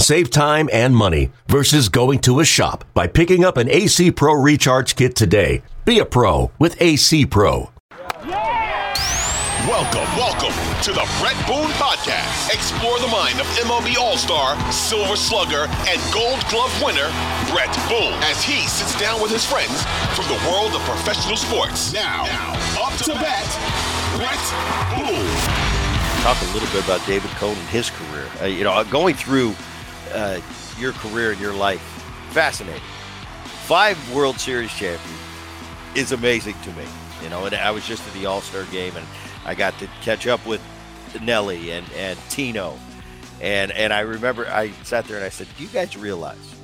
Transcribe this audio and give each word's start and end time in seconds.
Save 0.00 0.30
time 0.30 0.70
and 0.72 0.94
money 0.94 1.32
versus 1.48 1.88
going 1.88 2.20
to 2.20 2.38
a 2.40 2.44
shop 2.44 2.84
by 2.94 3.06
picking 3.08 3.44
up 3.44 3.56
an 3.56 3.68
AC 3.68 4.12
Pro 4.12 4.32
Recharge 4.34 4.94
Kit 4.96 5.14
today. 5.16 5.62
Be 5.84 5.98
a 5.98 6.04
pro 6.04 6.50
with 6.58 6.80
AC 6.80 7.26
Pro. 7.26 7.70
Welcome, 9.66 10.08
welcome 10.16 10.54
to 10.84 10.92
the 10.92 11.04
Bret 11.20 11.36
Boone 11.46 11.68
Podcast. 11.76 12.54
Explore 12.54 13.00
the 13.00 13.08
mind 13.08 13.40
of 13.40 13.46
MLB 13.58 13.96
All 13.96 14.16
Star, 14.16 14.56
Silver 14.72 15.16
Slugger, 15.16 15.66
and 15.90 16.00
Gold 16.14 16.40
Glove 16.48 16.72
winner, 16.80 17.10
Bret 17.52 17.74
Boone, 17.90 18.14
as 18.30 18.42
he 18.42 18.66
sits 18.68 18.98
down 18.98 19.20
with 19.20 19.32
his 19.32 19.44
friends 19.44 19.82
from 20.14 20.24
the 20.28 20.40
world 20.48 20.72
of 20.74 20.80
professional 20.82 21.36
sports. 21.36 21.92
Now, 21.92 22.22
now 22.24 22.52
up 22.86 22.94
to 23.02 23.12
bat, 23.14 23.44
Bret 24.16 24.40
Boone. 24.96 25.28
Talk 26.22 26.40
a 26.40 26.52
little 26.54 26.68
bit 26.72 26.84
about 26.84 27.04
David 27.06 27.30
Cone 27.32 27.56
and 27.56 27.68
his 27.68 27.90
career. 27.90 28.26
Uh, 28.40 28.46
you 28.46 28.64
know, 28.64 28.82
going 28.84 29.14
through 29.14 29.54
uh, 30.12 30.40
your 30.78 30.92
career 30.92 31.32
and 31.32 31.40
your 31.40 31.54
life, 31.54 31.80
fascinating. 32.30 32.82
Five 33.66 34.14
World 34.14 34.38
Series 34.38 34.72
champion 34.72 35.16
is 35.94 36.12
amazing 36.12 36.56
to 36.62 36.72
me. 36.72 36.84
You 37.22 37.30
know, 37.30 37.46
and 37.46 37.54
I 37.54 37.70
was 37.70 37.86
just 37.86 38.06
at 38.06 38.14
the 38.14 38.26
All 38.26 38.40
Star 38.40 38.64
game 38.64 38.96
and 38.96 39.06
I 39.44 39.54
got 39.54 39.78
to 39.80 39.88
catch 40.02 40.26
up 40.26 40.44
with 40.46 40.60
Nelly 41.20 41.72
and, 41.72 41.86
and 41.96 42.18
Tino. 42.28 42.78
And, 43.40 43.72
and 43.72 43.92
I 43.92 44.00
remember 44.00 44.46
I 44.46 44.70
sat 44.84 45.06
there 45.06 45.16
and 45.16 45.24
I 45.24 45.28
said, 45.28 45.48
Do 45.56 45.64
you 45.64 45.68
guys 45.68 45.96
realize 45.96 46.54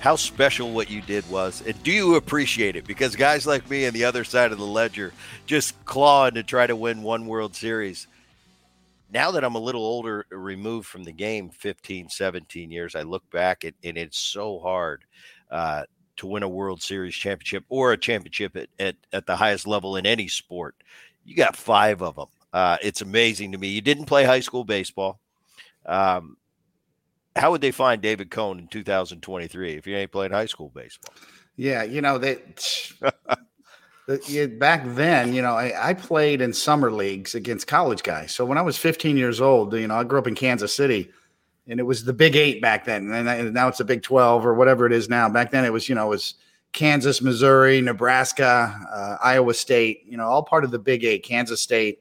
how 0.00 0.16
special 0.16 0.72
what 0.72 0.90
you 0.90 1.00
did 1.02 1.28
was? 1.30 1.62
And 1.66 1.80
do 1.82 1.90
you 1.90 2.14
appreciate 2.14 2.76
it? 2.76 2.86
Because 2.86 3.16
guys 3.16 3.46
like 3.46 3.68
me 3.68 3.86
on 3.86 3.92
the 3.92 4.04
other 4.04 4.24
side 4.24 4.52
of 4.52 4.58
the 4.58 4.64
ledger 4.64 5.12
just 5.46 5.84
clawing 5.84 6.34
to 6.34 6.42
try 6.42 6.66
to 6.66 6.76
win 6.76 7.02
one 7.02 7.26
World 7.26 7.54
Series. 7.56 8.06
Now 9.10 9.30
that 9.30 9.44
I'm 9.44 9.54
a 9.54 9.60
little 9.60 9.84
older, 9.84 10.26
removed 10.30 10.86
from 10.86 11.04
the 11.04 11.12
game 11.12 11.50
15, 11.50 12.08
17 12.10 12.70
years, 12.70 12.94
I 12.94 13.02
look 13.02 13.28
back 13.30 13.64
and, 13.64 13.74
and 13.82 13.96
it's 13.96 14.18
so 14.18 14.58
hard 14.58 15.04
uh, 15.50 15.84
to 16.16 16.26
win 16.26 16.42
a 16.42 16.48
World 16.48 16.82
Series 16.82 17.14
championship 17.14 17.64
or 17.68 17.92
a 17.92 17.98
championship 17.98 18.56
at, 18.56 18.68
at, 18.78 18.96
at 19.12 19.26
the 19.26 19.36
highest 19.36 19.66
level 19.66 19.96
in 19.96 20.04
any 20.04 20.28
sport. 20.28 20.74
You 21.24 21.34
got 21.34 21.56
five 21.56 22.02
of 22.02 22.16
them. 22.16 22.28
Uh, 22.52 22.76
it's 22.82 23.00
amazing 23.00 23.52
to 23.52 23.58
me. 23.58 23.68
You 23.68 23.80
didn't 23.80 24.06
play 24.06 24.24
high 24.24 24.40
school 24.40 24.64
baseball. 24.64 25.20
Um, 25.86 26.36
how 27.36 27.50
would 27.50 27.60
they 27.60 27.70
find 27.70 28.02
David 28.02 28.30
Cone 28.30 28.58
in 28.58 28.68
2023 28.68 29.76
if 29.76 29.86
you 29.86 29.96
ain't 29.96 30.12
playing 30.12 30.32
high 30.32 30.46
school 30.46 30.70
baseball? 30.74 31.14
Yeah, 31.56 31.82
you 31.82 32.00
know 32.00 32.18
that. 32.18 32.92
back 34.58 34.82
then, 34.86 35.34
you 35.34 35.42
know, 35.42 35.52
I, 35.52 35.90
I, 35.90 35.94
played 35.94 36.40
in 36.40 36.54
summer 36.54 36.90
leagues 36.90 37.34
against 37.34 37.66
college 37.66 38.02
guys. 38.02 38.34
So 38.34 38.44
when 38.46 38.56
I 38.56 38.62
was 38.62 38.78
15 38.78 39.18
years 39.18 39.40
old, 39.40 39.74
you 39.74 39.86
know, 39.86 39.96
I 39.96 40.04
grew 40.04 40.18
up 40.18 40.26
in 40.26 40.34
Kansas 40.34 40.74
City, 40.74 41.10
and 41.66 41.78
it 41.78 41.82
was 41.82 42.04
the 42.04 42.14
Big 42.14 42.34
Eight 42.34 42.62
back 42.62 42.86
then, 42.86 43.12
and 43.12 43.52
now 43.52 43.68
it's 43.68 43.78
the 43.78 43.84
Big 43.84 44.02
12 44.02 44.46
or 44.46 44.54
whatever 44.54 44.86
it 44.86 44.92
is 44.92 45.10
now. 45.10 45.28
Back 45.28 45.50
then, 45.50 45.66
it 45.66 45.72
was 45.72 45.90
you 45.90 45.94
know 45.94 46.06
it 46.06 46.10
was 46.10 46.34
Kansas, 46.72 47.20
Missouri, 47.20 47.80
Nebraska, 47.82 48.74
uh, 48.90 49.16
Iowa 49.22 49.52
State, 49.52 50.04
you 50.06 50.16
know, 50.16 50.26
all 50.26 50.42
part 50.42 50.64
of 50.64 50.70
the 50.70 50.78
Big 50.78 51.04
Eight, 51.04 51.22
Kansas 51.22 51.60
State. 51.60 52.00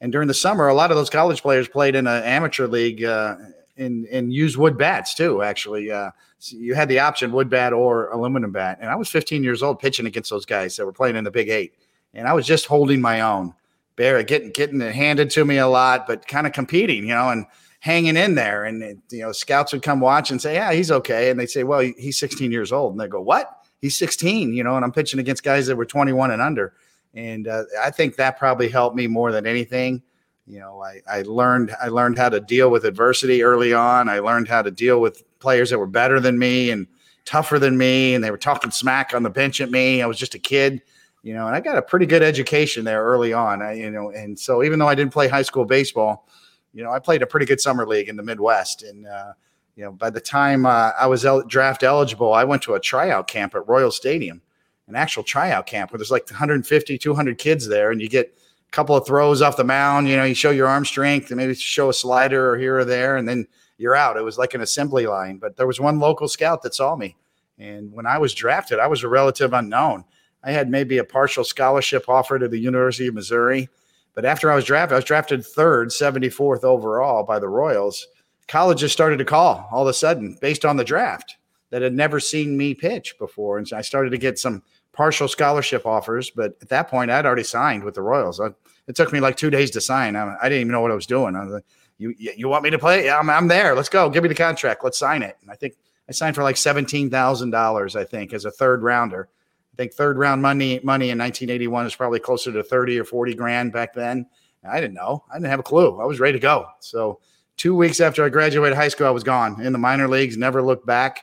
And 0.00 0.12
during 0.12 0.28
the 0.28 0.34
summer, 0.34 0.68
a 0.68 0.74
lot 0.74 0.92
of 0.92 0.96
those 0.96 1.10
college 1.10 1.42
players 1.42 1.68
played 1.68 1.96
in 1.96 2.06
an 2.06 2.22
amateur 2.22 2.68
league 2.68 3.02
uh, 3.02 3.36
and, 3.76 4.06
and 4.06 4.32
used 4.32 4.56
wood 4.56 4.78
bats 4.78 5.14
too, 5.14 5.42
actually. 5.42 5.90
Uh, 5.90 6.10
you 6.40 6.74
had 6.74 6.88
the 6.88 7.00
option 7.00 7.32
wood 7.32 7.50
bat 7.50 7.72
or 7.72 8.08
aluminum 8.08 8.52
bat. 8.52 8.78
And 8.80 8.90
I 8.90 8.96
was 8.96 9.08
15 9.08 9.42
years 9.42 9.62
old 9.62 9.78
pitching 9.78 10.06
against 10.06 10.30
those 10.30 10.46
guys 10.46 10.76
that 10.76 10.86
were 10.86 10.92
playing 10.92 11.16
in 11.16 11.24
the 11.24 11.30
Big 11.30 11.48
Eight. 11.48 11.74
And 12.14 12.26
I 12.26 12.32
was 12.32 12.46
just 12.46 12.66
holding 12.66 13.00
my 13.00 13.20
own, 13.20 13.54
bear, 13.96 14.22
getting, 14.22 14.50
getting 14.50 14.80
it 14.80 14.94
handed 14.94 15.30
to 15.30 15.44
me 15.44 15.58
a 15.58 15.66
lot, 15.66 16.06
but 16.06 16.26
kind 16.26 16.46
of 16.46 16.52
competing, 16.52 17.02
you 17.02 17.14
know, 17.14 17.30
and 17.30 17.46
hanging 17.80 18.16
in 18.16 18.34
there. 18.34 18.64
And, 18.64 19.02
you 19.10 19.22
know, 19.22 19.32
scouts 19.32 19.72
would 19.72 19.82
come 19.82 20.00
watch 20.00 20.30
and 20.30 20.40
say, 20.40 20.54
yeah, 20.54 20.72
he's 20.72 20.90
okay. 20.90 21.30
And 21.30 21.38
they'd 21.38 21.50
say, 21.50 21.64
well, 21.64 21.80
he's 21.80 22.18
16 22.18 22.50
years 22.50 22.72
old. 22.72 22.92
And 22.92 23.00
they 23.00 23.08
go, 23.08 23.20
what? 23.20 23.58
he's 23.80 23.96
16, 23.98 24.52
you 24.52 24.64
know, 24.64 24.76
and 24.76 24.84
I'm 24.84 24.92
pitching 24.92 25.20
against 25.20 25.42
guys 25.42 25.66
that 25.66 25.76
were 25.76 25.86
21 25.86 26.30
and 26.30 26.42
under. 26.42 26.74
And 27.14 27.48
uh, 27.48 27.64
I 27.82 27.90
think 27.90 28.16
that 28.16 28.38
probably 28.38 28.68
helped 28.68 28.96
me 28.96 29.06
more 29.06 29.32
than 29.32 29.46
anything. 29.46 30.02
You 30.48 30.60
know, 30.60 30.82
I, 30.82 31.02
I 31.06 31.22
learned 31.22 31.74
I 31.80 31.88
learned 31.88 32.16
how 32.16 32.30
to 32.30 32.40
deal 32.40 32.70
with 32.70 32.86
adversity 32.86 33.42
early 33.42 33.74
on. 33.74 34.08
I 34.08 34.20
learned 34.20 34.48
how 34.48 34.62
to 34.62 34.70
deal 34.70 35.00
with 35.00 35.22
players 35.40 35.68
that 35.70 35.78
were 35.78 35.86
better 35.86 36.20
than 36.20 36.38
me 36.38 36.70
and 36.70 36.86
tougher 37.26 37.58
than 37.58 37.76
me, 37.76 38.14
and 38.14 38.24
they 38.24 38.30
were 38.30 38.38
talking 38.38 38.70
smack 38.70 39.12
on 39.14 39.22
the 39.22 39.30
bench 39.30 39.60
at 39.60 39.70
me. 39.70 40.00
I 40.00 40.06
was 40.06 40.18
just 40.18 40.34
a 40.34 40.38
kid, 40.38 40.80
you 41.22 41.34
know, 41.34 41.46
and 41.46 41.54
I 41.54 41.60
got 41.60 41.76
a 41.76 41.82
pretty 41.82 42.06
good 42.06 42.22
education 42.22 42.84
there 42.84 43.04
early 43.04 43.34
on. 43.34 43.60
I, 43.60 43.74
you 43.74 43.90
know, 43.90 44.10
and 44.10 44.38
so 44.38 44.62
even 44.62 44.78
though 44.78 44.88
I 44.88 44.94
didn't 44.94 45.12
play 45.12 45.28
high 45.28 45.42
school 45.42 45.66
baseball, 45.66 46.26
you 46.72 46.82
know, 46.82 46.90
I 46.90 46.98
played 46.98 47.20
a 47.20 47.26
pretty 47.26 47.44
good 47.44 47.60
summer 47.60 47.86
league 47.86 48.08
in 48.08 48.16
the 48.16 48.22
Midwest, 48.22 48.82
and 48.82 49.06
uh, 49.06 49.32
you 49.76 49.84
know, 49.84 49.92
by 49.92 50.08
the 50.08 50.20
time 50.20 50.64
uh, 50.64 50.92
I 50.98 51.06
was 51.06 51.26
el- 51.26 51.42
draft 51.42 51.82
eligible, 51.82 52.32
I 52.32 52.44
went 52.44 52.62
to 52.62 52.74
a 52.74 52.80
tryout 52.80 53.28
camp 53.28 53.54
at 53.54 53.68
Royal 53.68 53.90
Stadium, 53.90 54.40
an 54.86 54.96
actual 54.96 55.24
tryout 55.24 55.66
camp 55.66 55.92
where 55.92 55.98
there's 55.98 56.10
like 56.10 56.30
150, 56.30 56.96
200 56.96 57.36
kids 57.36 57.68
there, 57.68 57.90
and 57.90 58.00
you 58.00 58.08
get 58.08 58.38
couple 58.70 58.96
of 58.96 59.06
throws 59.06 59.42
off 59.42 59.56
the 59.56 59.64
mound. 59.64 60.08
You 60.08 60.16
know, 60.16 60.24
you 60.24 60.34
show 60.34 60.50
your 60.50 60.66
arm 60.66 60.84
strength 60.84 61.30
and 61.30 61.36
maybe 61.36 61.54
show 61.54 61.88
a 61.88 61.94
slider 61.94 62.50
or 62.50 62.58
here 62.58 62.78
or 62.78 62.84
there, 62.84 63.16
and 63.16 63.28
then 63.28 63.46
you're 63.76 63.94
out. 63.94 64.16
It 64.16 64.24
was 64.24 64.38
like 64.38 64.54
an 64.54 64.60
assembly 64.60 65.06
line. 65.06 65.38
But 65.38 65.56
there 65.56 65.66
was 65.66 65.80
one 65.80 65.98
local 65.98 66.28
scout 66.28 66.62
that 66.62 66.74
saw 66.74 66.96
me, 66.96 67.16
and 67.58 67.92
when 67.92 68.06
I 68.06 68.18
was 68.18 68.34
drafted, 68.34 68.78
I 68.78 68.86
was 68.86 69.02
a 69.02 69.08
relative 69.08 69.52
unknown. 69.52 70.04
I 70.44 70.52
had 70.52 70.70
maybe 70.70 70.98
a 70.98 71.04
partial 71.04 71.44
scholarship 71.44 72.08
offer 72.08 72.38
to 72.38 72.48
the 72.48 72.58
University 72.58 73.08
of 73.08 73.14
Missouri. 73.14 73.68
But 74.14 74.24
after 74.24 74.50
I 74.50 74.56
was 74.56 74.64
drafted, 74.64 74.94
I 74.94 74.96
was 74.96 75.04
drafted 75.04 75.44
third, 75.44 75.90
74th 75.90 76.64
overall 76.64 77.22
by 77.22 77.38
the 77.38 77.48
Royals 77.48 78.06
colleges 78.48 78.90
started 78.90 79.18
to 79.18 79.24
call 79.24 79.68
all 79.70 79.82
of 79.82 79.88
a 79.88 79.92
sudden 79.94 80.36
based 80.40 80.64
on 80.64 80.76
the 80.76 80.84
draft 80.84 81.36
that 81.70 81.82
had 81.82 81.92
never 81.92 82.18
seen 82.18 82.56
me 82.56 82.74
pitch 82.74 83.14
before. 83.18 83.58
And 83.58 83.68
so 83.68 83.76
I 83.76 83.82
started 83.82 84.10
to 84.10 84.18
get 84.18 84.38
some 84.38 84.62
partial 84.98 85.28
scholarship 85.28 85.86
offers. 85.86 86.28
But 86.28 86.56
at 86.60 86.70
that 86.70 86.88
point, 86.88 87.08
I'd 87.08 87.24
already 87.24 87.44
signed 87.44 87.84
with 87.84 87.94
the 87.94 88.02
Royals. 88.02 88.40
I, 88.40 88.48
it 88.88 88.96
took 88.96 89.12
me 89.12 89.20
like 89.20 89.36
two 89.36 89.48
days 89.48 89.70
to 89.70 89.80
sign. 89.80 90.16
I, 90.16 90.36
I, 90.42 90.48
didn't 90.48 90.62
even 90.62 90.72
know 90.72 90.80
what 90.80 90.90
I 90.90 90.96
was 90.96 91.06
doing. 91.06 91.36
I 91.36 91.44
was 91.44 91.52
like, 91.52 91.64
you, 91.98 92.12
you 92.18 92.48
want 92.48 92.64
me 92.64 92.70
to 92.70 92.80
play? 92.80 93.04
Yeah, 93.04 93.20
I'm, 93.20 93.30
I'm 93.30 93.46
there. 93.46 93.76
Let's 93.76 93.88
go. 93.88 94.10
Give 94.10 94.24
me 94.24 94.28
the 94.28 94.34
contract. 94.34 94.82
Let's 94.82 94.98
sign 94.98 95.22
it. 95.22 95.36
And 95.40 95.52
I 95.52 95.54
think 95.54 95.74
I 96.08 96.12
signed 96.12 96.34
for 96.34 96.42
like 96.42 96.56
$17,000, 96.56 97.96
I 97.96 98.04
think, 98.04 98.32
as 98.32 98.44
a 98.44 98.50
third 98.50 98.82
rounder. 98.82 99.28
I 99.72 99.76
think 99.76 99.92
third 99.92 100.18
round 100.18 100.42
money 100.42 100.80
money 100.82 101.10
in 101.10 101.18
1981 101.18 101.86
is 101.86 101.94
probably 101.94 102.18
closer 102.18 102.50
to 102.50 102.64
30 102.64 102.98
or 102.98 103.04
40 103.04 103.34
grand 103.34 103.72
back 103.72 103.94
then. 103.94 104.26
I 104.68 104.80
didn't 104.80 104.94
know. 104.94 105.24
I 105.30 105.36
didn't 105.36 105.50
have 105.50 105.60
a 105.60 105.62
clue. 105.62 106.00
I 106.00 106.06
was 106.06 106.18
ready 106.18 106.32
to 106.32 106.42
go. 106.42 106.66
So 106.80 107.20
two 107.56 107.76
weeks 107.76 108.00
after 108.00 108.24
I 108.24 108.30
graduated 108.30 108.76
high 108.76 108.88
school, 108.88 109.06
I 109.06 109.10
was 109.10 109.22
gone 109.22 109.60
in 109.64 109.72
the 109.72 109.78
minor 109.78 110.08
leagues, 110.08 110.36
never 110.36 110.60
looked 110.60 110.86
back. 110.86 111.22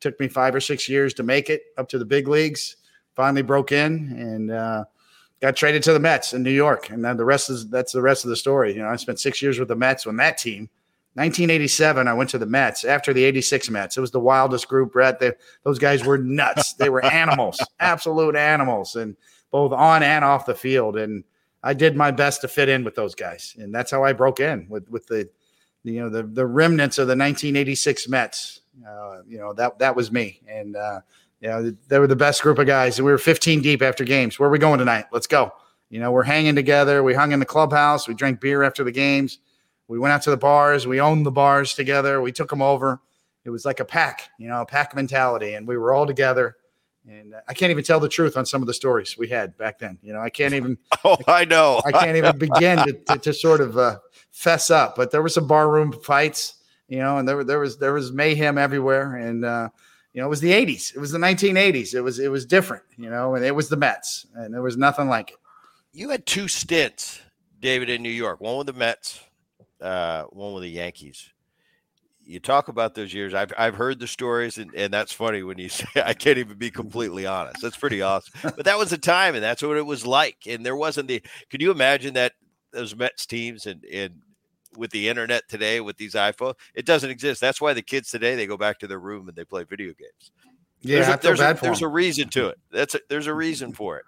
took 0.00 0.18
me 0.18 0.28
five 0.28 0.54
or 0.54 0.60
six 0.60 0.88
years 0.88 1.12
to 1.14 1.22
make 1.22 1.50
it 1.50 1.64
up 1.76 1.90
to 1.90 1.98
the 1.98 2.06
big 2.06 2.26
leagues. 2.26 2.76
Finally 3.16 3.42
broke 3.42 3.72
in 3.72 4.12
and 4.18 4.50
uh, 4.50 4.84
got 5.40 5.56
traded 5.56 5.82
to 5.82 5.92
the 5.92 6.00
Mets 6.00 6.32
in 6.32 6.42
New 6.42 6.50
York, 6.50 6.90
and 6.90 7.04
then 7.04 7.16
the 7.16 7.24
rest 7.24 7.50
is 7.50 7.68
that's 7.68 7.92
the 7.92 8.02
rest 8.02 8.24
of 8.24 8.30
the 8.30 8.36
story. 8.36 8.74
You 8.74 8.82
know, 8.82 8.88
I 8.88 8.96
spent 8.96 9.20
six 9.20 9.42
years 9.42 9.58
with 9.58 9.68
the 9.68 9.76
Mets 9.76 10.06
on 10.06 10.16
that 10.16 10.38
team. 10.38 10.68
1987, 11.14 12.06
I 12.06 12.14
went 12.14 12.30
to 12.30 12.38
the 12.38 12.46
Mets 12.46 12.84
after 12.84 13.12
the 13.12 13.24
86 13.24 13.68
Mets. 13.70 13.96
It 13.96 14.00
was 14.00 14.12
the 14.12 14.20
wildest 14.20 14.68
group, 14.68 14.92
Bret. 14.92 15.18
They, 15.18 15.32
those 15.64 15.80
guys 15.80 16.04
were 16.04 16.18
nuts. 16.18 16.74
they 16.74 16.88
were 16.88 17.04
animals, 17.04 17.60
absolute 17.80 18.36
animals, 18.36 18.94
and 18.94 19.16
both 19.50 19.72
on 19.72 20.04
and 20.04 20.24
off 20.24 20.46
the 20.46 20.54
field. 20.54 20.96
And 20.96 21.24
I 21.64 21.74
did 21.74 21.96
my 21.96 22.12
best 22.12 22.42
to 22.42 22.48
fit 22.48 22.68
in 22.68 22.84
with 22.84 22.94
those 22.94 23.16
guys, 23.16 23.56
and 23.58 23.74
that's 23.74 23.90
how 23.90 24.04
I 24.04 24.12
broke 24.12 24.38
in 24.38 24.66
with 24.68 24.88
with 24.88 25.06
the, 25.08 25.28
you 25.82 26.00
know, 26.00 26.08
the 26.08 26.22
the 26.22 26.46
remnants 26.46 26.98
of 26.98 27.08
the 27.08 27.16
1986 27.16 28.08
Mets. 28.08 28.60
Uh, 28.88 29.22
you 29.26 29.38
know 29.38 29.52
that 29.54 29.78
that 29.80 29.96
was 29.96 30.12
me, 30.12 30.40
and 30.48 30.76
uh, 30.76 31.00
you 31.40 31.48
know 31.48 31.72
they 31.88 31.98
were 31.98 32.06
the 32.06 32.16
best 32.16 32.42
group 32.42 32.58
of 32.58 32.66
guys. 32.66 32.98
And 32.98 33.06
we 33.06 33.12
were 33.12 33.18
15 33.18 33.62
deep 33.62 33.82
after 33.82 34.04
games. 34.04 34.38
Where 34.38 34.48
are 34.48 34.52
we 34.52 34.58
going 34.58 34.78
tonight? 34.78 35.06
Let's 35.12 35.26
go. 35.26 35.52
You 35.88 35.98
know, 35.98 36.12
we're 36.12 36.22
hanging 36.22 36.54
together. 36.54 37.02
We 37.02 37.14
hung 37.14 37.32
in 37.32 37.40
the 37.40 37.46
clubhouse. 37.46 38.06
We 38.06 38.14
drank 38.14 38.40
beer 38.40 38.62
after 38.62 38.84
the 38.84 38.92
games. 38.92 39.38
We 39.88 39.98
went 39.98 40.12
out 40.12 40.22
to 40.22 40.30
the 40.30 40.36
bars. 40.36 40.86
We 40.86 41.00
owned 41.00 41.26
the 41.26 41.32
bars 41.32 41.74
together. 41.74 42.20
We 42.20 42.30
took 42.30 42.50
them 42.50 42.62
over. 42.62 43.00
It 43.44 43.50
was 43.50 43.64
like 43.64 43.80
a 43.80 43.84
pack, 43.84 44.28
you 44.38 44.48
know, 44.48 44.60
a 44.60 44.66
pack 44.66 44.94
mentality, 44.94 45.54
and 45.54 45.66
we 45.66 45.76
were 45.76 45.92
all 45.92 46.06
together 46.06 46.56
and 47.08 47.34
I 47.48 47.54
can't 47.54 47.70
even 47.70 47.84
tell 47.84 48.00
the 48.00 48.08
truth 48.08 48.36
on 48.36 48.44
some 48.44 48.62
of 48.62 48.66
the 48.66 48.74
stories 48.74 49.16
we 49.16 49.28
had 49.28 49.56
back 49.56 49.78
then. 49.78 49.98
You 50.02 50.12
know, 50.12 50.20
I 50.20 50.30
can't 50.30 50.54
even. 50.54 50.78
oh, 51.04 51.16
I 51.26 51.44
know. 51.44 51.80
I 51.84 51.92
can't 51.92 52.16
even 52.16 52.38
begin 52.38 52.78
to, 52.78 52.92
to, 52.92 53.18
to 53.18 53.32
sort 53.32 53.60
of 53.60 53.78
uh, 53.78 53.98
fess 54.30 54.70
up. 54.70 54.96
But 54.96 55.10
there 55.10 55.22
were 55.22 55.28
some 55.28 55.46
barroom 55.46 55.92
fights, 55.92 56.54
you 56.88 56.98
know, 56.98 57.18
and 57.18 57.26
there 57.26 57.42
there 57.42 57.58
was 57.58 57.78
there 57.78 57.92
was 57.92 58.12
mayhem 58.12 58.58
everywhere, 58.58 59.16
and 59.16 59.44
uh, 59.44 59.70
you 60.12 60.20
know, 60.20 60.26
it 60.26 60.30
was 60.30 60.40
the 60.40 60.52
'80s. 60.52 60.94
It 60.94 60.98
was 60.98 61.12
the 61.12 61.18
1980s. 61.18 61.94
It 61.94 62.00
was 62.00 62.18
it 62.18 62.30
was 62.30 62.46
different, 62.46 62.84
you 62.96 63.10
know, 63.10 63.34
and 63.34 63.44
it 63.44 63.54
was 63.54 63.68
the 63.68 63.76
Mets, 63.76 64.26
and 64.34 64.52
there 64.52 64.62
was 64.62 64.76
nothing 64.76 65.08
like 65.08 65.30
it. 65.30 65.36
You 65.92 66.10
had 66.10 66.26
two 66.26 66.48
stints, 66.48 67.20
David, 67.60 67.90
in 67.90 68.02
New 68.02 68.10
York. 68.10 68.40
One 68.40 68.58
with 68.58 68.66
the 68.68 68.72
Mets, 68.72 69.20
uh, 69.80 70.24
one 70.24 70.54
with 70.54 70.62
the 70.62 70.70
Yankees 70.70 71.32
you 72.30 72.38
talk 72.38 72.68
about 72.68 72.94
those 72.94 73.12
years. 73.12 73.34
I've 73.34 73.52
I've 73.58 73.74
heard 73.74 73.98
the 73.98 74.06
stories, 74.06 74.56
and, 74.58 74.72
and 74.74 74.92
that's 74.92 75.12
funny 75.12 75.42
when 75.42 75.58
you 75.58 75.68
say 75.68 75.86
I 75.96 76.14
can't 76.14 76.38
even 76.38 76.56
be 76.56 76.70
completely 76.70 77.26
honest. 77.26 77.60
That's 77.60 77.76
pretty 77.76 78.02
awesome. 78.02 78.32
But 78.56 78.64
that 78.66 78.78
was 78.78 78.90
the 78.90 78.98
time, 78.98 79.34
and 79.34 79.42
that's 79.42 79.62
what 79.62 79.76
it 79.76 79.86
was 79.86 80.06
like. 80.06 80.46
And 80.46 80.64
there 80.64 80.76
wasn't 80.76 81.08
the. 81.08 81.22
Could 81.50 81.60
you 81.60 81.70
imagine 81.70 82.14
that 82.14 82.32
those 82.72 82.94
Mets 82.94 83.26
teams 83.26 83.66
and 83.66 83.84
and 83.84 84.14
with 84.76 84.90
the 84.90 85.08
internet 85.08 85.48
today 85.48 85.80
with 85.80 85.96
these 85.96 86.14
iPhones, 86.14 86.54
it 86.74 86.86
doesn't 86.86 87.10
exist. 87.10 87.40
That's 87.40 87.60
why 87.60 87.72
the 87.72 87.82
kids 87.82 88.10
today 88.10 88.36
they 88.36 88.46
go 88.46 88.56
back 88.56 88.78
to 88.80 88.86
their 88.86 89.00
room 89.00 89.28
and 89.28 89.36
they 89.36 89.44
play 89.44 89.64
video 89.64 89.92
games. 89.92 90.32
Yeah, 90.82 90.96
there's 90.96 91.08
a, 91.08 91.18
there's, 91.22 91.40
a, 91.40 91.58
there's 91.60 91.82
a, 91.82 91.88
reason 91.88 92.28
to 92.30 92.48
it. 92.48 92.58
That's 92.70 92.94
a, 92.94 93.00
there's 93.08 93.26
a 93.26 93.34
reason 93.34 93.72
for 93.72 93.98
it. 93.98 94.04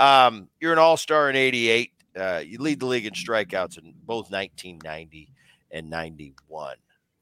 Um, 0.00 0.48
you're 0.60 0.72
an 0.72 0.78
All 0.78 0.96
Star 0.96 1.28
in 1.28 1.36
'88. 1.36 1.90
Uh, 2.16 2.42
you 2.44 2.58
lead 2.58 2.80
the 2.80 2.86
league 2.86 3.06
in 3.06 3.12
strikeouts 3.12 3.78
in 3.78 3.92
both 4.04 4.30
1990 4.30 5.28
and 5.72 5.90
91. 5.90 6.76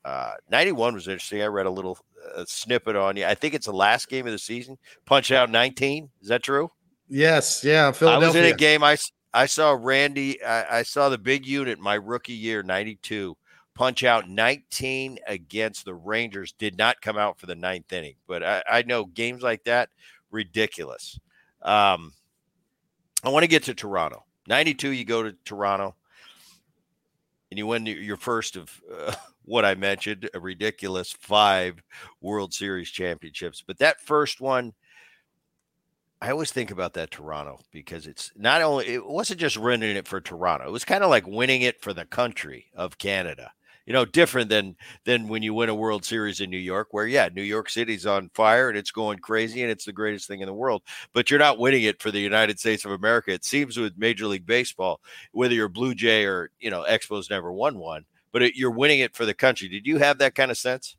Uh, 0.04 0.32
91 0.50 0.94
was 0.94 1.08
interesting. 1.08 1.42
I 1.42 1.46
read 1.46 1.66
a 1.66 1.70
little 1.70 1.98
uh, 2.36 2.44
snippet 2.46 2.96
on 2.96 3.16
you. 3.16 3.24
I 3.24 3.34
think 3.34 3.54
it's 3.54 3.66
the 3.66 3.72
last 3.72 4.08
game 4.08 4.26
of 4.26 4.32
the 4.32 4.38
season. 4.38 4.76
Punch 5.06 5.32
out 5.32 5.50
19. 5.50 6.10
Is 6.20 6.28
that 6.28 6.42
true? 6.42 6.70
Yes. 7.08 7.64
Yeah. 7.64 7.92
Philadelphia. 7.92 8.26
I 8.26 8.28
was 8.28 8.36
in 8.36 8.54
a 8.54 8.56
game. 8.56 8.84
I, 8.84 8.98
I 9.34 9.46
saw 9.46 9.76
Randy. 9.78 10.42
I, 10.42 10.78
I 10.78 10.82
saw 10.82 11.08
the 11.08 11.18
big 11.18 11.46
unit 11.46 11.78
my 11.78 11.94
rookie 11.94 12.32
year, 12.32 12.62
92, 12.62 13.36
punch 13.74 14.04
out 14.04 14.28
19 14.28 15.18
against 15.26 15.84
the 15.84 15.94
Rangers. 15.94 16.52
Did 16.52 16.76
not 16.76 17.00
come 17.00 17.16
out 17.16 17.38
for 17.38 17.46
the 17.46 17.54
ninth 17.54 17.92
inning. 17.92 18.16
But 18.26 18.42
I, 18.42 18.62
I 18.70 18.82
know 18.82 19.06
games 19.06 19.42
like 19.42 19.64
that, 19.64 19.88
ridiculous. 20.30 21.18
Um, 21.62 22.12
I 23.24 23.30
want 23.30 23.44
to 23.44 23.48
get 23.48 23.64
to 23.64 23.74
Toronto. 23.74 24.24
92, 24.48 24.90
you 24.90 25.04
go 25.04 25.22
to 25.22 25.32
Toronto 25.44 25.94
and 27.50 27.58
you 27.58 27.66
win 27.66 27.86
your 27.86 28.16
first 28.16 28.56
of 28.56 28.80
uh, 28.92 29.14
what 29.44 29.64
I 29.64 29.74
mentioned, 29.74 30.28
a 30.34 30.40
ridiculous 30.40 31.12
five 31.12 31.82
World 32.20 32.52
Series 32.52 32.90
championships. 32.90 33.62
But 33.64 33.78
that 33.78 34.00
first 34.00 34.40
one, 34.40 34.72
I 36.22 36.30
always 36.30 36.52
think 36.52 36.70
about 36.70 36.94
that 36.94 37.10
Toronto 37.10 37.58
because 37.72 38.06
it's 38.06 38.30
not 38.36 38.62
only 38.62 38.86
it 38.86 39.04
wasn't 39.04 39.40
just 39.40 39.58
winning 39.58 39.96
it 39.96 40.06
for 40.06 40.20
Toronto. 40.20 40.68
It 40.68 40.70
was 40.70 40.84
kind 40.84 41.02
of 41.02 41.10
like 41.10 41.26
winning 41.26 41.62
it 41.62 41.82
for 41.82 41.92
the 41.92 42.04
country 42.04 42.66
of 42.76 42.96
Canada. 42.96 43.50
You 43.86 43.92
know, 43.92 44.04
different 44.04 44.48
than 44.48 44.76
than 45.04 45.26
when 45.26 45.42
you 45.42 45.52
win 45.52 45.68
a 45.68 45.74
World 45.74 46.04
Series 46.04 46.40
in 46.40 46.48
New 46.48 46.58
York, 46.58 46.88
where 46.92 47.08
yeah, 47.08 47.28
New 47.34 47.42
York 47.42 47.68
City's 47.68 48.06
on 48.06 48.30
fire 48.34 48.68
and 48.68 48.78
it's 48.78 48.92
going 48.92 49.18
crazy 49.18 49.62
and 49.62 49.70
it's 49.72 49.84
the 49.84 49.92
greatest 49.92 50.28
thing 50.28 50.38
in 50.38 50.46
the 50.46 50.54
world. 50.54 50.82
But 51.12 51.28
you're 51.28 51.40
not 51.40 51.58
winning 51.58 51.82
it 51.82 52.00
for 52.00 52.12
the 52.12 52.20
United 52.20 52.60
States 52.60 52.84
of 52.84 52.92
America. 52.92 53.32
It 53.32 53.44
seems 53.44 53.76
with 53.76 53.98
Major 53.98 54.28
League 54.28 54.46
Baseball, 54.46 55.00
whether 55.32 55.54
you're 55.54 55.68
Blue 55.68 55.92
Jay 55.92 56.24
or 56.24 56.50
you 56.60 56.70
know 56.70 56.86
Expos 56.88 57.30
never 57.30 57.52
won 57.52 57.78
one 57.78 58.04
but 58.32 58.42
it, 58.42 58.56
you're 58.56 58.70
winning 58.70 59.00
it 59.00 59.14
for 59.14 59.26
the 59.26 59.34
country. 59.34 59.68
Did 59.68 59.86
you 59.86 59.98
have 59.98 60.18
that 60.18 60.34
kind 60.34 60.50
of 60.50 60.56
sense? 60.56 60.96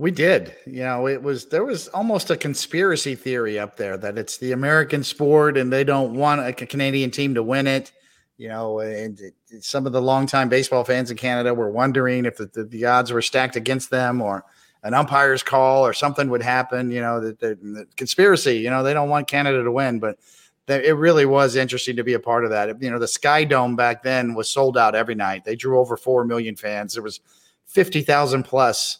We 0.00 0.12
did. 0.12 0.54
You 0.64 0.84
know, 0.84 1.08
it 1.08 1.20
was 1.20 1.46
there 1.46 1.64
was 1.64 1.88
almost 1.88 2.30
a 2.30 2.36
conspiracy 2.36 3.16
theory 3.16 3.58
up 3.58 3.76
there 3.76 3.96
that 3.96 4.16
it's 4.16 4.38
the 4.38 4.52
American 4.52 5.02
sport 5.02 5.58
and 5.58 5.72
they 5.72 5.82
don't 5.82 6.14
want 6.14 6.40
a 6.40 6.52
Canadian 6.52 7.10
team 7.10 7.34
to 7.34 7.42
win 7.42 7.66
it. 7.66 7.92
You 8.36 8.48
know, 8.48 8.78
and 8.78 9.20
some 9.60 9.84
of 9.84 9.92
the 9.92 10.00
longtime 10.00 10.48
baseball 10.48 10.84
fans 10.84 11.10
in 11.10 11.16
Canada 11.16 11.52
were 11.52 11.70
wondering 11.70 12.24
if 12.24 12.36
the, 12.36 12.46
the, 12.46 12.62
the, 12.62 12.84
odds 12.84 13.10
were 13.10 13.20
stacked 13.20 13.56
against 13.56 13.90
them 13.90 14.22
or 14.22 14.44
an 14.84 14.94
umpire's 14.94 15.42
call 15.42 15.84
or 15.84 15.92
something 15.92 16.30
would 16.30 16.42
happen. 16.42 16.92
You 16.92 17.00
know, 17.00 17.20
the, 17.20 17.32
the 17.60 17.86
conspiracy. 17.96 18.58
You 18.58 18.70
know, 18.70 18.84
they 18.84 18.94
don't 18.94 19.08
want 19.08 19.26
Canada 19.26 19.64
to 19.64 19.72
win, 19.72 19.98
but 19.98 20.20
it 20.68 20.96
really 20.96 21.26
was 21.26 21.56
interesting 21.56 21.96
to 21.96 22.04
be 22.04 22.12
a 22.12 22.20
part 22.20 22.44
of 22.44 22.50
that. 22.50 22.80
You 22.80 22.90
know, 22.90 23.00
the 23.00 23.08
Sky 23.08 23.42
Dome 23.42 23.74
back 23.74 24.04
then 24.04 24.34
was 24.34 24.48
sold 24.48 24.78
out 24.78 24.94
every 24.94 25.16
night. 25.16 25.44
They 25.44 25.56
drew 25.56 25.80
over 25.80 25.96
4 25.96 26.24
million 26.24 26.54
fans. 26.54 26.94
There 26.94 27.02
was 27.02 27.18
50,000 27.66 28.44
plus 28.44 28.98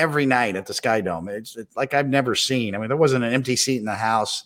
every 0.00 0.26
night 0.26 0.56
at 0.56 0.66
the 0.66 0.74
Sky 0.74 1.00
Dome. 1.00 1.28
It's, 1.28 1.56
it's, 1.56 1.76
like 1.76 1.94
I've 1.94 2.08
never 2.08 2.34
seen. 2.34 2.74
I 2.74 2.78
mean, 2.78 2.88
there 2.88 2.96
wasn't 2.96 3.24
an 3.24 3.32
empty 3.32 3.56
seat 3.56 3.78
in 3.78 3.84
the 3.84 3.94
house. 3.94 4.44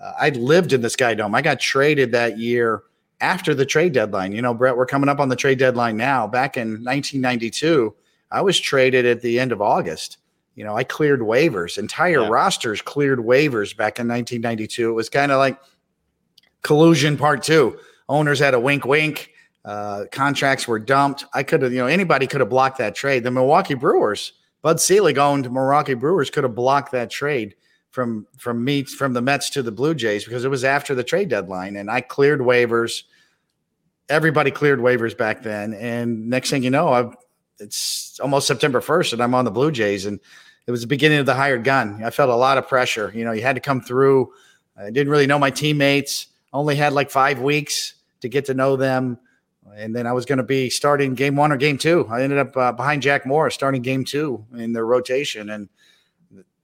Uh, 0.00 0.12
I 0.20 0.28
lived 0.30 0.72
in 0.72 0.80
the 0.80 0.90
Sky 0.90 1.14
Dome. 1.14 1.34
I 1.34 1.42
got 1.42 1.60
traded 1.60 2.12
that 2.12 2.38
year 2.38 2.82
after 3.20 3.54
the 3.54 3.66
trade 3.66 3.92
deadline. 3.92 4.32
You 4.32 4.42
know, 4.42 4.54
Bret, 4.54 4.76
we're 4.76 4.86
coming 4.86 5.08
up 5.08 5.20
on 5.20 5.28
the 5.28 5.36
trade 5.36 5.58
deadline 5.58 5.96
now. 5.96 6.26
Back 6.26 6.56
in 6.56 6.84
1992, 6.84 7.94
I 8.30 8.40
was 8.40 8.58
traded 8.58 9.06
at 9.06 9.22
the 9.22 9.40
end 9.40 9.52
of 9.52 9.60
August. 9.60 10.18
You 10.54 10.64
know, 10.64 10.76
I 10.76 10.84
cleared 10.84 11.20
waivers. 11.20 11.78
Entire 11.78 12.22
yeah. 12.22 12.28
rosters 12.28 12.82
cleared 12.82 13.18
waivers 13.18 13.76
back 13.76 13.98
in 13.98 14.06
1992. 14.06 14.90
It 14.90 14.92
was 14.92 15.08
kind 15.08 15.32
of 15.32 15.38
like– 15.38 15.58
collusion 16.62 17.16
part 17.16 17.42
two. 17.42 17.78
Owners 18.08 18.38
had 18.38 18.54
a 18.54 18.60
wink, 18.60 18.84
wink. 18.84 19.30
Uh, 19.64 20.04
contracts 20.10 20.66
were 20.66 20.78
dumped. 20.78 21.24
I 21.34 21.42
could 21.42 21.62
have, 21.62 21.72
you 21.72 21.78
know, 21.78 21.86
anybody 21.86 22.26
could 22.26 22.40
have 22.40 22.48
blocked 22.48 22.78
that 22.78 22.94
trade. 22.94 23.22
The 23.22 23.30
Milwaukee 23.30 23.74
Brewers, 23.74 24.32
Bud 24.62 24.80
Selig 24.80 25.18
owned 25.18 25.50
Milwaukee 25.50 25.94
Brewers, 25.94 26.30
could 26.30 26.44
have 26.44 26.54
blocked 26.54 26.92
that 26.92 27.10
trade 27.10 27.56
from 27.90 28.26
from 28.38 28.64
me 28.64 28.84
from 28.84 29.12
the 29.12 29.20
Mets 29.20 29.50
to 29.50 29.62
the 29.62 29.72
Blue 29.72 29.94
Jays 29.94 30.24
because 30.24 30.44
it 30.44 30.48
was 30.48 30.64
after 30.64 30.94
the 30.94 31.04
trade 31.04 31.28
deadline, 31.28 31.76
and 31.76 31.90
I 31.90 32.00
cleared 32.00 32.40
waivers. 32.40 33.02
Everybody 34.08 34.50
cleared 34.50 34.80
waivers 34.80 35.16
back 35.16 35.42
then, 35.42 35.74
and 35.74 36.28
next 36.28 36.50
thing 36.50 36.62
you 36.62 36.70
know, 36.70 36.88
I've 36.88 37.14
it's 37.58 38.18
almost 38.20 38.46
September 38.46 38.80
first, 38.80 39.12
and 39.12 39.22
I'm 39.22 39.34
on 39.34 39.44
the 39.44 39.50
Blue 39.50 39.70
Jays, 39.70 40.06
and 40.06 40.18
it 40.66 40.70
was 40.70 40.80
the 40.80 40.86
beginning 40.86 41.18
of 41.18 41.26
the 41.26 41.34
hired 41.34 41.64
gun. 41.64 42.02
I 42.02 42.10
felt 42.10 42.30
a 42.30 42.34
lot 42.34 42.58
of 42.58 42.68
pressure. 42.68 43.12
You 43.14 43.24
know, 43.24 43.32
you 43.32 43.42
had 43.42 43.56
to 43.56 43.60
come 43.60 43.80
through. 43.80 44.32
I 44.76 44.90
didn't 44.90 45.10
really 45.10 45.26
know 45.26 45.38
my 45.38 45.50
teammates 45.50 46.28
only 46.52 46.76
had 46.76 46.92
like 46.92 47.10
five 47.10 47.40
weeks 47.40 47.94
to 48.20 48.28
get 48.28 48.46
to 48.46 48.54
know 48.54 48.76
them. 48.76 49.18
And 49.76 49.94
then 49.94 50.06
I 50.06 50.12
was 50.12 50.26
going 50.26 50.38
to 50.38 50.44
be 50.44 50.68
starting 50.70 51.14
game 51.14 51.36
one 51.36 51.52
or 51.52 51.56
game 51.56 51.78
two. 51.78 52.06
I 52.10 52.22
ended 52.22 52.38
up 52.38 52.56
uh, 52.56 52.72
behind 52.72 53.02
Jack 53.02 53.24
Morris 53.24 53.54
starting 53.54 53.82
game 53.82 54.04
two 54.04 54.44
in 54.56 54.72
their 54.72 54.84
rotation. 54.84 55.50
And 55.50 55.68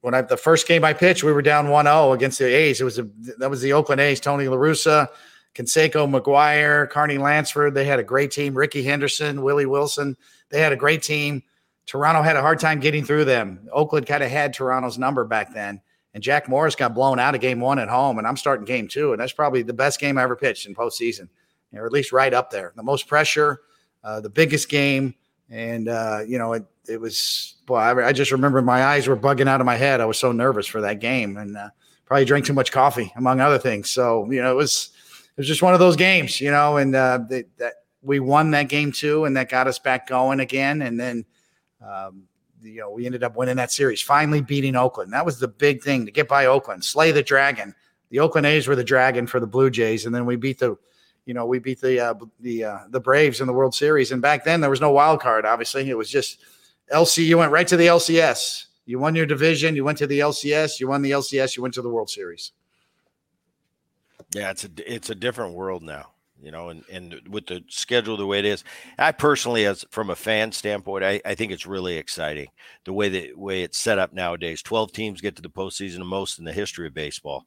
when 0.00 0.14
I 0.14 0.22
the 0.22 0.36
first 0.36 0.68
game 0.68 0.84
I 0.84 0.92
pitched, 0.92 1.22
we 1.22 1.32
were 1.32 1.42
down 1.42 1.66
1-0 1.66 2.14
against 2.14 2.38
the 2.38 2.46
A's. 2.46 2.80
It 2.80 2.84
was 2.84 2.98
a 2.98 3.08
that 3.38 3.50
was 3.50 3.60
the 3.60 3.72
Oakland 3.72 4.00
A's, 4.00 4.20
Tony 4.20 4.48
La 4.48 4.56
Russa, 4.56 5.08
Canseco 5.54 6.08
McGwire, 6.08 6.88
Carney 6.88 7.18
Lansford. 7.18 7.74
They 7.74 7.84
had 7.84 7.98
a 7.98 8.04
great 8.04 8.30
team. 8.30 8.54
Rickey 8.54 8.82
Henderson, 8.82 9.42
Willie 9.42 9.66
Wilson. 9.66 10.16
They 10.50 10.60
had 10.60 10.72
a 10.72 10.76
great 10.76 11.02
team. 11.02 11.42
Toronto 11.86 12.22
had 12.22 12.36
a 12.36 12.42
hard 12.42 12.60
time 12.60 12.80
getting 12.80 13.04
through 13.04 13.24
them. 13.24 13.66
Oakland 13.72 14.06
kind 14.06 14.22
of 14.22 14.30
had 14.30 14.52
Toronto's 14.52 14.98
number 14.98 15.24
back 15.24 15.54
then. 15.54 15.80
And 16.14 16.22
Jack 16.22 16.48
Morris 16.48 16.74
got 16.74 16.94
blown 16.94 17.18
out 17.18 17.34
of 17.34 17.40
game 17.40 17.60
one 17.60 17.78
at 17.78 17.88
home, 17.88 18.18
and 18.18 18.26
I'm 18.26 18.36
starting 18.36 18.64
game 18.64 18.88
two, 18.88 19.12
and 19.12 19.20
that's 19.20 19.32
probably 19.32 19.62
the 19.62 19.72
best 19.72 20.00
game 20.00 20.18
I 20.18 20.22
ever 20.22 20.36
pitched 20.36 20.66
in 20.66 20.74
postseason, 20.74 21.28
or 21.72 21.86
at 21.86 21.92
least 21.92 22.12
right 22.12 22.32
up 22.32 22.50
there. 22.50 22.72
The 22.76 22.82
most 22.82 23.06
pressure, 23.06 23.60
uh, 24.04 24.20
the 24.20 24.30
biggest 24.30 24.68
game, 24.68 25.14
and 25.50 25.88
uh, 25.88 26.20
you 26.26 26.38
know 26.38 26.52
it. 26.54 26.64
It 26.88 27.00
was 27.00 27.56
boy. 27.66 27.76
I, 27.76 28.08
I, 28.08 28.12
just 28.12 28.32
remember 28.32 28.62
my 28.62 28.82
eyes 28.82 29.06
were 29.06 29.16
bugging 29.16 29.46
out 29.46 29.60
of 29.60 29.66
my 29.66 29.76
head. 29.76 30.00
I 30.00 30.06
was 30.06 30.18
so 30.18 30.32
nervous 30.32 30.66
for 30.66 30.80
that 30.80 31.00
game, 31.00 31.36
and 31.36 31.56
uh, 31.56 31.68
probably 32.06 32.24
drank 32.24 32.46
too 32.46 32.54
much 32.54 32.72
coffee, 32.72 33.12
among 33.16 33.40
other 33.40 33.58
things. 33.58 33.90
So 33.90 34.30
you 34.30 34.42
know, 34.42 34.50
it 34.50 34.56
was 34.56 34.90
it 35.24 35.36
was 35.36 35.46
just 35.46 35.62
one 35.62 35.74
of 35.74 35.80
those 35.80 35.96
games, 35.96 36.40
you 36.40 36.50
know, 36.50 36.78
and 36.78 36.94
uh, 36.94 37.20
that 37.28 37.74
we 38.02 38.20
won 38.20 38.52
that 38.52 38.68
game 38.68 38.92
too, 38.92 39.26
and 39.26 39.36
that 39.36 39.50
got 39.50 39.66
us 39.66 39.78
back 39.78 40.06
going 40.06 40.40
again, 40.40 40.82
and 40.82 40.98
then. 40.98 41.24
Um, 41.80 42.24
you 42.60 42.80
know, 42.80 42.90
we 42.90 43.06
ended 43.06 43.22
up 43.22 43.36
winning 43.36 43.56
that 43.56 43.70
series, 43.70 44.02
finally 44.02 44.40
beating 44.40 44.74
Oakland. 44.74 45.12
That 45.12 45.24
was 45.24 45.38
the 45.38 45.46
big 45.48 45.80
thing 45.82 46.06
to 46.06 46.12
get 46.12 46.28
by 46.28 46.46
Oakland, 46.46 46.84
slay 46.84 47.12
the 47.12 47.22
dragon. 47.22 47.74
The 48.10 48.20
Oakland 48.20 48.46
A's 48.46 48.66
were 48.66 48.76
the 48.76 48.84
dragon 48.84 49.26
for 49.26 49.38
the 49.38 49.46
Blue 49.46 49.70
Jays, 49.70 50.06
and 50.06 50.14
then 50.14 50.26
we 50.26 50.36
beat 50.36 50.58
the, 50.58 50.76
you 51.28 51.34
know, 51.34 51.44
we 51.44 51.58
beat 51.58 51.78
the 51.82 52.00
uh, 52.00 52.14
the 52.40 52.64
uh, 52.64 52.78
the 52.88 53.00
Braves 53.00 53.42
in 53.42 53.46
the 53.46 53.52
World 53.52 53.74
Series. 53.74 54.12
And 54.12 54.22
back 54.22 54.44
then 54.44 54.62
there 54.62 54.70
was 54.70 54.80
no 54.80 54.90
wild 54.90 55.20
card. 55.20 55.44
Obviously, 55.44 55.90
it 55.90 55.96
was 55.96 56.08
just 56.08 56.40
LC. 56.90 57.26
You 57.26 57.36
went 57.36 57.52
right 57.52 57.68
to 57.68 57.76
the 57.76 57.86
LCS. 57.86 58.64
You 58.86 58.98
won 58.98 59.14
your 59.14 59.26
division. 59.26 59.76
You 59.76 59.84
went 59.84 59.98
to 59.98 60.06
the 60.06 60.20
LCS. 60.20 60.80
You 60.80 60.88
won 60.88 61.02
the 61.02 61.10
LCS. 61.10 61.54
You 61.54 61.62
went 61.62 61.74
to 61.74 61.82
the 61.82 61.90
World 61.90 62.08
Series. 62.08 62.52
Yeah, 64.34 64.50
it's 64.50 64.64
a 64.64 64.70
it's 64.86 65.10
a 65.10 65.14
different 65.14 65.52
world 65.52 65.82
now 65.82 66.12
you 66.40 66.52
know, 66.52 66.68
and, 66.68 66.84
and 66.90 67.20
with 67.28 67.46
the 67.46 67.64
schedule 67.68 68.16
the 68.16 68.26
way 68.26 68.38
it 68.38 68.44
is, 68.44 68.62
I 68.96 69.12
personally, 69.12 69.66
as 69.66 69.84
from 69.90 70.10
a 70.10 70.16
fan 70.16 70.52
standpoint, 70.52 71.04
I, 71.04 71.20
I 71.24 71.34
think 71.34 71.50
it's 71.50 71.66
really 71.66 71.96
exciting 71.96 72.48
the 72.84 72.92
way 72.92 73.08
the 73.08 73.32
way 73.34 73.62
it's 73.62 73.76
set 73.76 73.98
up 73.98 74.12
nowadays. 74.12 74.62
Twelve 74.62 74.92
teams 74.92 75.20
get 75.20 75.36
to 75.36 75.42
the 75.42 75.50
postseason, 75.50 75.98
the 75.98 76.04
most 76.04 76.38
in 76.38 76.44
the 76.44 76.52
history 76.52 76.86
of 76.86 76.94
baseball, 76.94 77.44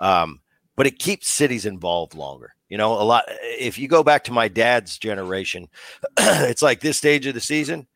um, 0.00 0.40
but 0.80 0.86
it 0.86 0.98
keeps 0.98 1.28
cities 1.28 1.66
involved 1.66 2.14
longer. 2.14 2.54
You 2.70 2.78
know, 2.78 2.94
a 2.94 3.04
lot. 3.04 3.24
If 3.42 3.78
you 3.78 3.86
go 3.86 4.02
back 4.02 4.24
to 4.24 4.32
my 4.32 4.48
dad's 4.48 4.96
generation, 4.96 5.68
it's 6.18 6.62
like 6.62 6.80
this 6.80 6.96
stage 6.96 7.26
of 7.26 7.34
the 7.34 7.40
season. 7.42 7.86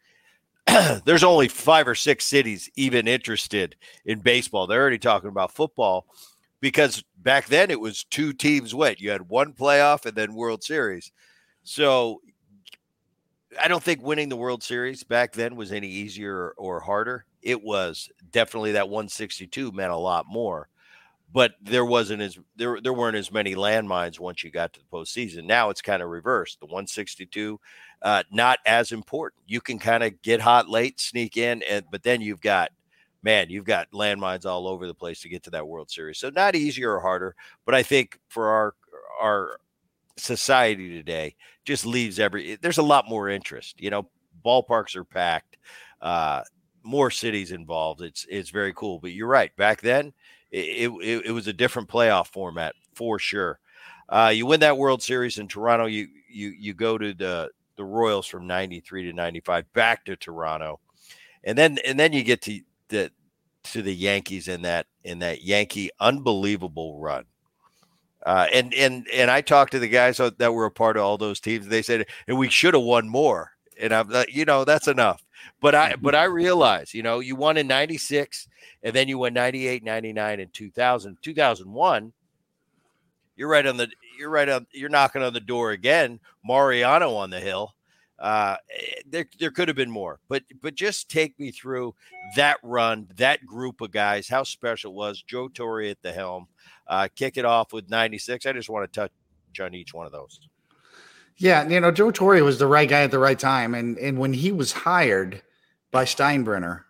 there's 1.06 1.24
only 1.24 1.48
five 1.48 1.88
or 1.88 1.94
six 1.94 2.26
cities 2.26 2.68
even 2.76 3.08
interested 3.08 3.74
in 4.04 4.18
baseball. 4.20 4.66
They're 4.66 4.82
already 4.82 4.98
talking 4.98 5.30
about 5.30 5.52
football 5.52 6.04
because 6.60 7.02
back 7.16 7.46
then 7.46 7.70
it 7.70 7.80
was 7.80 8.04
two 8.04 8.34
teams 8.34 8.74
went. 8.74 9.00
You 9.00 9.08
had 9.08 9.30
one 9.30 9.54
playoff 9.54 10.04
and 10.04 10.14
then 10.14 10.34
World 10.34 10.62
Series. 10.62 11.10
So 11.62 12.20
I 13.58 13.66
don't 13.66 13.82
think 13.82 14.02
winning 14.02 14.28
the 14.28 14.36
World 14.36 14.62
Series 14.62 15.04
back 15.04 15.32
then 15.32 15.56
was 15.56 15.72
any 15.72 15.88
easier 15.88 16.50
or 16.58 16.80
harder. 16.80 17.24
It 17.40 17.62
was 17.62 18.10
definitely 18.30 18.72
that 18.72 18.90
162 18.90 19.72
meant 19.72 19.90
a 19.90 19.96
lot 19.96 20.26
more, 20.28 20.68
but 21.34 21.54
there 21.60 21.84
wasn't 21.84 22.22
as 22.22 22.38
there 22.54 22.80
there 22.80 22.92
weren't 22.92 23.16
as 23.16 23.32
many 23.32 23.56
landmines 23.56 24.20
once 24.20 24.44
you 24.44 24.52
got 24.52 24.72
to 24.72 24.80
the 24.80 24.86
postseason. 24.86 25.44
Now 25.44 25.68
it's 25.68 25.82
kind 25.82 26.00
of 26.00 26.08
reversed. 26.08 26.60
The 26.60 26.66
162, 26.66 27.60
uh, 28.02 28.22
not 28.30 28.60
as 28.64 28.92
important. 28.92 29.42
You 29.48 29.60
can 29.60 29.80
kind 29.80 30.04
of 30.04 30.22
get 30.22 30.40
hot 30.40 30.68
late, 30.70 31.00
sneak 31.00 31.36
in, 31.36 31.62
and 31.64 31.84
but 31.90 32.04
then 32.04 32.20
you've 32.20 32.40
got 32.40 32.70
man, 33.24 33.50
you've 33.50 33.64
got 33.64 33.90
landmines 33.90 34.46
all 34.46 34.68
over 34.68 34.86
the 34.86 34.94
place 34.94 35.22
to 35.22 35.28
get 35.28 35.42
to 35.42 35.50
that 35.50 35.66
World 35.66 35.90
Series. 35.90 36.18
So 36.18 36.30
not 36.30 36.54
easier 36.54 36.92
or 36.92 37.00
harder, 37.00 37.34
but 37.66 37.74
I 37.74 37.82
think 37.82 38.20
for 38.28 38.48
our 38.50 38.74
our 39.20 39.58
society 40.16 40.90
today 40.90 41.34
just 41.64 41.84
leaves 41.84 42.20
every 42.20 42.54
there's 42.62 42.78
a 42.78 42.82
lot 42.82 43.08
more 43.08 43.28
interest. 43.28 43.80
You 43.80 43.90
know, 43.90 44.08
ballparks 44.46 44.94
are 44.94 45.04
packed, 45.04 45.56
uh, 46.00 46.42
more 46.84 47.10
cities 47.10 47.50
involved. 47.50 48.02
It's 48.02 48.24
it's 48.30 48.50
very 48.50 48.72
cool. 48.72 49.00
But 49.00 49.10
you're 49.10 49.26
right. 49.26 49.54
Back 49.56 49.80
then, 49.80 50.12
it 50.54 50.90
it, 51.02 51.26
it 51.26 51.30
was 51.32 51.46
a 51.46 51.52
different 51.52 51.88
playoff 51.88 52.28
format 52.28 52.74
for 52.94 53.18
sure. 53.18 53.58
Uh, 54.08 54.32
you 54.34 54.46
win 54.46 54.60
that 54.60 54.78
World 54.78 55.02
Series 55.02 55.38
in 55.38 55.48
Toronto. 55.48 55.86
You 55.86 56.08
you 56.28 56.48
you 56.48 56.74
go 56.74 56.98
to 56.98 57.14
the 57.14 57.50
the 57.76 57.84
Royals 57.84 58.26
from 58.26 58.46
93 58.46 59.04
to 59.04 59.12
95 59.12 59.72
back 59.72 60.04
to 60.04 60.16
Toronto. 60.16 60.80
And 61.42 61.58
then 61.58 61.78
and 61.84 61.98
then 61.98 62.12
you 62.12 62.22
get 62.22 62.42
to 62.42 62.60
the 62.88 63.10
to 63.64 63.82
the 63.82 63.94
Yankees 63.94 64.48
in 64.48 64.62
that 64.62 64.86
in 65.02 65.18
that 65.20 65.42
Yankee 65.42 65.90
unbelievable 66.00 66.98
run. 66.98 67.24
Uh, 68.24 68.46
and 68.52 68.72
and 68.74 69.06
and 69.12 69.30
I 69.30 69.40
talked 69.40 69.72
to 69.72 69.78
the 69.78 69.88
guys 69.88 70.16
that 70.16 70.54
were 70.54 70.64
a 70.64 70.70
part 70.70 70.96
of 70.96 71.02
all 71.02 71.18
those 71.18 71.40
teams. 71.40 71.66
They 71.66 71.82
said, 71.82 72.06
and 72.26 72.38
we 72.38 72.48
should 72.48 72.74
have 72.74 72.82
won 72.82 73.08
more. 73.08 73.50
And 73.80 73.92
I'm 73.92 74.08
like, 74.08 74.34
you 74.34 74.44
know, 74.44 74.64
that's 74.64 74.88
enough. 74.88 75.24
But 75.60 75.74
I 75.74 75.96
but 75.96 76.14
I 76.14 76.24
realize, 76.24 76.94
you 76.94 77.02
know, 77.02 77.20
you 77.20 77.36
won 77.36 77.56
in 77.56 77.66
96 77.66 78.48
and 78.82 78.94
then 78.94 79.08
you 79.08 79.18
won 79.18 79.34
98, 79.34 79.84
99 79.84 80.40
and 80.40 80.52
2000. 80.52 81.18
2001 81.20 82.12
you're 83.36 83.48
right 83.48 83.66
on 83.66 83.76
the 83.76 83.88
you're 84.18 84.30
right 84.30 84.48
on 84.48 84.66
you're 84.72 84.88
knocking 84.88 85.22
on 85.22 85.32
the 85.32 85.40
door 85.40 85.72
again. 85.72 86.20
Mariano 86.44 87.14
on 87.14 87.30
the 87.30 87.40
hill. 87.40 87.74
Uh, 88.18 88.56
eh, 88.70 89.00
there, 89.06 89.26
there 89.40 89.50
could 89.50 89.68
have 89.68 89.76
been 89.76 89.90
more, 89.90 90.20
but 90.28 90.44
but 90.62 90.74
just 90.74 91.10
take 91.10 91.38
me 91.38 91.50
through 91.50 91.94
that 92.36 92.58
run, 92.62 93.08
that 93.16 93.44
group 93.44 93.80
of 93.80 93.90
guys, 93.90 94.28
how 94.28 94.44
special 94.44 94.92
it 94.92 94.94
was. 94.94 95.22
Joe 95.22 95.48
Torre 95.48 95.82
at 95.82 96.00
the 96.00 96.12
helm, 96.12 96.46
uh, 96.86 97.08
kick 97.14 97.36
it 97.36 97.44
off 97.44 97.72
with 97.72 97.90
96. 97.90 98.46
I 98.46 98.52
just 98.52 98.70
want 98.70 98.90
to 98.90 99.00
touch 99.00 99.10
on 99.60 99.74
each 99.74 99.92
one 99.92 100.06
of 100.06 100.12
those. 100.12 100.40
Yeah, 101.36 101.68
you 101.68 101.80
know, 101.80 101.90
Joe 101.90 102.10
Torre 102.10 102.42
was 102.44 102.58
the 102.58 102.66
right 102.66 102.88
guy 102.88 103.02
at 103.02 103.10
the 103.10 103.18
right 103.18 103.38
time, 103.38 103.74
and 103.74 103.98
and 103.98 104.18
when 104.18 104.32
he 104.32 104.52
was 104.52 104.72
hired 104.72 105.42
by 105.90 106.04
Steinbrenner, 106.04 106.82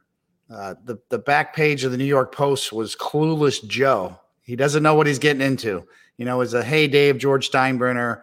uh, 0.51 0.75
the 0.85 0.99
the 1.09 1.19
back 1.19 1.57
page 1.57 1.85
of 1.85 1.93
the 1.93 1.99
New 1.99 2.05
York 2.05 2.35
Post 2.35 2.73
was 2.73 2.95
clueless 2.95 3.67
Joe. 3.67 4.19
He 4.43 4.57
doesn't 4.57 4.83
know 4.83 4.95
what 4.95 5.07
he's 5.07 5.19
getting 5.19 5.43
into. 5.43 5.87
You 6.19 6.27
know, 6.27 6.43
it's 6.43 6.53
a 6.53 6.63
heyday 6.63 7.09
of 7.09 7.19
George 7.19 7.51
Steinbrenner 7.51 8.23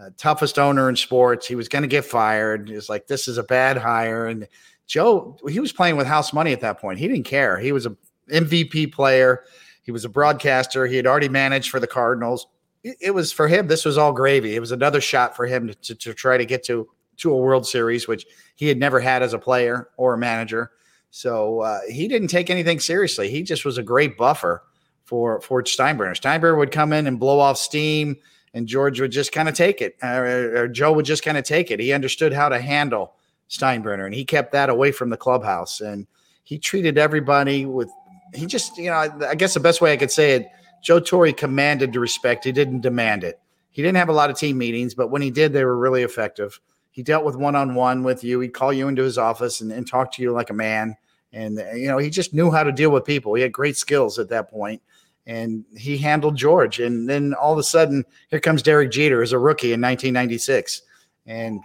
uh, 0.00 0.10
toughest 0.16 0.58
owner 0.58 0.88
in 0.88 0.96
sports. 0.96 1.46
He 1.46 1.54
was 1.54 1.68
going 1.68 1.82
to 1.82 1.88
get 1.88 2.04
fired. 2.04 2.68
He 2.68 2.74
was 2.74 2.88
like, 2.88 3.06
this 3.06 3.28
is 3.28 3.38
a 3.38 3.42
bad 3.42 3.76
hire. 3.76 4.26
And 4.26 4.48
Joe, 4.86 5.36
he 5.48 5.60
was 5.60 5.72
playing 5.72 5.96
with 5.96 6.06
house 6.06 6.32
money 6.32 6.52
at 6.52 6.60
that 6.60 6.80
point. 6.80 6.98
He 6.98 7.08
didn't 7.08 7.24
care. 7.24 7.58
He 7.58 7.72
was 7.72 7.86
a 7.86 7.96
MVP 8.30 8.92
player. 8.92 9.44
He 9.82 9.92
was 9.92 10.04
a 10.04 10.08
broadcaster. 10.08 10.86
He 10.86 10.96
had 10.96 11.06
already 11.06 11.28
managed 11.28 11.70
for 11.70 11.80
the 11.80 11.86
Cardinals. 11.86 12.46
It, 12.84 13.14
was 13.14 13.30
for 13.32 13.46
him. 13.46 13.68
This 13.68 13.84
was 13.84 13.96
all 13.96 14.12
gravy. 14.12 14.56
It 14.56 14.60
was 14.60 14.72
another 14.72 15.00
shot 15.00 15.36
for 15.36 15.46
him 15.46 15.68
to, 15.68 15.74
to, 15.74 15.94
to 15.94 16.14
try 16.14 16.36
to 16.36 16.44
get 16.44 16.64
to 16.64 16.88
to 17.18 17.32
a 17.32 17.36
World 17.36 17.66
Series, 17.66 18.08
which 18.08 18.26
he 18.56 18.66
had 18.66 18.78
never 18.78 18.98
had 18.98 19.22
as 19.22 19.34
a 19.34 19.38
player 19.38 19.90
or 19.96 20.14
a 20.14 20.18
manager. 20.18 20.72
So 21.10 21.60
uh, 21.60 21.80
he 21.88 22.08
didn't 22.08 22.28
take 22.28 22.50
anything 22.50 22.80
seriously. 22.80 23.30
He 23.30 23.42
just 23.42 23.64
was 23.64 23.78
a 23.78 23.82
great 23.82 24.16
buffer 24.16 24.64
for 25.04 25.40
for 25.40 25.62
Steinbrenner. 25.62 26.20
Steinbrenner 26.20 26.58
would 26.58 26.72
come 26.72 26.92
in 26.92 27.06
and 27.06 27.20
blow 27.20 27.38
off 27.38 27.58
steam 27.58 28.16
and 28.54 28.66
George 28.66 29.00
would 29.00 29.12
just 29.12 29.32
kind 29.32 29.48
of 29.48 29.54
take 29.54 29.80
it, 29.80 29.96
or, 30.02 30.56
or 30.56 30.68
Joe 30.68 30.92
would 30.92 31.06
just 31.06 31.24
kind 31.24 31.38
of 31.38 31.44
take 31.44 31.70
it. 31.70 31.80
He 31.80 31.92
understood 31.92 32.32
how 32.32 32.48
to 32.48 32.60
handle 32.60 33.14
Steinbrenner, 33.48 34.04
and 34.04 34.14
he 34.14 34.24
kept 34.24 34.52
that 34.52 34.68
away 34.68 34.92
from 34.92 35.10
the 35.10 35.16
clubhouse. 35.16 35.80
And 35.80 36.06
he 36.44 36.58
treated 36.58 36.98
everybody 36.98 37.66
with. 37.66 37.90
He 38.34 38.46
just, 38.46 38.78
you 38.78 38.88
know, 38.88 38.96
I 38.96 39.34
guess 39.34 39.52
the 39.52 39.60
best 39.60 39.82
way 39.82 39.92
I 39.92 39.96
could 39.98 40.10
say 40.10 40.32
it, 40.32 40.48
Joe 40.82 41.00
Torre 41.00 41.32
commanded 41.32 41.92
the 41.92 42.00
respect. 42.00 42.44
He 42.44 42.52
didn't 42.52 42.80
demand 42.80 43.24
it. 43.24 43.40
He 43.70 43.80
didn't 43.80 43.96
have 43.96 44.10
a 44.10 44.12
lot 44.14 44.28
of 44.28 44.36
team 44.36 44.58
meetings, 44.58 44.94
but 44.94 45.10
when 45.10 45.22
he 45.22 45.30
did, 45.30 45.52
they 45.52 45.64
were 45.64 45.78
really 45.78 46.02
effective. 46.02 46.60
He 46.90 47.02
dealt 47.02 47.24
with 47.24 47.36
one 47.36 47.56
on 47.56 47.74
one 47.74 48.02
with 48.02 48.22
you. 48.22 48.40
He'd 48.40 48.52
call 48.52 48.72
you 48.72 48.88
into 48.88 49.02
his 49.02 49.16
office 49.16 49.62
and, 49.62 49.72
and 49.72 49.88
talk 49.88 50.12
to 50.12 50.22
you 50.22 50.32
like 50.32 50.50
a 50.50 50.54
man. 50.54 50.96
And, 51.32 51.56
you 51.74 51.88
know, 51.88 51.96
he 51.96 52.10
just 52.10 52.34
knew 52.34 52.50
how 52.50 52.62
to 52.62 52.72
deal 52.72 52.90
with 52.90 53.06
people. 53.06 53.32
He 53.32 53.42
had 53.42 53.52
great 53.52 53.78
skills 53.78 54.18
at 54.18 54.28
that 54.28 54.50
point 54.50 54.82
and 55.26 55.64
he 55.76 55.98
handled 55.98 56.36
George. 56.36 56.80
And 56.80 57.08
then 57.08 57.34
all 57.34 57.52
of 57.52 57.58
a 57.58 57.62
sudden, 57.62 58.04
here 58.28 58.40
comes 58.40 58.62
Derek 58.62 58.90
Jeter 58.90 59.22
as 59.22 59.32
a 59.32 59.38
rookie 59.38 59.72
in 59.72 59.80
1996. 59.80 60.82
And 61.26 61.60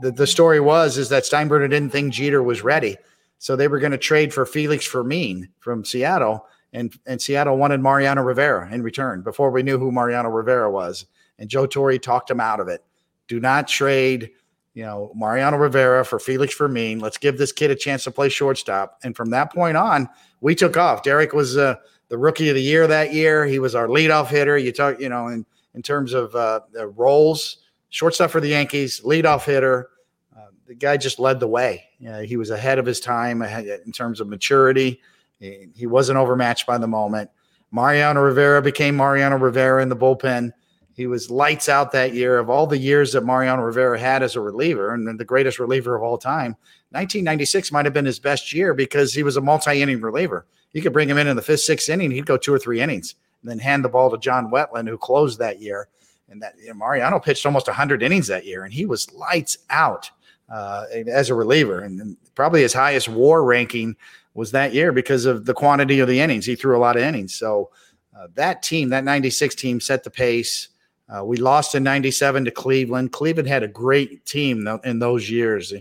the, 0.00 0.10
the 0.10 0.26
story 0.26 0.60
was 0.60 0.98
is 0.98 1.08
that 1.08 1.24
Steinbrenner 1.24 1.70
didn't 1.70 1.90
think 1.90 2.12
Jeter 2.12 2.42
was 2.42 2.62
ready, 2.62 2.96
so 3.38 3.56
they 3.56 3.68
were 3.68 3.78
going 3.78 3.92
to 3.92 3.98
trade 3.98 4.32
for 4.32 4.44
Felix 4.44 4.86
Fermin 4.86 5.48
from 5.58 5.84
Seattle, 5.84 6.46
and 6.72 6.94
and 7.06 7.20
Seattle 7.20 7.56
wanted 7.56 7.80
Mariano 7.80 8.22
Rivera 8.22 8.72
in 8.72 8.82
return 8.82 9.22
before 9.22 9.50
we 9.50 9.62
knew 9.62 9.78
who 9.78 9.90
Mariano 9.92 10.28
Rivera 10.28 10.70
was. 10.70 11.06
And 11.38 11.48
Joe 11.48 11.66
Torre 11.66 11.98
talked 11.98 12.30
him 12.30 12.40
out 12.40 12.60
of 12.60 12.68
it. 12.68 12.84
Do 13.28 13.40
not 13.40 13.68
trade, 13.68 14.30
you 14.74 14.82
know, 14.82 15.12
Mariano 15.14 15.56
Rivera 15.56 16.04
for 16.04 16.18
Felix 16.18 16.52
Fermin. 16.52 16.98
Let's 16.98 17.18
give 17.18 17.38
this 17.38 17.52
kid 17.52 17.70
a 17.70 17.76
chance 17.76 18.04
to 18.04 18.10
play 18.10 18.28
shortstop. 18.28 18.98
And 19.04 19.16
from 19.16 19.30
that 19.30 19.52
point 19.52 19.76
on, 19.76 20.08
we 20.40 20.54
took 20.54 20.76
off. 20.76 21.02
Derek 21.02 21.32
was 21.32 21.56
uh, 21.56 21.76
the 22.08 22.18
rookie 22.18 22.48
of 22.48 22.54
the 22.54 22.62
year 22.62 22.86
that 22.86 23.12
year. 23.12 23.46
He 23.46 23.58
was 23.58 23.74
our 23.74 23.86
leadoff 23.86 24.28
hitter. 24.28 24.58
You 24.58 24.72
talk, 24.72 25.00
you 25.00 25.08
know, 25.08 25.28
in 25.28 25.46
in 25.74 25.82
terms 25.82 26.12
of 26.12 26.34
uh, 26.34 26.60
the 26.72 26.88
roles, 26.88 27.58
shortstop 27.90 28.30
for 28.30 28.40
the 28.40 28.48
Yankees, 28.48 29.00
leadoff 29.04 29.44
hitter. 29.44 29.90
Uh, 30.36 30.46
the 30.66 30.74
guy 30.74 30.96
just 30.96 31.18
led 31.18 31.38
the 31.40 31.46
way. 31.46 31.84
You 31.98 32.10
know, 32.10 32.22
he 32.22 32.36
was 32.36 32.50
ahead 32.50 32.78
of 32.78 32.86
his 32.86 33.00
time 33.00 33.42
in 33.42 33.92
terms 33.92 34.20
of 34.20 34.28
maturity. 34.28 35.00
He, 35.40 35.86
wasn't 35.86 36.18
overmatched 36.18 36.66
by 36.66 36.78
the 36.78 36.88
moment. 36.88 37.30
Mariano 37.70 38.20
Rivera 38.20 38.60
became 38.60 38.96
Mariano 38.96 39.36
Rivera 39.36 39.82
in 39.82 39.88
the 39.88 39.96
bullpen. 39.96 40.52
He 40.94 41.06
was 41.06 41.30
lights 41.30 41.68
out 41.68 41.92
that 41.92 42.12
year. 42.12 42.38
Of 42.38 42.50
all 42.50 42.66
the 42.66 42.78
years 42.78 43.12
that 43.12 43.24
Mariano 43.24 43.62
Rivera 43.62 43.98
had 43.98 44.22
as 44.22 44.34
a 44.34 44.40
reliever, 44.40 44.94
and 44.94 45.18
the 45.18 45.24
greatest 45.24 45.60
reliever 45.60 45.94
of 45.94 46.02
all 46.02 46.18
time, 46.18 46.56
1996 46.90 47.70
might 47.70 47.84
have 47.84 47.94
been 47.94 48.04
his 48.04 48.18
best 48.18 48.52
year 48.52 48.74
because 48.74 49.14
he 49.14 49.22
was 49.22 49.36
a 49.36 49.40
multi-inning 49.40 50.00
reliever. 50.00 50.46
You 50.72 50.82
could 50.82 50.92
bring 50.92 51.08
him 51.08 51.18
in 51.18 51.28
in 51.28 51.36
the 51.36 51.42
fifth, 51.42 51.60
sixth 51.60 51.88
inning. 51.88 52.10
He'd 52.10 52.26
go 52.26 52.36
two 52.36 52.52
or 52.52 52.58
three 52.58 52.80
innings 52.80 53.14
and 53.42 53.50
then 53.50 53.58
hand 53.58 53.84
the 53.84 53.88
ball 53.88 54.10
to 54.10 54.18
John 54.18 54.50
Wetteland, 54.50 54.88
who 54.88 54.98
closed 54.98 55.38
that 55.38 55.60
year. 55.60 55.88
And 56.28 56.42
that 56.42 56.54
you 56.60 56.68
know, 56.68 56.74
Mariano 56.74 57.20
pitched 57.20 57.46
almost 57.46 57.68
100 57.68 58.02
innings 58.02 58.26
that 58.26 58.44
year, 58.44 58.64
and 58.64 58.72
he 58.72 58.84
was 58.84 59.12
lights 59.12 59.58
out 59.70 60.10
uh, 60.50 60.84
as 61.06 61.30
a 61.30 61.34
reliever. 61.34 61.80
And, 61.80 62.00
and 62.00 62.16
probably 62.34 62.62
his 62.62 62.74
highest 62.74 63.08
WAR 63.08 63.44
ranking 63.44 63.96
was 64.34 64.50
that 64.52 64.72
year 64.74 64.92
because 64.92 65.26
of 65.26 65.44
the 65.44 65.54
quantity 65.54 66.00
of 66.00 66.08
the 66.08 66.20
innings. 66.20 66.46
He 66.46 66.54
threw 66.54 66.76
a 66.76 66.80
lot 66.80 66.96
of 66.96 67.02
innings. 67.02 67.34
So 67.34 67.70
uh, 68.16 68.28
that 68.34 68.62
team, 68.62 68.90
that 68.90 69.04
96 69.04 69.54
team, 69.54 69.80
set 69.80 70.04
the 70.04 70.10
pace. 70.10 70.68
Uh, 71.08 71.24
we 71.24 71.36
lost 71.36 71.74
in 71.74 71.82
97 71.82 72.44
to 72.44 72.50
Cleveland. 72.50 73.12
Cleveland 73.12 73.48
had 73.48 73.62
a 73.62 73.68
great 73.68 74.24
team 74.26 74.68
in 74.84 74.98
those 74.98 75.30
years. 75.30 75.72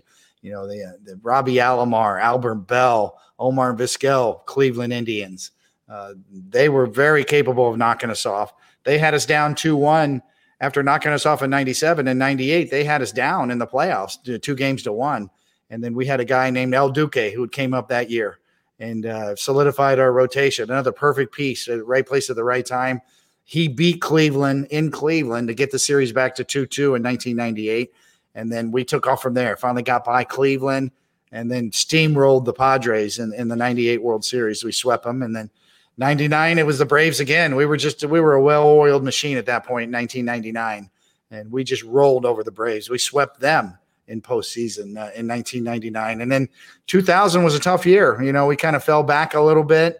You 0.41 0.51
know, 0.51 0.67
the, 0.67 0.83
uh, 0.83 0.91
the 1.03 1.19
Robbie 1.21 1.55
Alomar, 1.55 2.21
Albert 2.21 2.67
Belle, 2.67 3.19
Omar 3.39 3.75
Vizquel, 3.75 4.45
Cleveland 4.45 4.93
Indians. 4.93 5.51
Uh, 5.89 6.13
they 6.31 6.69
were 6.69 6.85
very 6.85 7.23
capable 7.23 7.69
of 7.69 7.77
knocking 7.77 8.09
us 8.09 8.25
off. 8.25 8.53
They 8.83 8.97
had 8.97 9.13
us 9.13 9.25
down 9.25 9.55
2 9.55 9.75
1 9.75 10.21
after 10.59 10.83
knocking 10.83 11.11
us 11.11 11.25
off 11.25 11.43
in 11.43 11.49
97 11.49 12.07
and 12.07 12.19
98. 12.19 12.71
They 12.71 12.83
had 12.83 13.01
us 13.01 13.11
down 13.11 13.51
in 13.51 13.57
the 13.57 13.67
playoffs, 13.67 14.41
two 14.41 14.55
games 14.55 14.83
to 14.83 14.93
one. 14.93 15.29
And 15.69 15.83
then 15.83 15.93
we 15.93 16.05
had 16.05 16.19
a 16.19 16.25
guy 16.25 16.49
named 16.49 16.73
El 16.73 16.89
Duque 16.89 17.33
who 17.33 17.47
came 17.47 17.73
up 17.73 17.89
that 17.89 18.09
year 18.09 18.39
and 18.79 19.05
uh, 19.05 19.35
solidified 19.35 19.99
our 19.99 20.11
rotation. 20.11 20.69
Another 20.69 20.91
perfect 20.91 21.33
piece 21.33 21.67
at 21.67 21.79
the 21.79 21.83
right 21.83 22.05
place 22.05 22.29
at 22.29 22.35
the 22.35 22.43
right 22.43 22.65
time. 22.65 23.01
He 23.43 23.67
beat 23.67 24.01
Cleveland 24.01 24.67
in 24.69 24.91
Cleveland 24.91 25.47
to 25.47 25.53
get 25.53 25.71
the 25.71 25.79
series 25.79 26.11
back 26.11 26.35
to 26.35 26.43
2 26.43 26.65
2 26.65 26.95
in 26.95 27.03
1998. 27.03 27.93
And 28.35 28.51
then 28.51 28.71
we 28.71 28.83
took 28.83 29.07
off 29.07 29.21
from 29.21 29.33
there, 29.33 29.57
finally 29.57 29.83
got 29.83 30.05
by 30.05 30.23
Cleveland 30.23 30.91
and 31.31 31.51
then 31.51 31.71
steamrolled 31.71 32.45
the 32.45 32.53
Padres 32.53 33.19
in, 33.19 33.33
in 33.33 33.47
the 33.47 33.55
98 33.55 34.01
World 34.01 34.23
Series. 34.23 34.63
We 34.63 34.71
swept 34.71 35.03
them. 35.03 35.21
And 35.21 35.35
then 35.35 35.49
99, 35.97 36.57
it 36.57 36.65
was 36.65 36.77
the 36.77 36.85
Braves 36.85 37.19
again. 37.19 37.55
We 37.55 37.65
were 37.65 37.77
just, 37.77 38.03
we 38.05 38.21
were 38.21 38.33
a 38.33 38.41
well 38.41 38.67
oiled 38.67 39.03
machine 39.03 39.37
at 39.37 39.47
that 39.47 39.65
point 39.65 39.85
in 39.85 39.93
1999. 39.93 40.89
And 41.31 41.51
we 41.51 41.63
just 41.63 41.83
rolled 41.83 42.25
over 42.25 42.43
the 42.43 42.51
Braves. 42.51 42.89
We 42.89 42.97
swept 42.97 43.39
them 43.39 43.77
in 44.07 44.21
postseason 44.21 44.97
uh, 44.97 45.11
in 45.15 45.27
1999. 45.27 46.21
And 46.21 46.31
then 46.31 46.49
2000 46.87 47.43
was 47.43 47.55
a 47.55 47.59
tough 47.59 47.85
year. 47.85 48.21
You 48.21 48.31
know, 48.31 48.45
we 48.45 48.55
kind 48.55 48.75
of 48.75 48.83
fell 48.83 49.03
back 49.03 49.33
a 49.33 49.41
little 49.41 49.63
bit. 49.63 49.99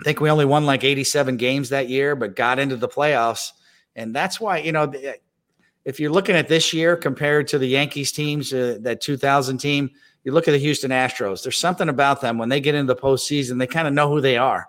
I 0.00 0.04
think 0.04 0.20
we 0.20 0.30
only 0.30 0.44
won 0.44 0.66
like 0.66 0.84
87 0.84 1.36
games 1.36 1.68
that 1.68 1.88
year, 1.88 2.16
but 2.16 2.36
got 2.36 2.58
into 2.58 2.76
the 2.76 2.88
playoffs. 2.88 3.52
And 3.96 4.14
that's 4.14 4.40
why, 4.40 4.58
you 4.58 4.72
know, 4.72 4.92
if 5.84 5.98
you're 5.98 6.10
looking 6.10 6.36
at 6.36 6.48
this 6.48 6.72
year 6.72 6.96
compared 6.96 7.48
to 7.48 7.58
the 7.58 7.66
Yankees 7.66 8.12
teams, 8.12 8.52
uh, 8.52 8.78
that 8.80 9.00
2000 9.00 9.58
team, 9.58 9.90
you 10.24 10.32
look 10.32 10.48
at 10.48 10.52
the 10.52 10.58
Houston 10.58 10.90
Astros. 10.90 11.42
There's 11.42 11.58
something 11.58 11.88
about 11.88 12.20
them 12.20 12.38
when 12.38 12.48
they 12.48 12.60
get 12.60 12.74
into 12.74 12.92
the 12.92 13.00
postseason, 13.00 13.58
they 13.58 13.66
kind 13.66 13.88
of 13.88 13.94
know 13.94 14.08
who 14.08 14.20
they 14.20 14.36
are 14.36 14.68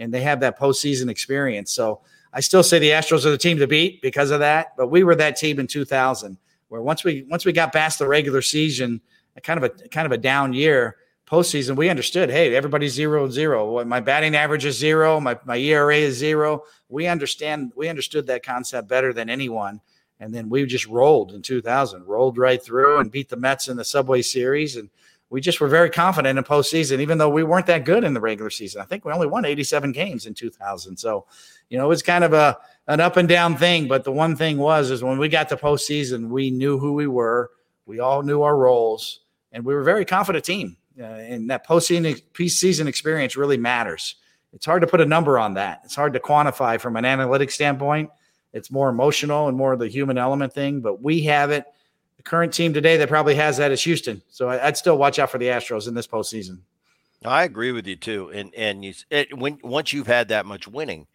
and 0.00 0.12
they 0.12 0.22
have 0.22 0.40
that 0.40 0.58
postseason 0.58 1.10
experience. 1.10 1.72
So 1.72 2.00
I 2.32 2.40
still 2.40 2.62
say 2.62 2.78
the 2.78 2.90
Astros 2.90 3.26
are 3.26 3.30
the 3.30 3.38
team 3.38 3.58
to 3.58 3.66
beat 3.66 4.00
because 4.02 4.30
of 4.30 4.40
that. 4.40 4.76
But 4.76 4.88
we 4.88 5.04
were 5.04 5.14
that 5.16 5.36
team 5.36 5.60
in 5.60 5.66
2000, 5.66 6.38
where 6.70 6.80
once 6.80 7.04
we 7.04 7.26
once 7.28 7.44
we 7.44 7.52
got 7.52 7.72
past 7.72 7.98
the 7.98 8.08
regular 8.08 8.40
season, 8.40 9.02
kind 9.42 9.62
of 9.62 9.64
a 9.64 9.88
kind 9.88 10.06
of 10.06 10.12
a 10.12 10.18
down 10.18 10.54
year, 10.54 10.96
postseason, 11.30 11.76
we 11.76 11.88
understood, 11.88 12.28
hey, 12.28 12.54
everybody's 12.54 12.92
zero 12.92 13.24
and 13.24 13.32
zero. 13.32 13.84
My 13.84 14.00
batting 14.00 14.34
average 14.34 14.64
is 14.64 14.76
zero. 14.76 15.20
My, 15.20 15.38
my 15.44 15.56
ERA 15.56 15.96
is 15.96 16.16
zero. 16.16 16.64
We 16.88 17.06
understand, 17.06 17.72
we 17.76 17.88
understood 17.88 18.26
that 18.26 18.42
concept 18.42 18.88
better 18.88 19.12
than 19.12 19.30
anyone. 19.30 19.80
And 20.18 20.34
then 20.34 20.48
we 20.48 20.66
just 20.66 20.86
rolled 20.86 21.32
in 21.32 21.40
2000, 21.40 22.04
rolled 22.06 22.36
right 22.36 22.62
through 22.62 22.98
and 22.98 23.12
beat 23.12 23.28
the 23.28 23.36
Mets 23.36 23.68
in 23.68 23.76
the 23.76 23.84
Subway 23.84 24.22
Series. 24.22 24.76
And 24.76 24.90
we 25.30 25.40
just 25.40 25.60
were 25.60 25.68
very 25.68 25.88
confident 25.90 26.38
in 26.38 26.44
postseason, 26.44 27.00
even 27.00 27.18
though 27.18 27.30
we 27.30 27.42
weren't 27.42 27.66
that 27.66 27.84
good 27.84 28.04
in 28.04 28.14
the 28.14 28.20
regular 28.20 28.50
season. 28.50 28.82
I 28.82 28.84
think 28.84 29.04
we 29.04 29.12
only 29.12 29.26
won 29.26 29.44
87 29.44 29.92
games 29.92 30.26
in 30.26 30.34
2000. 30.34 30.96
So, 30.96 31.26
you 31.68 31.78
know, 31.78 31.84
it 31.84 31.88
was 31.88 32.02
kind 32.02 32.24
of 32.24 32.32
a 32.32 32.58
an 32.88 33.00
up 33.00 33.16
and 33.16 33.28
down 33.28 33.56
thing. 33.56 33.88
But 33.88 34.04
the 34.04 34.12
one 34.12 34.36
thing 34.36 34.58
was, 34.58 34.90
is 34.90 35.02
when 35.02 35.18
we 35.18 35.28
got 35.28 35.48
to 35.50 35.56
postseason, 35.56 36.28
we 36.28 36.50
knew 36.50 36.78
who 36.78 36.92
we 36.92 37.06
were. 37.06 37.50
We 37.86 38.00
all 38.00 38.22
knew 38.22 38.42
our 38.42 38.56
roles, 38.56 39.20
and 39.50 39.64
we 39.64 39.74
were 39.74 39.80
a 39.80 39.84
very 39.84 40.04
confident 40.04 40.44
team 40.44 40.76
uh, 41.00 41.04
and 41.04 41.50
that 41.50 41.66
postseason 41.66 42.20
season 42.50 42.88
experience 42.88 43.36
really 43.36 43.56
matters. 43.56 44.16
It's 44.52 44.66
hard 44.66 44.82
to 44.82 44.86
put 44.86 45.00
a 45.00 45.06
number 45.06 45.38
on 45.38 45.54
that. 45.54 45.82
It's 45.84 45.94
hard 45.94 46.12
to 46.14 46.20
quantify 46.20 46.80
from 46.80 46.96
an 46.96 47.04
analytic 47.04 47.50
standpoint. 47.50 48.10
It's 48.52 48.70
more 48.70 48.88
emotional 48.88 49.48
and 49.48 49.56
more 49.56 49.72
of 49.72 49.78
the 49.78 49.88
human 49.88 50.18
element 50.18 50.52
thing, 50.52 50.80
but 50.80 51.00
we 51.00 51.22
have 51.22 51.50
it. 51.50 51.64
The 52.20 52.24
current 52.24 52.52
team 52.52 52.74
today 52.74 52.98
that 52.98 53.08
probably 53.08 53.34
has 53.36 53.56
that 53.56 53.72
is 53.72 53.82
Houston. 53.84 54.20
So 54.28 54.50
I'd 54.50 54.76
still 54.76 54.98
watch 54.98 55.18
out 55.18 55.30
for 55.30 55.38
the 55.38 55.46
Astros 55.46 55.88
in 55.88 55.94
this 55.94 56.06
postseason. 56.06 56.58
I 57.24 57.44
agree 57.44 57.72
with 57.72 57.86
you 57.86 57.96
too. 57.96 58.30
And 58.34 58.54
and 58.54 58.84
you, 58.84 58.92
it, 59.08 59.36
when 59.36 59.58
once 59.62 59.94
you've 59.94 60.06
had 60.06 60.28
that 60.28 60.44
much 60.44 60.68
winning, 60.68 61.06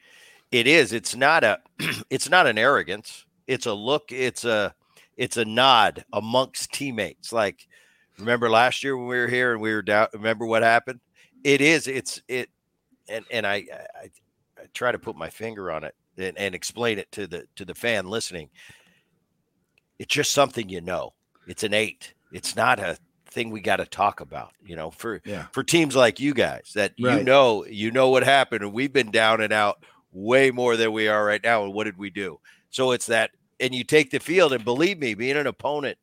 it 0.52 0.66
is. 0.66 0.94
It's 0.94 1.16
not 1.16 1.44
a. 1.44 1.60
It's 2.10 2.30
not 2.30 2.48
an 2.48 2.58
arrogance. 2.58 3.26
It's 3.46 3.68
a 3.68 3.74
look. 3.74 4.12
It's 4.12 4.46
a. 4.46 4.74
It's 5.16 5.38
a 5.38 5.46
nod 5.46 6.06
amongst 6.12 6.74
teammates. 6.74 7.32
Like 7.32 7.68
Remember 8.18 8.50
last 8.50 8.84
year 8.84 8.98
when 8.98 9.08
we 9.08 9.18
were 9.18 9.28
here 9.28 9.52
and 9.52 9.62
we 9.62 9.74
were 9.74 9.82
down? 9.82 10.08
Remember 10.14 10.46
what 10.46 10.64
happened? 10.64 11.00
It 11.44 11.62
is. 11.62 11.88
It's 11.88 12.22
it, 12.28 12.50
and 13.10 13.26
and 13.30 13.46
I 13.46 13.56
I, 13.56 14.10
I 14.58 14.66
try 14.74 14.92
to 14.92 15.00
put 15.00 15.16
my 15.16 15.30
finger 15.30 15.72
on 15.72 15.84
it 15.84 15.96
and, 16.18 16.38
and 16.38 16.56
explain 16.56 16.98
it 16.98 17.12
to 17.12 17.28
the 17.28 17.46
to 17.58 17.66
the 17.66 17.76
fan 17.76 18.10
listening. 18.10 18.50
It's 20.00 20.14
just 20.14 20.32
something 20.32 20.70
you 20.70 20.82
know. 20.82 21.14
It's 21.48 21.64
innate. 21.64 22.14
It's 22.32 22.56
not 22.56 22.80
a 22.80 22.98
thing 23.28 23.50
we 23.50 23.62
got 23.62 23.78
to 23.78 23.86
talk 23.86 24.22
about. 24.22 24.52
You 24.66 24.76
know, 24.76 24.92
for 24.92 25.22
yeah. 25.26 25.46
for 25.52 25.64
teams 25.64 25.96
like 25.96 26.20
you 26.20 26.34
guys 26.34 26.72
that 26.76 26.94
right. 27.00 27.18
you 27.18 27.24
know 27.24 27.66
you 27.66 27.92
know 27.92 28.10
what 28.10 28.24
happened, 28.24 28.64
and 28.64 28.74
we've 28.74 28.94
been 28.94 29.12
down 29.12 29.42
and 29.42 29.54
out 29.54 29.84
way 30.12 30.52
more 30.52 30.78
than 30.78 30.92
we 30.92 31.08
are 31.08 31.24
right 31.24 31.44
now. 31.44 31.64
And 31.64 31.74
what 31.74 31.84
did 31.84 31.98
we 31.98 32.10
do? 32.10 32.40
So 32.70 32.92
it's 32.92 33.06
that, 33.08 33.32
and 33.60 33.74
you 33.74 33.84
take 33.84 34.12
the 34.12 34.20
field, 34.20 34.54
and 34.54 34.66
believe 34.66 35.00
me, 35.00 35.14
being 35.14 35.38
an 35.38 35.48
opponent 35.48 35.98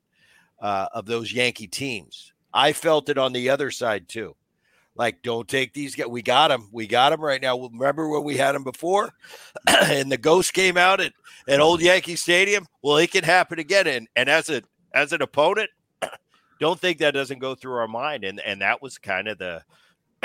uh, 0.59 0.87
of 0.93 1.05
those 1.05 1.33
Yankee 1.33 1.67
teams. 1.67 2.31
I 2.53 2.73
felt 2.73 3.09
it 3.09 3.17
on 3.17 3.33
the 3.33 3.49
other 3.49 3.71
side 3.71 4.07
too. 4.07 4.35
Like, 4.95 5.21
don't 5.23 5.47
take 5.47 5.73
these 5.73 5.95
guys. 5.95 6.07
We 6.07 6.21
got 6.21 6.49
them. 6.49 6.69
We 6.71 6.85
got 6.85 7.09
them 7.09 7.21
right 7.21 7.41
now. 7.41 7.57
Remember 7.59 8.07
when 8.09 8.23
we 8.23 8.37
had 8.37 8.53
them 8.53 8.63
before, 8.63 9.11
and 9.67 10.11
the 10.11 10.17
ghost 10.17 10.53
came 10.53 10.77
out 10.77 11.01
at, 11.01 11.13
at 11.47 11.59
Old 11.59 11.81
Yankee 11.81 12.15
Stadium. 12.15 12.67
Well, 12.83 12.97
it 12.97 13.11
can 13.11 13.23
happen 13.23 13.59
again. 13.59 13.87
And 13.87 14.07
and 14.15 14.29
as 14.29 14.49
a 14.49 14.61
as 14.93 15.11
an 15.11 15.21
opponent, 15.21 15.71
don't 16.59 16.79
think 16.79 16.99
that 16.99 17.15
doesn't 17.15 17.39
go 17.39 17.55
through 17.55 17.73
our 17.73 17.87
mind. 17.87 18.23
And 18.23 18.39
and 18.41 18.61
that 18.61 18.81
was 18.81 18.99
kind 18.99 19.27
of 19.27 19.39
the 19.39 19.63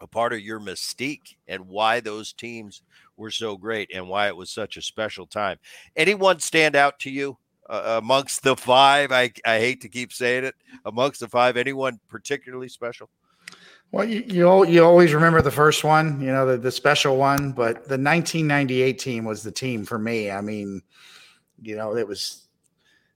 a 0.00 0.06
part 0.06 0.32
of 0.32 0.40
your 0.40 0.60
mystique 0.60 1.36
and 1.48 1.68
why 1.68 2.00
those 2.00 2.32
teams 2.32 2.82
were 3.16 3.30
so 3.30 3.56
great 3.56 3.90
and 3.92 4.08
why 4.08 4.28
it 4.28 4.36
was 4.36 4.50
such 4.50 4.76
a 4.76 4.82
special 4.82 5.26
time. 5.26 5.58
Anyone 5.96 6.38
stand 6.38 6.76
out 6.76 7.00
to 7.00 7.10
you 7.10 7.36
uh, 7.68 7.98
amongst 8.02 8.42
the 8.42 8.56
five. 8.56 9.12
I, 9.12 9.32
I 9.44 9.58
hate 9.58 9.80
to 9.82 9.88
keep 9.88 10.12
saying 10.12 10.44
it. 10.44 10.54
Amongst 10.84 11.20
the 11.20 11.28
five, 11.28 11.56
anyone 11.56 11.98
particularly 12.08 12.68
special? 12.68 13.10
Well, 13.90 14.04
you, 14.06 14.22
you 14.26 14.66
you 14.66 14.84
always 14.84 15.14
remember 15.14 15.40
the 15.40 15.50
first 15.50 15.82
one, 15.82 16.20
you 16.20 16.30
know, 16.30 16.46
the, 16.46 16.58
the 16.58 16.70
special 16.70 17.16
one, 17.16 17.52
but 17.52 17.84
the 17.84 17.96
1998 17.96 18.98
team 18.98 19.24
was 19.24 19.42
the 19.42 19.50
team 19.50 19.86
for 19.86 19.98
me. 19.98 20.30
I 20.30 20.42
mean, 20.42 20.82
you 21.62 21.74
know, 21.74 21.96
it 21.96 22.06
was 22.06 22.46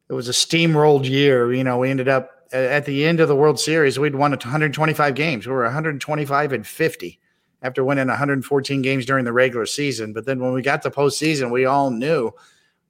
it 0.08 0.14
was 0.14 0.28
a 0.28 0.32
steamrolled 0.32 1.08
year. 1.08 1.52
You 1.52 1.64
know, 1.64 1.78
we 1.78 1.90
ended 1.90 2.08
up 2.08 2.42
at 2.52 2.84
the 2.84 3.04
end 3.04 3.20
of 3.20 3.28
the 3.28 3.36
World 3.36 3.58
Series, 3.58 3.98
we'd 3.98 4.14
won 4.14 4.30
125 4.32 5.14
games. 5.14 5.46
We 5.46 5.52
were 5.52 5.64
125 5.64 6.52
and 6.52 6.66
50 6.66 7.20
after 7.62 7.84
winning 7.84 8.08
114 8.08 8.82
games 8.82 9.06
during 9.06 9.24
the 9.24 9.32
regular 9.32 9.66
season. 9.66 10.12
But 10.12 10.26
then 10.26 10.40
when 10.40 10.52
we 10.52 10.62
got 10.62 10.82
to 10.82 10.90
postseason, 10.90 11.50
we 11.50 11.64
all 11.64 11.90
knew 11.90 12.32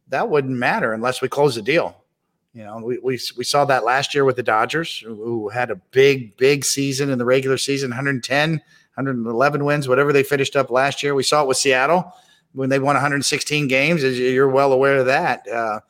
that 0.09 0.29
wouldn't 0.29 0.57
matter 0.57 0.93
unless 0.93 1.23
we 1.23 1.29
close 1.29 1.55
the 1.55 1.63
deal. 1.63 2.02
You 2.55 2.65
know, 2.65 2.79
we, 2.79 2.99
we, 2.99 3.19
we 3.37 3.45
saw 3.45 3.65
that 3.65 3.85
last 3.85 4.15
year 4.15 4.25
with 4.25 4.37
the 4.37 4.43
Dodgers, 4.43 4.99
who 4.99 5.49
had 5.49 5.71
a 5.71 5.77
big, 5.77 6.37
big 6.37 6.65
season 6.65 7.09
in 7.09 7.19
the 7.19 7.25
regular 7.25 7.57
season 7.57 7.91
110, 7.91 8.51
111 8.51 9.65
wins, 9.65 9.89
whatever 9.89 10.13
they 10.13 10.23
finished 10.23 10.55
up 10.55 10.71
last 10.71 11.03
year. 11.03 11.15
We 11.15 11.23
saw 11.23 11.43
it 11.43 11.49
with 11.49 11.57
Seattle 11.57 12.13
when 12.53 12.69
they 12.69 12.79
won 12.79 12.95
116 12.95 13.69
games. 13.69 14.03
You're 14.03 14.51
well 14.51 14.73
aware 14.73 14.99
of 14.99 15.07
that. 15.07 15.49
Uh, 15.49 15.81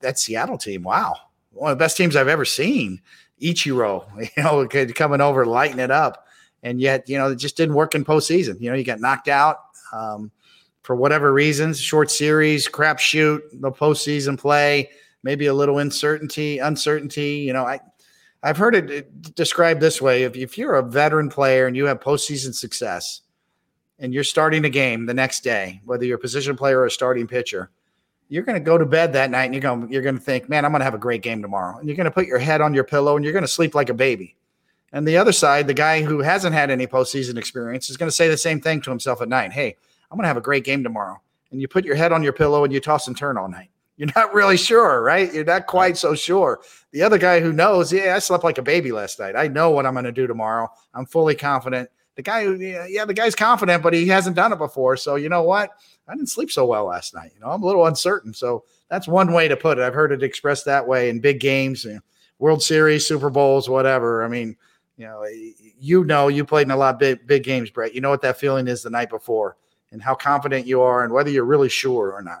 that 0.00 0.18
Seattle 0.18 0.58
team, 0.58 0.82
wow, 0.82 1.14
one 1.52 1.70
of 1.70 1.78
the 1.78 1.82
best 1.82 1.96
teams 1.96 2.16
I've 2.16 2.28
ever 2.28 2.44
seen. 2.44 3.00
Ichiro, 3.40 4.04
you 4.36 4.42
know, 4.42 4.66
coming 4.94 5.20
over, 5.20 5.46
lighting 5.46 5.78
it 5.78 5.90
up. 5.90 6.26
And 6.62 6.80
yet, 6.80 7.08
you 7.08 7.18
know, 7.18 7.30
it 7.30 7.36
just 7.36 7.56
didn't 7.56 7.76
work 7.76 7.94
in 7.94 8.04
postseason. 8.04 8.60
You 8.60 8.70
know, 8.70 8.76
you 8.76 8.84
got 8.84 9.00
knocked 9.00 9.28
out. 9.28 9.58
Um, 9.92 10.32
for 10.82 10.94
whatever 10.94 11.32
reasons, 11.32 11.80
short 11.80 12.12
series, 12.12 12.68
crapshoot, 12.68 13.40
the 13.60 13.72
postseason 13.72 14.38
play, 14.38 14.88
maybe 15.26 15.46
a 15.46 15.54
little 15.54 15.78
uncertainty, 15.78 16.58
uncertainty. 16.58 17.38
You 17.38 17.52
know, 17.52 17.66
I 17.66 17.80
I've 18.42 18.56
heard 18.56 18.74
it 18.74 19.34
described 19.34 19.80
this 19.80 20.00
way: 20.00 20.22
if 20.22 20.36
if 20.36 20.56
you're 20.56 20.76
a 20.76 20.82
veteran 20.82 21.28
player 21.28 21.66
and 21.66 21.76
you 21.76 21.84
have 21.86 22.00
postseason 22.00 22.54
success, 22.54 23.22
and 23.98 24.14
you're 24.14 24.24
starting 24.24 24.64
a 24.64 24.70
game 24.70 25.04
the 25.04 25.14
next 25.14 25.40
day, 25.40 25.80
whether 25.84 26.04
you're 26.04 26.16
a 26.16 26.20
position 26.20 26.56
player 26.56 26.80
or 26.80 26.86
a 26.86 26.90
starting 26.90 27.26
pitcher, 27.26 27.70
you're 28.28 28.44
going 28.44 28.58
to 28.58 28.64
go 28.64 28.78
to 28.78 28.86
bed 28.86 29.12
that 29.12 29.30
night 29.30 29.46
and 29.46 29.54
you're 29.54 29.60
going 29.60 29.90
you're 29.90 30.02
going 30.02 30.16
to 30.16 30.24
think, 30.24 30.48
man, 30.48 30.64
I'm 30.64 30.70
going 30.70 30.80
to 30.80 30.84
have 30.84 30.94
a 30.94 30.98
great 30.98 31.22
game 31.22 31.42
tomorrow, 31.42 31.78
and 31.78 31.88
you're 31.88 31.96
going 31.96 32.06
to 32.06 32.10
put 32.10 32.26
your 32.26 32.38
head 32.38 32.60
on 32.60 32.72
your 32.72 32.84
pillow 32.84 33.16
and 33.16 33.24
you're 33.24 33.34
going 33.34 33.42
to 33.42 33.48
sleep 33.48 33.74
like 33.74 33.90
a 33.90 33.94
baby. 33.94 34.36
And 34.92 35.06
the 35.06 35.16
other 35.16 35.32
side, 35.32 35.66
the 35.66 35.74
guy 35.74 36.02
who 36.02 36.20
hasn't 36.20 36.54
had 36.54 36.70
any 36.70 36.86
postseason 36.86 37.36
experience, 37.36 37.90
is 37.90 37.96
going 37.96 38.08
to 38.08 38.14
say 38.14 38.28
the 38.28 38.36
same 38.36 38.60
thing 38.60 38.80
to 38.82 38.90
himself 38.90 39.20
at 39.20 39.28
night. 39.28 39.52
Hey, 39.52 39.76
I'm 40.10 40.16
going 40.16 40.22
to 40.24 40.28
have 40.28 40.36
a 40.36 40.40
great 40.40 40.64
game 40.64 40.82
tomorrow. 40.82 41.20
And 41.50 41.60
you 41.60 41.68
put 41.68 41.84
your 41.84 41.96
head 41.96 42.12
on 42.12 42.22
your 42.22 42.32
pillow 42.32 42.64
and 42.64 42.72
you 42.72 42.80
toss 42.80 43.08
and 43.08 43.16
turn 43.16 43.36
all 43.36 43.48
night. 43.48 43.70
You're 43.96 44.10
not 44.14 44.34
really 44.34 44.56
sure, 44.58 45.02
right? 45.02 45.32
You're 45.32 45.44
not 45.44 45.66
quite 45.66 45.96
so 45.96 46.14
sure. 46.14 46.60
The 46.92 47.02
other 47.02 47.18
guy 47.18 47.40
who 47.40 47.52
knows, 47.52 47.92
yeah, 47.92 48.14
I 48.14 48.18
slept 48.18 48.44
like 48.44 48.58
a 48.58 48.62
baby 48.62 48.92
last 48.92 49.18
night. 49.18 49.36
I 49.36 49.48
know 49.48 49.70
what 49.70 49.86
I'm 49.86 49.94
going 49.94 50.04
to 50.04 50.12
do 50.12 50.26
tomorrow. 50.26 50.68
I'm 50.92 51.06
fully 51.06 51.34
confident. 51.34 51.88
The 52.14 52.22
guy 52.22 52.44
who, 52.44 52.56
yeah, 52.56 53.04
the 53.04 53.14
guy's 53.14 53.34
confident, 53.34 53.82
but 53.82 53.94
he 53.94 54.08
hasn't 54.08 54.36
done 54.36 54.52
it 54.52 54.58
before. 54.58 54.96
So 54.96 55.16
you 55.16 55.28
know 55.28 55.42
what? 55.42 55.70
I 56.08 56.14
didn't 56.14 56.28
sleep 56.28 56.50
so 56.50 56.66
well 56.66 56.86
last 56.86 57.14
night. 57.14 57.32
You 57.34 57.40
know, 57.40 57.50
I'm 57.50 57.62
a 57.62 57.66
little 57.66 57.86
uncertain. 57.86 58.32
So 58.32 58.64
that's 58.88 59.08
one 59.08 59.32
way 59.32 59.48
to 59.48 59.56
put 59.56 59.78
it. 59.78 59.82
I've 59.82 59.94
heard 59.94 60.12
it 60.12 60.22
expressed 60.22 60.64
that 60.66 60.86
way 60.86 61.08
in 61.08 61.20
big 61.20 61.40
games. 61.40 61.84
You 61.84 61.94
know, 61.94 62.00
World 62.38 62.62
Series, 62.62 63.06
Super 63.06 63.30
Bowls, 63.30 63.68
whatever. 63.68 64.24
I 64.24 64.28
mean, 64.28 64.56
you 64.96 65.06
know, 65.06 65.26
you 65.78 66.04
know, 66.04 66.28
you 66.28 66.44
played 66.44 66.66
in 66.66 66.70
a 66.70 66.76
lot 66.76 66.94
of 66.94 67.00
big, 67.00 67.26
big 67.26 67.44
games, 67.44 67.70
Bret. 67.70 67.94
You 67.94 68.00
know 68.00 68.10
what 68.10 68.22
that 68.22 68.38
feeling 68.38 68.68
is 68.68 68.82
the 68.82 68.90
night 68.90 69.10
before 69.10 69.56
and 69.90 70.02
how 70.02 70.14
confident 70.14 70.66
you 70.66 70.80
are 70.80 71.04
and 71.04 71.12
whether 71.12 71.30
you're 71.30 71.44
really 71.44 71.68
sure 71.68 72.12
or 72.12 72.22
not. 72.22 72.40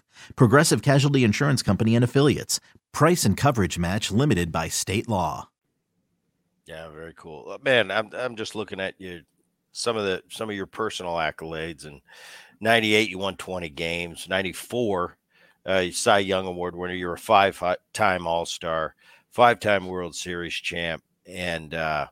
Progressive 0.35 0.81
Casualty 0.81 1.23
Insurance 1.23 1.61
Company 1.61 1.95
and 1.95 2.03
Affiliates. 2.03 2.59
Price 2.91 3.25
and 3.25 3.37
coverage 3.37 3.77
match 3.77 4.11
limited 4.11 4.51
by 4.51 4.67
state 4.67 5.07
law. 5.07 5.49
Yeah, 6.65 6.89
very 6.89 7.13
cool. 7.15 7.51
Uh, 7.51 7.57
man, 7.63 7.91
I'm 7.91 8.09
I'm 8.13 8.35
just 8.35 8.55
looking 8.55 8.79
at 8.79 8.95
you 8.97 9.21
some 9.71 9.97
of 9.97 10.03
the 10.03 10.23
some 10.29 10.49
of 10.49 10.55
your 10.55 10.65
personal 10.65 11.13
accolades 11.13 11.85
and 11.85 12.01
98 12.59 13.09
you 13.09 13.17
won 13.17 13.35
20 13.37 13.69
games, 13.69 14.27
94 14.29 15.17
uh, 15.65 15.85
Cy 15.91 16.19
Young 16.19 16.45
Award 16.47 16.75
winner, 16.75 16.93
you're 16.93 17.13
a 17.13 17.17
five-time 17.17 18.27
All-Star, 18.27 18.95
five-time 19.29 19.85
World 19.85 20.15
Series 20.15 20.53
champ 20.53 21.03
and 21.27 21.73
uh 21.73 22.07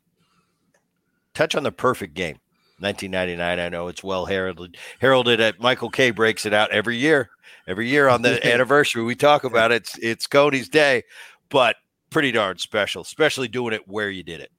touch 1.34 1.56
on 1.56 1.63
the 1.63 1.72
perfect 1.72 2.13
game 2.13 2.39
1999. 2.81 3.59
I 3.59 3.69
know 3.69 3.87
it's 3.87 4.03
well 4.03 4.25
heralded. 4.25 4.77
Heralded 4.99 5.39
at 5.39 5.59
Michael 5.59 5.89
Kay 5.89 6.11
breaks 6.11 6.45
it 6.45 6.53
out 6.53 6.71
every 6.71 6.97
year. 6.97 7.29
Every 7.67 7.87
year 7.87 8.07
on 8.07 8.21
the 8.21 8.45
anniversary, 8.51 9.03
we 9.03 9.15
talk 9.15 9.43
about 9.43 9.71
it. 9.71 9.83
It's 9.83 9.97
it's 9.99 10.27
Cody's 10.27 10.69
day, 10.69 11.03
but 11.49 11.75
pretty 12.09 12.31
darn 12.31 12.57
special, 12.57 13.01
especially 13.01 13.47
doing 13.47 13.73
it 13.73 13.87
where 13.87 14.09
you 14.09 14.23
did 14.23 14.41
it. 14.41 14.51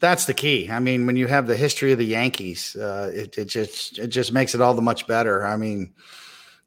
That's 0.00 0.24
the 0.24 0.34
key. 0.34 0.68
I 0.70 0.80
mean, 0.80 1.06
when 1.06 1.16
you 1.16 1.28
have 1.28 1.46
the 1.46 1.56
history 1.56 1.92
of 1.92 1.98
the 1.98 2.04
Yankees, 2.04 2.74
uh, 2.74 3.12
it, 3.14 3.38
it 3.38 3.44
just 3.44 3.98
it 3.98 4.08
just 4.08 4.32
makes 4.32 4.54
it 4.54 4.60
all 4.60 4.74
the 4.74 4.82
much 4.82 5.06
better. 5.06 5.46
I 5.46 5.56
mean, 5.56 5.92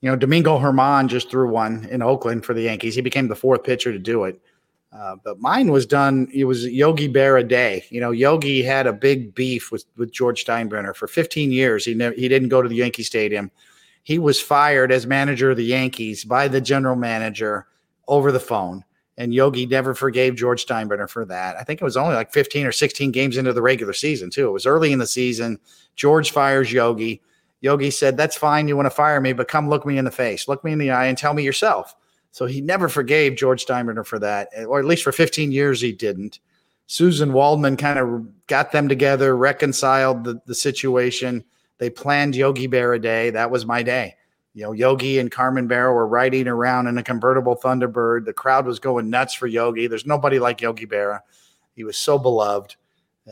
you 0.02 0.10
know, 0.10 0.16
Domingo 0.16 0.58
Germán 0.60 1.08
just 1.08 1.30
threw 1.30 1.50
one 1.50 1.86
in 1.92 2.02
Oakland 2.02 2.46
for 2.46 2.54
the 2.54 2.62
Yankees. 2.62 2.96
He 2.96 3.02
became 3.02 3.28
the 3.28 3.36
fourth 3.36 3.64
pitcher 3.64 3.92
to 3.92 4.00
do 4.00 4.24
it. 4.24 4.40
Uh, 4.98 5.16
but 5.24 5.40
mine 5.40 5.72
was 5.72 5.86
done. 5.86 6.28
It 6.34 6.46
was 6.46 6.66
Yogi 6.66 7.12
Berra 7.12 7.46
Day. 7.46 7.84
You 7.90 8.00
know, 8.00 8.12
Yogi 8.12 8.64
had 8.64 8.88
a 8.88 8.94
big 8.94 9.36
beef 9.36 9.72
with 9.72 9.86
with 9.98 10.12
George 10.12 10.46
Steinbrenner 10.46 10.96
for 10.96 11.08
15 11.08 11.52
years. 11.52 11.84
He 11.84 11.94
never 11.94 12.16
he 12.16 12.28
didn't 12.28 12.50
go 12.50 12.62
to 12.62 12.70
the 12.70 12.76
Yankee 12.76 13.04
Stadium. 13.04 13.52
He 14.04 14.20
was 14.20 14.40
fired 14.40 14.92
as 14.92 15.06
manager 15.06 15.52
of 15.52 15.58
the 15.58 15.66
Yankees 15.66 16.24
by 16.24 16.48
the 16.48 16.62
general 16.62 16.96
manager 16.96 17.68
over 18.08 18.32
the 18.32 18.40
phone. 18.40 18.86
And 19.18 19.34
Yogi 19.34 19.66
never 19.66 19.94
forgave 19.94 20.36
George 20.36 20.66
Steinbrenner 20.66 21.10
for 21.10 21.26
that. 21.26 21.56
I 21.58 21.64
think 21.64 21.82
it 21.82 21.86
was 21.86 21.98
only 21.98 22.16
like 22.16 22.34
15 22.34 22.68
or 22.68 22.72
16 22.72 23.12
games 23.12 23.38
into 23.38 23.54
the 23.54 23.62
regular 23.62 23.94
season, 23.94 24.30
too. 24.30 24.48
It 24.48 24.52
was 24.52 24.66
early 24.66 24.92
in 24.92 25.00
the 25.00 25.08
season. 25.08 25.58
George 25.96 26.32
fires 26.32 26.72
Yogi. 26.72 27.22
Yogi 27.62 27.92
said, 27.92 28.18
That's 28.18 28.36
fine. 28.38 28.68
You 28.68 28.76
want 28.76 28.88
to 28.88 28.92
fire 28.92 29.20
me, 29.22 29.34
but 29.34 29.48
come 29.48 29.70
look 29.70 29.86
me 29.86 29.98
in 29.98 30.06
the 30.06 30.12
face, 30.12 30.48
look 30.48 30.64
me 30.64 30.72
in 30.74 30.80
the 30.80 30.92
eye, 30.92 31.06
and 31.06 31.18
tell 31.18 31.34
me 31.34 31.44
yourself. 31.44 31.96
So 32.36 32.48
he 32.48 32.60
never 32.60 32.90
forgave 32.90 33.38
George 33.38 33.66
Steinbrenner 33.66 34.06
for 34.06 34.20
that, 34.20 34.50
or 34.68 34.78
at 34.78 34.84
least 34.84 35.06
for 35.06 35.14
15 35.14 35.54
years 35.54 35.80
he 35.80 35.94
didn't. 35.94 36.42
Suzyn 36.86 37.32
Waldman 37.32 37.78
kind 37.78 37.98
of 37.98 38.28
got 38.48 38.74
them 38.74 38.90
together, 38.90 39.38
reconciled 39.38 40.26
the, 40.26 40.42
the 40.46 40.54
situation. 40.54 41.46
They 41.78 41.90
planned 41.90 42.36
Yogi 42.36 42.68
Berra 42.68 43.02
Day. 43.02 43.30
That 43.30 43.52
was 43.52 43.66
my 43.66 43.84
day. 43.84 44.16
You 44.54 44.64
know, 44.64 44.74
Yogi 44.74 45.18
and 45.18 45.32
Carmen 45.32 45.70
Berra 45.70 45.94
were 45.94 46.10
riding 46.10 46.50
around 46.50 46.88
in 46.88 46.98
a 46.98 47.04
convertible 47.04 47.56
Thunderbird. 47.56 48.26
The 48.26 48.34
crowd 48.34 48.66
was 48.66 48.80
going 48.80 49.10
nuts 49.10 49.34
for 49.34 49.48
Yogi. 49.48 49.88
There's 49.88 50.06
nobody 50.06 50.38
like 50.38 50.60
Yogi 50.60 50.88
Berra. 50.88 51.22
He 51.74 51.86
was 51.86 51.96
so 51.96 52.20
beloved. 52.20 52.76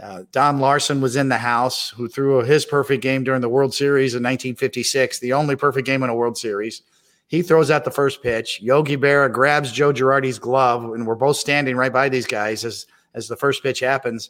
Uh, 0.02 0.24
Don 0.32 0.62
Larsen 0.62 1.02
was 1.02 1.18
in 1.18 1.28
the 1.28 1.40
house, 1.40 1.90
who 1.90 2.08
threw 2.08 2.42
his 2.42 2.64
perfect 2.64 3.04
game 3.04 3.26
during 3.26 3.42
the 3.42 3.50
World 3.50 3.74
Series 3.74 4.14
in 4.14 4.24
1956, 4.24 5.20
the 5.20 5.34
only 5.34 5.58
perfect 5.58 5.86
game 5.86 6.04
in 6.04 6.10
a 6.10 6.16
World 6.16 6.38
Series. 6.38 6.84
He 7.34 7.42
throws 7.42 7.72
out 7.72 7.84
the 7.84 7.90
first 7.90 8.22
pitch. 8.22 8.62
Yogi 8.62 8.96
Berra 8.96 9.28
grabs 9.28 9.72
Joe 9.72 9.92
Girardi's 9.92 10.38
glove, 10.38 10.84
and 10.84 11.08
we're 11.08 11.16
both 11.16 11.36
standing 11.36 11.76
right 11.76 11.92
by 11.92 12.08
these 12.08 12.28
guys 12.28 12.64
as 12.64 12.86
as 13.16 13.28
the 13.28 13.36
first 13.36 13.64
pitch 13.64 13.80
happens. 13.80 14.30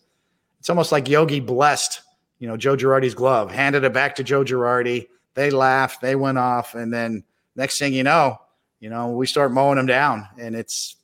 It's 0.60 0.70
almost 0.70 0.94
like 0.94 1.10
Yogi 1.10 1.42
blessed, 1.42 2.02
you 2.40 2.48
know, 2.48 2.56
Joe 2.56 2.78
Girardi's 2.78 3.14
glove, 3.14 3.52
handed 3.52 3.84
it 3.84 3.92
back 3.92 4.16
to 4.16 4.24
Joe 4.24 4.46
Girardi. 4.46 5.10
They 5.34 5.50
laughed, 5.50 6.00
they 6.00 6.16
went 6.16 6.38
off, 6.38 6.76
and 6.76 6.94
then 6.94 7.26
next 7.58 7.78
thing 7.78 7.92
you 7.92 8.04
know, 8.04 8.38
you 8.80 8.90
know, 8.90 9.10
we 9.10 9.28
start 9.28 9.52
mowing 9.52 9.76
them 9.76 9.86
down, 9.86 10.26
and 10.40 10.56
it's 10.56 10.96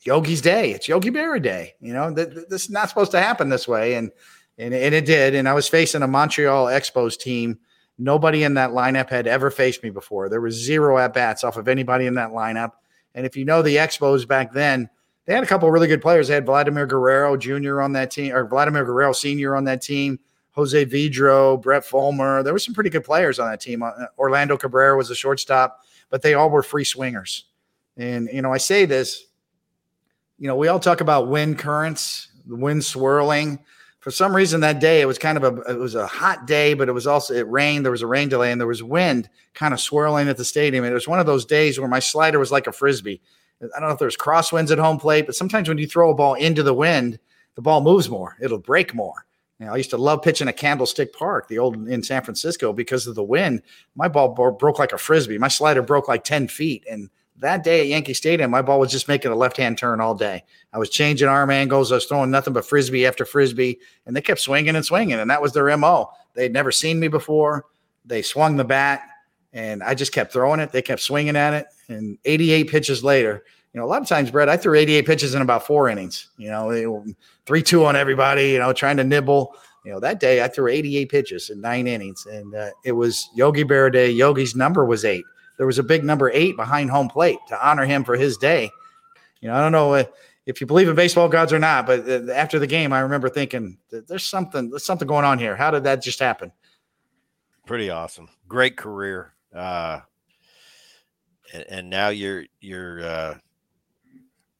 Yogi's 0.00 0.40
day. 0.40 0.72
It's 0.72 0.88
Yogi 0.88 1.12
Berra 1.12 1.40
day. 1.40 1.74
You 1.80 1.92
know, 1.92 2.12
th- 2.12 2.28
th- 2.28 2.48
this 2.48 2.64
is 2.64 2.70
not 2.70 2.88
supposed 2.88 3.12
to 3.12 3.22
happen 3.22 3.50
this 3.50 3.68
way, 3.68 3.94
and 3.94 4.10
and 4.58 4.74
and 4.74 4.96
it 4.96 5.06
did. 5.06 5.36
And 5.36 5.48
I 5.48 5.54
was 5.54 5.68
facing 5.68 6.02
a 6.02 6.08
Montreal 6.08 6.66
Expos 6.66 7.16
team 7.16 7.60
Nobody 7.98 8.42
in 8.42 8.54
that 8.54 8.70
lineup 8.70 9.08
had 9.08 9.26
ever 9.26 9.50
faced 9.50 9.82
me 9.82 9.90
before. 9.90 10.28
There 10.28 10.40
was 10.40 10.54
zero 10.54 10.98
at 10.98 11.14
bats 11.14 11.44
off 11.44 11.56
of 11.56 11.68
anybody 11.68 12.06
in 12.06 12.14
that 12.14 12.30
lineup. 12.30 12.72
And 13.14 13.24
if 13.24 13.36
you 13.36 13.44
know 13.44 13.62
the 13.62 13.76
Expos 13.76 14.28
back 14.28 14.52
then, 14.52 14.90
they 15.24 15.34
had 15.34 15.42
a 15.42 15.46
couple 15.46 15.70
really 15.70 15.88
good 15.88 16.02
players. 16.02 16.28
They 16.28 16.34
had 16.34 16.46
Vladimir 16.46 16.86
Guerrero 16.86 17.36
Jr. 17.36 17.80
on 17.80 17.92
that 17.92 18.10
team, 18.10 18.34
or 18.34 18.46
Vladimir 18.46 18.84
Guerrero 18.84 19.12
Sr. 19.12 19.56
on 19.56 19.64
that 19.64 19.82
team, 19.82 20.20
Jose 20.52 20.86
Vidro, 20.86 21.60
Brad 21.60 21.82
Fullmer. 21.82 22.44
There 22.44 22.52
were 22.52 22.58
some 22.58 22.74
pretty 22.74 22.90
good 22.90 23.04
players 23.04 23.38
on 23.38 23.50
that 23.50 23.60
team. 23.60 23.82
Uh, 23.82 23.92
Orlando 24.18 24.56
Cabrera 24.56 24.96
was 24.96 25.10
a 25.10 25.14
shortstop, 25.14 25.80
but 26.10 26.22
they 26.22 26.34
all 26.34 26.50
were 26.50 26.62
free 26.62 26.84
swingers. 26.84 27.46
And, 27.96 28.28
you 28.32 28.42
know, 28.42 28.52
I 28.52 28.58
say 28.58 28.84
this, 28.84 29.24
you 30.38 30.46
know, 30.46 30.56
we 30.56 30.68
all 30.68 30.78
talk 30.78 31.00
about 31.00 31.28
wind 31.28 31.58
currents, 31.58 32.28
the 32.46 32.56
wind 32.56 32.84
swirling 32.84 33.58
for 34.06 34.12
some 34.12 34.36
reason 34.36 34.60
that 34.60 34.78
day 34.78 35.00
it 35.00 35.06
was 35.06 35.18
kind 35.18 35.36
of 35.36 35.42
a 35.42 35.62
it 35.62 35.80
was 35.80 35.96
a 35.96 36.06
hot 36.06 36.46
day, 36.46 36.74
but 36.74 36.88
it 36.88 36.92
was 36.92 37.08
also 37.08 37.34
it 37.34 37.48
rained. 37.48 37.84
There 37.84 37.90
was 37.90 38.02
a 38.02 38.06
rain 38.06 38.28
delay 38.28 38.52
and 38.52 38.60
there 38.60 38.68
was 38.68 38.80
wind 38.80 39.28
kind 39.52 39.74
of 39.74 39.80
swirling 39.80 40.28
at 40.28 40.36
the 40.36 40.44
stadium. 40.44 40.84
And 40.84 40.92
it 40.92 40.94
was 40.94 41.08
one 41.08 41.18
of 41.18 41.26
those 41.26 41.44
days 41.44 41.80
where 41.80 41.88
my 41.88 41.98
slider 41.98 42.38
was 42.38 42.52
like 42.52 42.68
a 42.68 42.72
frisbee. 42.72 43.20
I 43.60 43.80
don't 43.80 43.88
know 43.88 43.94
if 43.94 43.98
there's 43.98 44.16
crosswinds 44.16 44.70
at 44.70 44.78
home 44.78 44.98
plate, 44.98 45.26
but 45.26 45.34
sometimes 45.34 45.68
when 45.68 45.78
you 45.78 45.88
throw 45.88 46.12
a 46.12 46.14
ball 46.14 46.34
into 46.34 46.62
the 46.62 46.72
wind, 46.72 47.18
the 47.56 47.62
ball 47.62 47.80
moves 47.80 48.08
more. 48.08 48.36
It'll 48.40 48.58
break 48.58 48.94
more. 48.94 49.26
You 49.58 49.66
know, 49.66 49.72
I 49.72 49.76
used 49.76 49.90
to 49.90 49.96
love 49.96 50.22
pitching 50.22 50.46
at 50.46 50.56
Candlestick 50.56 51.12
Park, 51.12 51.48
the 51.48 51.58
old 51.58 51.74
in 51.88 52.04
San 52.04 52.22
Francisco, 52.22 52.72
because 52.72 53.08
of 53.08 53.16
the 53.16 53.24
wind. 53.24 53.60
My 53.96 54.06
ball 54.06 54.28
broke 54.28 54.78
like 54.78 54.92
a 54.92 54.98
frisbee. 54.98 55.36
My 55.36 55.48
slider 55.48 55.82
broke 55.82 56.06
like 56.06 56.22
10 56.22 56.46
feet. 56.46 56.84
And 56.88 57.10
that 57.38 57.64
day 57.64 57.80
at 57.80 57.86
Yankee 57.86 58.14
Stadium, 58.14 58.50
my 58.50 58.62
ball 58.62 58.80
was 58.80 58.90
just 58.90 59.08
making 59.08 59.30
a 59.30 59.36
left 59.36 59.56
hand 59.56 59.76
turn 59.76 60.00
all 60.00 60.14
day. 60.14 60.44
I 60.72 60.78
was 60.78 60.90
changing 60.90 61.28
arm 61.28 61.50
angles. 61.50 61.92
I 61.92 61.96
was 61.96 62.06
throwing 62.06 62.30
nothing 62.30 62.52
but 62.52 62.66
frisbee 62.66 63.06
after 63.06 63.24
frisbee, 63.24 63.78
and 64.06 64.16
they 64.16 64.20
kept 64.20 64.40
swinging 64.40 64.76
and 64.76 64.84
swinging. 64.84 65.18
And 65.18 65.30
that 65.30 65.42
was 65.42 65.52
their 65.52 65.74
MO. 65.76 66.10
They'd 66.34 66.52
never 66.52 66.72
seen 66.72 66.98
me 66.98 67.08
before. 67.08 67.66
They 68.04 68.22
swung 68.22 68.56
the 68.56 68.64
bat, 68.64 69.02
and 69.52 69.82
I 69.82 69.94
just 69.94 70.12
kept 70.12 70.32
throwing 70.32 70.60
it. 70.60 70.72
They 70.72 70.82
kept 70.82 71.02
swinging 71.02 71.36
at 71.36 71.52
it. 71.54 71.66
And 71.88 72.18
88 72.24 72.70
pitches 72.70 73.04
later, 73.04 73.44
you 73.72 73.80
know, 73.80 73.86
a 73.86 73.88
lot 73.88 74.00
of 74.00 74.08
times, 74.08 74.30
Bret, 74.30 74.48
I 74.48 74.56
threw 74.56 74.78
88 74.78 75.06
pitches 75.06 75.34
in 75.34 75.42
about 75.42 75.66
four 75.66 75.90
innings, 75.90 76.30
you 76.38 76.48
know, 76.48 77.04
three, 77.44 77.62
two 77.62 77.84
on 77.84 77.96
everybody, 77.96 78.50
you 78.50 78.58
know, 78.58 78.72
trying 78.72 78.96
to 78.96 79.04
nibble. 79.04 79.54
You 79.84 79.92
know, 79.92 80.00
that 80.00 80.18
day 80.18 80.42
I 80.42 80.48
threw 80.48 80.68
88 80.68 81.10
pitches 81.10 81.50
in 81.50 81.60
nine 81.60 81.86
innings, 81.86 82.26
and 82.26 82.54
uh, 82.54 82.70
it 82.84 82.92
was 82.92 83.28
Yogi 83.34 83.64
Berra 83.64 83.92
Day. 83.92 84.10
Yogi's 84.10 84.56
number 84.56 84.84
was 84.84 85.04
eight 85.04 85.24
there 85.56 85.66
was 85.66 85.78
a 85.78 85.82
big 85.82 86.04
number 86.04 86.30
eight 86.30 86.56
behind 86.56 86.90
home 86.90 87.08
plate 87.08 87.38
to 87.48 87.66
honor 87.66 87.84
him 87.84 88.04
for 88.04 88.16
his 88.16 88.36
day. 88.36 88.70
You 89.40 89.48
know, 89.48 89.54
I 89.54 89.60
don't 89.60 89.72
know 89.72 90.06
if 90.46 90.60
you 90.60 90.66
believe 90.66 90.88
in 90.88 90.94
baseball 90.94 91.28
gods 91.28 91.52
or 91.52 91.58
not, 91.58 91.86
but 91.86 92.08
uh, 92.08 92.32
after 92.32 92.58
the 92.58 92.66
game, 92.66 92.92
I 92.92 93.00
remember 93.00 93.28
thinking 93.28 93.78
there's 93.90 94.24
something, 94.24 94.70
there's 94.70 94.84
something 94.84 95.08
going 95.08 95.24
on 95.24 95.38
here. 95.38 95.56
How 95.56 95.70
did 95.70 95.84
that 95.84 96.02
just 96.02 96.20
happen? 96.20 96.52
Pretty 97.66 97.90
awesome. 97.90 98.28
Great 98.48 98.76
career. 98.76 99.34
Uh, 99.54 100.00
and, 101.52 101.64
and 101.68 101.90
now 101.90 102.08
you're, 102.08 102.44
you're, 102.60 103.04
uh, 103.04 103.34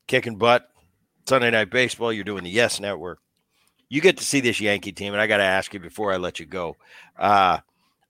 kicking 0.07 0.37
butt 0.37 0.71
Sunday 1.29 1.51
night 1.51 1.71
baseball. 1.71 2.13
You're 2.13 2.25
doing 2.25 2.45
the 2.45 2.51
yes 2.51 2.81
network. 2.81 3.21
You 3.89 4.01
get 4.01 4.17
to 4.19 4.25
see 4.25 4.41
this 4.41 4.61
Yankee 4.61 4.93
team. 4.93 5.13
And 5.13 5.21
I 5.21 5.27
got 5.27 5.39
to 5.39 5.45
ask 5.45 5.73
you 5.73 5.81
before 5.81 6.13
I 6.13 6.17
let 6.17 6.41
you 6.41 6.47
go, 6.47 6.77
uh, 7.19 7.59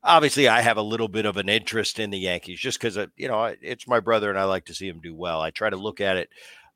obviously 0.03 0.49
I 0.49 0.61
have 0.61 0.77
a 0.77 0.83
little 0.83 1.09
bit 1.09 1.27
of 1.27 1.37
an 1.37 1.49
interest 1.49 1.99
in 1.99 2.11
the 2.11 2.19
Yankees 2.19 2.61
just 2.61 2.81
because 2.81 2.99
you 3.17 3.29
know 3.29 3.55
it's 3.61 3.89
my 3.89 4.01
brother 4.01 4.31
and 4.31 4.39
I 4.39 4.45
like 4.45 4.65
to 4.67 4.75
see 4.75 4.89
him 4.89 5.01
do 5.01 5.15
well. 5.15 5.41
I 5.41 5.51
try 5.51 5.71
to 5.71 5.77
look 5.77 6.01
at 6.01 6.17
it 6.17 6.29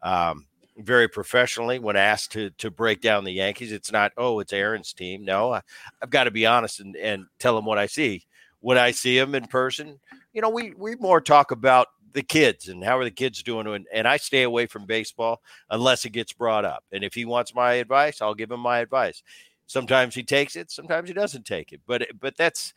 um, 0.02 0.46
very 0.78 1.08
professionally 1.08 1.78
when 1.78 1.96
asked 1.96 2.32
to 2.32 2.50
to 2.50 2.70
break 2.70 3.00
down 3.00 3.24
the 3.24 3.32
Yankees. 3.32 3.72
It's 3.72 3.92
not 3.92 4.12
oh 4.16 4.40
it's 4.40 4.52
Aaron's 4.52 4.92
team. 4.92 5.24
No, 5.24 5.52
I, 5.52 5.62
have 6.00 6.10
got 6.10 6.24
to 6.24 6.30
be 6.30 6.46
honest 6.46 6.80
and, 6.80 6.96
and 6.96 7.26
tell 7.38 7.56
him 7.56 7.64
what 7.64 7.78
I 7.78 7.86
see. 7.86 8.24
When 8.60 8.76
I 8.76 8.90
see 8.90 9.16
him 9.16 9.34
in 9.34 9.46
person, 9.46 9.98
you 10.32 10.42
know 10.42 10.50
we 10.50 10.74
we 10.76 10.96
more 10.96 11.20
talk 11.20 11.50
about 11.50 11.88
the 12.12 12.22
kids 12.22 12.68
and 12.68 12.82
how 12.82 12.98
are 12.98 13.04
the 13.04 13.10
kids 13.10 13.42
doing 13.42 13.66
and, 13.66 13.86
and 13.92 14.08
i 14.08 14.16
stay 14.16 14.42
away 14.42 14.66
from 14.66 14.86
baseball 14.86 15.40
unless 15.70 16.04
it 16.04 16.10
gets 16.10 16.32
brought 16.32 16.64
up 16.64 16.84
and 16.92 17.04
if 17.04 17.14
he 17.14 17.24
wants 17.24 17.54
my 17.54 17.74
advice 17.74 18.20
i'll 18.20 18.34
give 18.34 18.50
him 18.50 18.60
my 18.60 18.78
advice 18.78 19.22
sometimes 19.66 20.14
he 20.14 20.22
takes 20.22 20.56
it 20.56 20.70
sometimes 20.70 21.08
he 21.08 21.14
doesn't 21.14 21.44
take 21.44 21.72
it 21.72 21.80
but 21.86 22.06
but 22.20 22.36
that's 22.36 22.74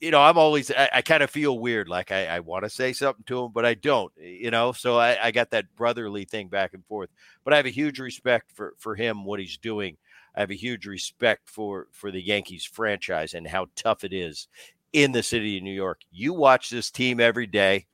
you 0.00 0.10
know 0.10 0.20
i'm 0.20 0.38
always 0.38 0.70
i, 0.70 0.88
I 0.94 1.02
kind 1.02 1.22
of 1.22 1.30
feel 1.30 1.58
weird 1.58 1.88
like 1.88 2.10
i, 2.10 2.26
I 2.26 2.40
want 2.40 2.64
to 2.64 2.70
say 2.70 2.92
something 2.92 3.24
to 3.26 3.44
him 3.44 3.52
but 3.52 3.66
i 3.66 3.74
don't 3.74 4.12
you 4.16 4.50
know 4.50 4.72
so 4.72 4.98
I, 4.98 5.26
I 5.26 5.30
got 5.30 5.50
that 5.50 5.74
brotherly 5.76 6.24
thing 6.24 6.48
back 6.48 6.74
and 6.74 6.84
forth 6.86 7.10
but 7.44 7.52
i 7.52 7.56
have 7.56 7.66
a 7.66 7.70
huge 7.70 7.98
respect 8.00 8.50
for 8.52 8.74
for 8.78 8.94
him 8.94 9.24
what 9.24 9.40
he's 9.40 9.58
doing 9.58 9.96
i 10.34 10.40
have 10.40 10.50
a 10.50 10.56
huge 10.56 10.86
respect 10.86 11.48
for 11.48 11.88
for 11.92 12.10
the 12.10 12.22
yankees 12.22 12.64
franchise 12.64 13.34
and 13.34 13.46
how 13.46 13.66
tough 13.76 14.04
it 14.04 14.12
is 14.12 14.48
in 14.92 15.12
the 15.12 15.22
city 15.22 15.58
of 15.58 15.62
new 15.62 15.70
york 15.70 16.00
you 16.10 16.32
watch 16.32 16.70
this 16.70 16.90
team 16.90 17.20
every 17.20 17.46
day 17.46 17.86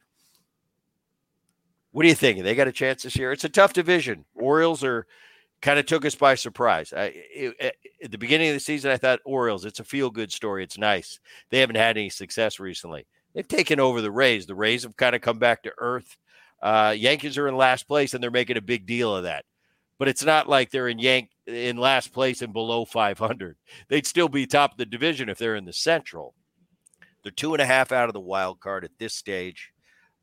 what 1.96 2.02
do 2.02 2.10
you 2.10 2.14
think? 2.14 2.42
They 2.42 2.54
got 2.54 2.68
a 2.68 2.72
chance 2.72 3.04
this 3.04 3.16
year? 3.16 3.32
It's 3.32 3.44
a 3.44 3.48
tough 3.48 3.72
division. 3.72 4.26
Orioles 4.34 4.84
are 4.84 5.06
kind 5.62 5.78
of 5.78 5.86
took 5.86 6.04
us 6.04 6.14
by 6.14 6.34
surprise. 6.34 6.92
I, 6.92 7.12
it, 7.14 7.76
at 8.02 8.10
the 8.10 8.18
beginning 8.18 8.48
of 8.48 8.54
the 8.54 8.60
season, 8.60 8.90
I 8.90 8.96
thought 8.96 9.20
Orioles. 9.24 9.64
It's 9.64 9.80
a 9.80 9.84
feel 9.84 10.10
good 10.10 10.32
story. 10.32 10.62
It's 10.62 10.78
nice. 10.78 11.18
They 11.50 11.60
haven't 11.60 11.76
had 11.76 11.96
any 11.96 12.10
success 12.10 12.60
recently. 12.60 13.06
They've 13.34 13.46
taken 13.46 13.80
over 13.80 14.00
the 14.00 14.10
Rays. 14.10 14.46
The 14.46 14.54
Rays 14.54 14.82
have 14.84 14.96
kind 14.96 15.14
of 15.14 15.22
come 15.22 15.38
back 15.38 15.62
to 15.62 15.72
earth. 15.78 16.16
Uh, 16.62 16.94
Yankees 16.96 17.36
are 17.36 17.48
in 17.48 17.56
last 17.56 17.86
place, 17.86 18.14
and 18.14 18.22
they're 18.22 18.30
making 18.30 18.56
a 18.56 18.62
big 18.62 18.86
deal 18.86 19.14
of 19.14 19.24
that. 19.24 19.44
But 19.98 20.08
it's 20.08 20.24
not 20.24 20.48
like 20.48 20.70
they're 20.70 20.88
in 20.88 20.98
Yank 20.98 21.30
in 21.46 21.76
last 21.76 22.12
place 22.12 22.42
and 22.42 22.52
below 22.52 22.84
500. 22.84 23.56
They'd 23.88 24.06
still 24.06 24.28
be 24.28 24.46
top 24.46 24.72
of 24.72 24.78
the 24.78 24.86
division 24.86 25.28
if 25.28 25.38
they're 25.38 25.56
in 25.56 25.64
the 25.64 25.72
Central. 25.72 26.34
They're 27.22 27.32
two 27.32 27.54
and 27.54 27.62
a 27.62 27.66
half 27.66 27.92
out 27.92 28.08
of 28.08 28.12
the 28.12 28.20
wild 28.20 28.60
card 28.60 28.84
at 28.84 28.98
this 28.98 29.14
stage 29.14 29.72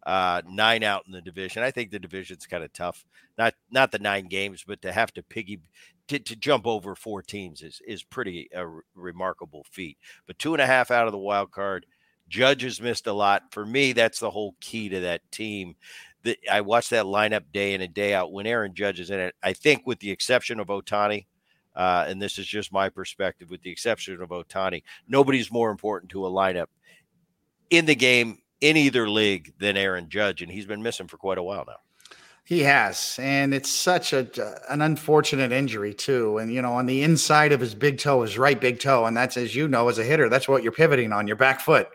uh, 0.05 0.41
nine 0.49 0.83
out 0.83 1.03
in 1.05 1.13
the 1.13 1.21
division. 1.21 1.63
I 1.63 1.71
think 1.71 1.91
the 1.91 1.99
division's 1.99 2.45
kind 2.45 2.63
of 2.63 2.73
tough. 2.73 3.05
Not 3.37 3.53
not 3.71 3.91
the 3.91 3.99
nine 3.99 4.27
games, 4.27 4.63
but 4.67 4.81
to 4.81 4.91
have 4.91 5.13
to 5.13 5.23
piggy 5.23 5.59
to, 6.07 6.19
to 6.19 6.35
jump 6.35 6.67
over 6.67 6.95
four 6.95 7.21
teams 7.21 7.61
is 7.61 7.81
is 7.87 8.03
pretty 8.03 8.49
a 8.53 8.59
r- 8.59 8.83
remarkable 8.95 9.65
feat. 9.69 9.97
But 10.27 10.39
two 10.39 10.53
and 10.53 10.61
a 10.61 10.67
half 10.67 10.91
out 10.91 11.07
of 11.07 11.11
the 11.11 11.17
wild 11.17 11.51
card. 11.51 11.85
Judge 12.29 12.63
has 12.63 12.81
missed 12.81 13.05
a 13.05 13.13
lot. 13.13 13.43
For 13.51 13.65
me, 13.65 13.91
that's 13.91 14.19
the 14.19 14.31
whole 14.31 14.55
key 14.61 14.89
to 14.89 15.01
that 15.01 15.21
team. 15.29 15.75
That 16.23 16.37
I 16.49 16.61
watch 16.61 16.89
that 16.89 17.05
lineup 17.05 17.43
day 17.51 17.73
in 17.73 17.81
and 17.81 17.93
day 17.93 18.13
out. 18.13 18.31
When 18.31 18.47
Aaron 18.47 18.73
Judge 18.73 19.01
is 19.01 19.11
in 19.11 19.19
it, 19.19 19.35
I 19.43 19.53
think, 19.53 19.85
with 19.85 19.99
the 19.99 20.09
exception 20.09 20.59
of 20.59 20.67
Ohtani, 20.67 21.25
uh, 21.75 22.05
and 22.07 22.21
this 22.21 22.39
is 22.39 22.47
just 22.47 22.71
my 22.71 22.89
perspective, 22.89 23.49
with 23.49 23.61
the 23.61 23.69
exception 23.69 24.21
of 24.21 24.29
Ohtani, 24.29 24.83
nobody's 25.07 25.51
more 25.51 25.69
important 25.69 26.11
to 26.11 26.25
a 26.25 26.31
lineup 26.31 26.67
in 27.69 27.85
the 27.85 27.95
game 27.95 28.37
in 28.63 28.77
either 28.77 29.09
league 29.09 29.53
than 29.59 29.75
Aaron 29.75 30.07
Judge, 30.07 30.41
and 30.41 30.49
he's 30.49 30.65
been 30.65 30.81
missing 30.81 31.07
for 31.09 31.17
quite 31.17 31.37
a 31.37 31.43
while 31.43 31.65
now. 31.67 31.75
He 32.45 32.61
has, 32.61 33.17
and 33.21 33.53
it's 33.53 33.69
such 33.69 34.13
a 34.13 34.27
uh, 34.41 34.59
an 34.69 34.81
unfortunate 34.81 35.51
injury 35.51 35.93
too. 35.93 36.37
And 36.37 36.51
you 36.51 36.61
know, 36.61 36.73
on 36.73 36.85
the 36.85 37.03
inside 37.03 37.51
of 37.51 37.59
his 37.59 37.75
big 37.75 37.97
toe, 37.97 38.21
his 38.21 38.37
right 38.37 38.59
big 38.59 38.79
toe, 38.79 39.05
and 39.05 39.15
that's 39.15 39.35
as 39.35 39.53
you 39.53 39.67
know, 39.67 39.89
as 39.89 39.99
a 39.99 40.03
hitter, 40.03 40.29
that's 40.29 40.47
what 40.47 40.63
you're 40.63 40.71
pivoting 40.71 41.11
on 41.11 41.27
your 41.27 41.35
back 41.35 41.59
foot, 41.59 41.89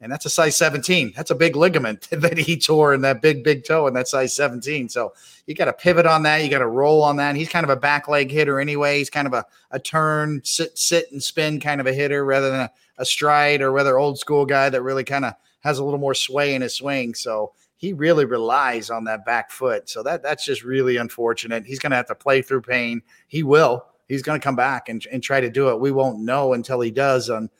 and 0.00 0.10
that's 0.10 0.24
a 0.24 0.30
size 0.30 0.56
17. 0.56 1.12
That's 1.14 1.30
a 1.30 1.34
big 1.34 1.56
ligament 1.56 2.08
that 2.10 2.38
he 2.38 2.56
tore 2.56 2.94
in 2.94 3.02
that 3.02 3.20
big 3.20 3.44
big 3.44 3.64
toe, 3.64 3.86
and 3.86 3.94
that 3.96 4.08
size 4.08 4.34
17. 4.34 4.88
So 4.88 5.12
you 5.46 5.54
got 5.54 5.66
to 5.66 5.74
pivot 5.74 6.06
on 6.06 6.22
that. 6.22 6.42
You 6.42 6.48
got 6.48 6.60
to 6.60 6.66
roll 6.68 7.02
on 7.02 7.16
that. 7.16 7.36
He's 7.36 7.50
kind 7.50 7.64
of 7.64 7.70
a 7.70 7.76
back 7.76 8.08
leg 8.08 8.30
hitter 8.30 8.60
anyway. 8.60 8.96
He's 8.96 9.10
kind 9.10 9.26
of 9.26 9.34
a 9.34 9.44
a 9.70 9.78
turn, 9.78 10.40
sit, 10.42 10.78
sit 10.78 11.12
and 11.12 11.22
spin 11.22 11.60
kind 11.60 11.82
of 11.82 11.86
a 11.86 11.92
hitter 11.92 12.24
rather 12.24 12.50
than 12.50 12.60
a, 12.60 12.70
a 12.96 13.04
stride 13.04 13.60
or 13.60 13.70
rather 13.72 13.98
old 13.98 14.18
school 14.18 14.46
guy 14.46 14.70
that 14.70 14.82
really 14.82 15.04
kind 15.04 15.26
of 15.26 15.34
has 15.64 15.78
a 15.78 15.84
little 15.84 15.98
more 15.98 16.14
sway 16.14 16.54
in 16.54 16.62
his 16.62 16.74
swing. 16.74 17.14
So 17.14 17.52
he 17.76 17.92
really 17.92 18.26
relies 18.26 18.90
on 18.90 19.04
that 19.04 19.24
back 19.24 19.50
foot. 19.50 19.88
So 19.88 20.02
that 20.04 20.22
that's 20.22 20.44
just 20.44 20.62
really 20.62 20.98
unfortunate. 20.98 21.66
He's 21.66 21.80
going 21.80 21.90
to 21.90 21.96
have 21.96 22.06
to 22.06 22.14
play 22.14 22.42
through 22.42 22.62
pain. 22.62 23.02
He 23.26 23.42
will. 23.42 23.86
He's 24.06 24.22
going 24.22 24.38
to 24.38 24.44
come 24.44 24.56
back 24.56 24.88
and, 24.88 25.04
and 25.10 25.22
try 25.22 25.40
to 25.40 25.50
do 25.50 25.70
it. 25.70 25.80
We 25.80 25.90
won't 25.90 26.20
know 26.20 26.52
until 26.52 26.80
he 26.80 26.90
does 26.90 27.30
on 27.30 27.50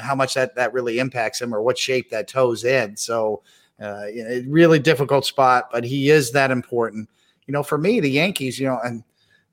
how 0.00 0.14
much 0.14 0.34
that 0.34 0.56
that 0.56 0.72
really 0.72 0.98
impacts 0.98 1.40
him 1.40 1.54
or 1.54 1.62
what 1.62 1.78
shape 1.78 2.10
that 2.10 2.26
toe's 2.26 2.64
in. 2.64 2.96
So 2.96 3.42
uh, 3.80 4.06
really 4.46 4.78
difficult 4.78 5.26
spot, 5.26 5.68
but 5.70 5.84
he 5.84 6.10
is 6.10 6.32
that 6.32 6.50
important. 6.50 7.08
You 7.46 7.52
know, 7.52 7.62
for 7.62 7.76
me, 7.76 8.00
the 8.00 8.10
Yankees, 8.10 8.58
you 8.58 8.66
know, 8.66 8.80
and 8.82 9.04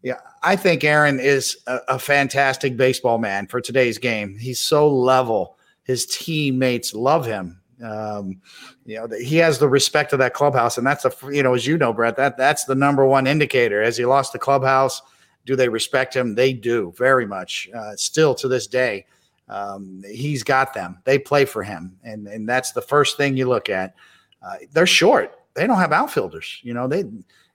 yeah, 0.04 0.20
I 0.44 0.56
think 0.56 0.84
Aaron 0.84 1.20
is 1.20 1.58
a, 1.68 1.80
a 1.90 2.00
fantastic 2.00 2.78
baseball 2.78 3.18
man 3.18 3.48
for 3.48 3.60
today's 3.60 3.98
game. 3.98 4.38
He's 4.38 4.60
so 4.60 4.88
level. 4.90 5.58
His 5.84 6.06
teammates 6.06 6.94
love 6.94 7.26
him. 7.26 7.60
Um, 7.84 8.42
you 8.86 8.98
know, 8.98 9.08
he 9.18 9.38
has 9.38 9.60
the 9.60 9.70
respect 9.70 10.13
of 10.13 10.20
that 10.20 10.34
clubhouse, 10.34 10.78
and 10.78 10.86
that's 10.86 11.06
a 11.06 11.12
you 11.32 11.44
know, 11.44 11.54
as 11.54 11.65
you 11.65 11.78
know, 11.78 11.94
Bret, 11.94 12.18
that 12.18 12.38
that's 12.38 12.65
the 12.65 12.76
number 12.76 13.06
one 13.06 13.28
indicator. 13.28 13.82
As 13.82 13.98
he 13.98 14.06
lost 14.06 14.34
the 14.34 14.39
clubhouse, 14.39 15.02
do 15.46 15.56
they 15.56 15.70
respect 15.70 16.15
him? 16.15 16.36
They 16.36 16.54
do 16.54 16.94
very 16.98 17.26
much. 17.26 17.70
Uh, 17.74 17.96
still 17.96 18.36
to 18.36 18.48
this 18.48 18.68
day, 18.68 19.06
um, 19.48 20.04
he's 20.10 20.44
got 20.44 20.74
them. 20.74 21.00
They 21.06 21.20
play 21.20 21.46
for 21.46 21.63
him, 21.63 21.98
and 22.04 22.28
and 22.28 22.48
that's 22.48 22.72
the 22.74 22.82
first 22.82 23.18
thing 23.18 23.38
you 23.38 23.48
look 23.48 23.70
at. 23.70 23.96
Uh, 24.42 24.56
they're 24.72 24.88
short. 24.88 25.36
They 25.56 25.68
don't 25.68 25.78
have 25.78 25.92
outfielders. 25.92 26.60
You 26.63 26.74
know, 26.74 26.88
they 26.88 27.06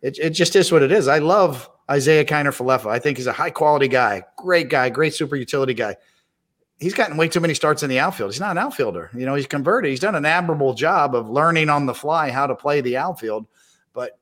it, 0.00 0.18
it 0.18 0.30
just 0.30 0.56
is 0.56 0.72
what 0.72 0.82
it 0.82 0.92
is. 0.92 1.08
I 1.08 1.18
love 1.18 1.68
Isiah 1.92 2.24
Kiner 2.24 2.54
Falefa. 2.54 2.86
I 2.86 2.98
think 2.98 3.18
he's 3.18 3.26
a 3.26 3.32
high 3.32 3.50
quality 3.50 3.88
guy, 3.88 4.24
great 4.36 4.70
guy, 4.70 4.88
great 4.88 5.14
super 5.14 5.36
utility 5.36 5.74
guy 5.74 5.96
he's 6.78 6.94
gotten 6.94 7.16
way 7.16 7.28
too 7.28 7.40
many 7.40 7.54
starts 7.54 7.82
in 7.82 7.90
the 7.90 7.98
outfield. 7.98 8.32
He's 8.32 8.40
not 8.40 8.52
an 8.52 8.58
outfielder. 8.58 9.10
You 9.14 9.26
know, 9.26 9.34
he's 9.34 9.46
converted. 9.46 9.90
He's 9.90 10.00
done 10.00 10.14
an 10.14 10.26
admirable 10.26 10.74
job 10.74 11.14
of 11.14 11.30
learning 11.30 11.70
on 11.70 11.86
the 11.86 11.94
fly 11.94 12.30
how 12.30 12.46
to 12.46 12.54
play 12.54 12.80
the 12.80 12.96
outfield. 12.96 13.46
But 13.92 14.18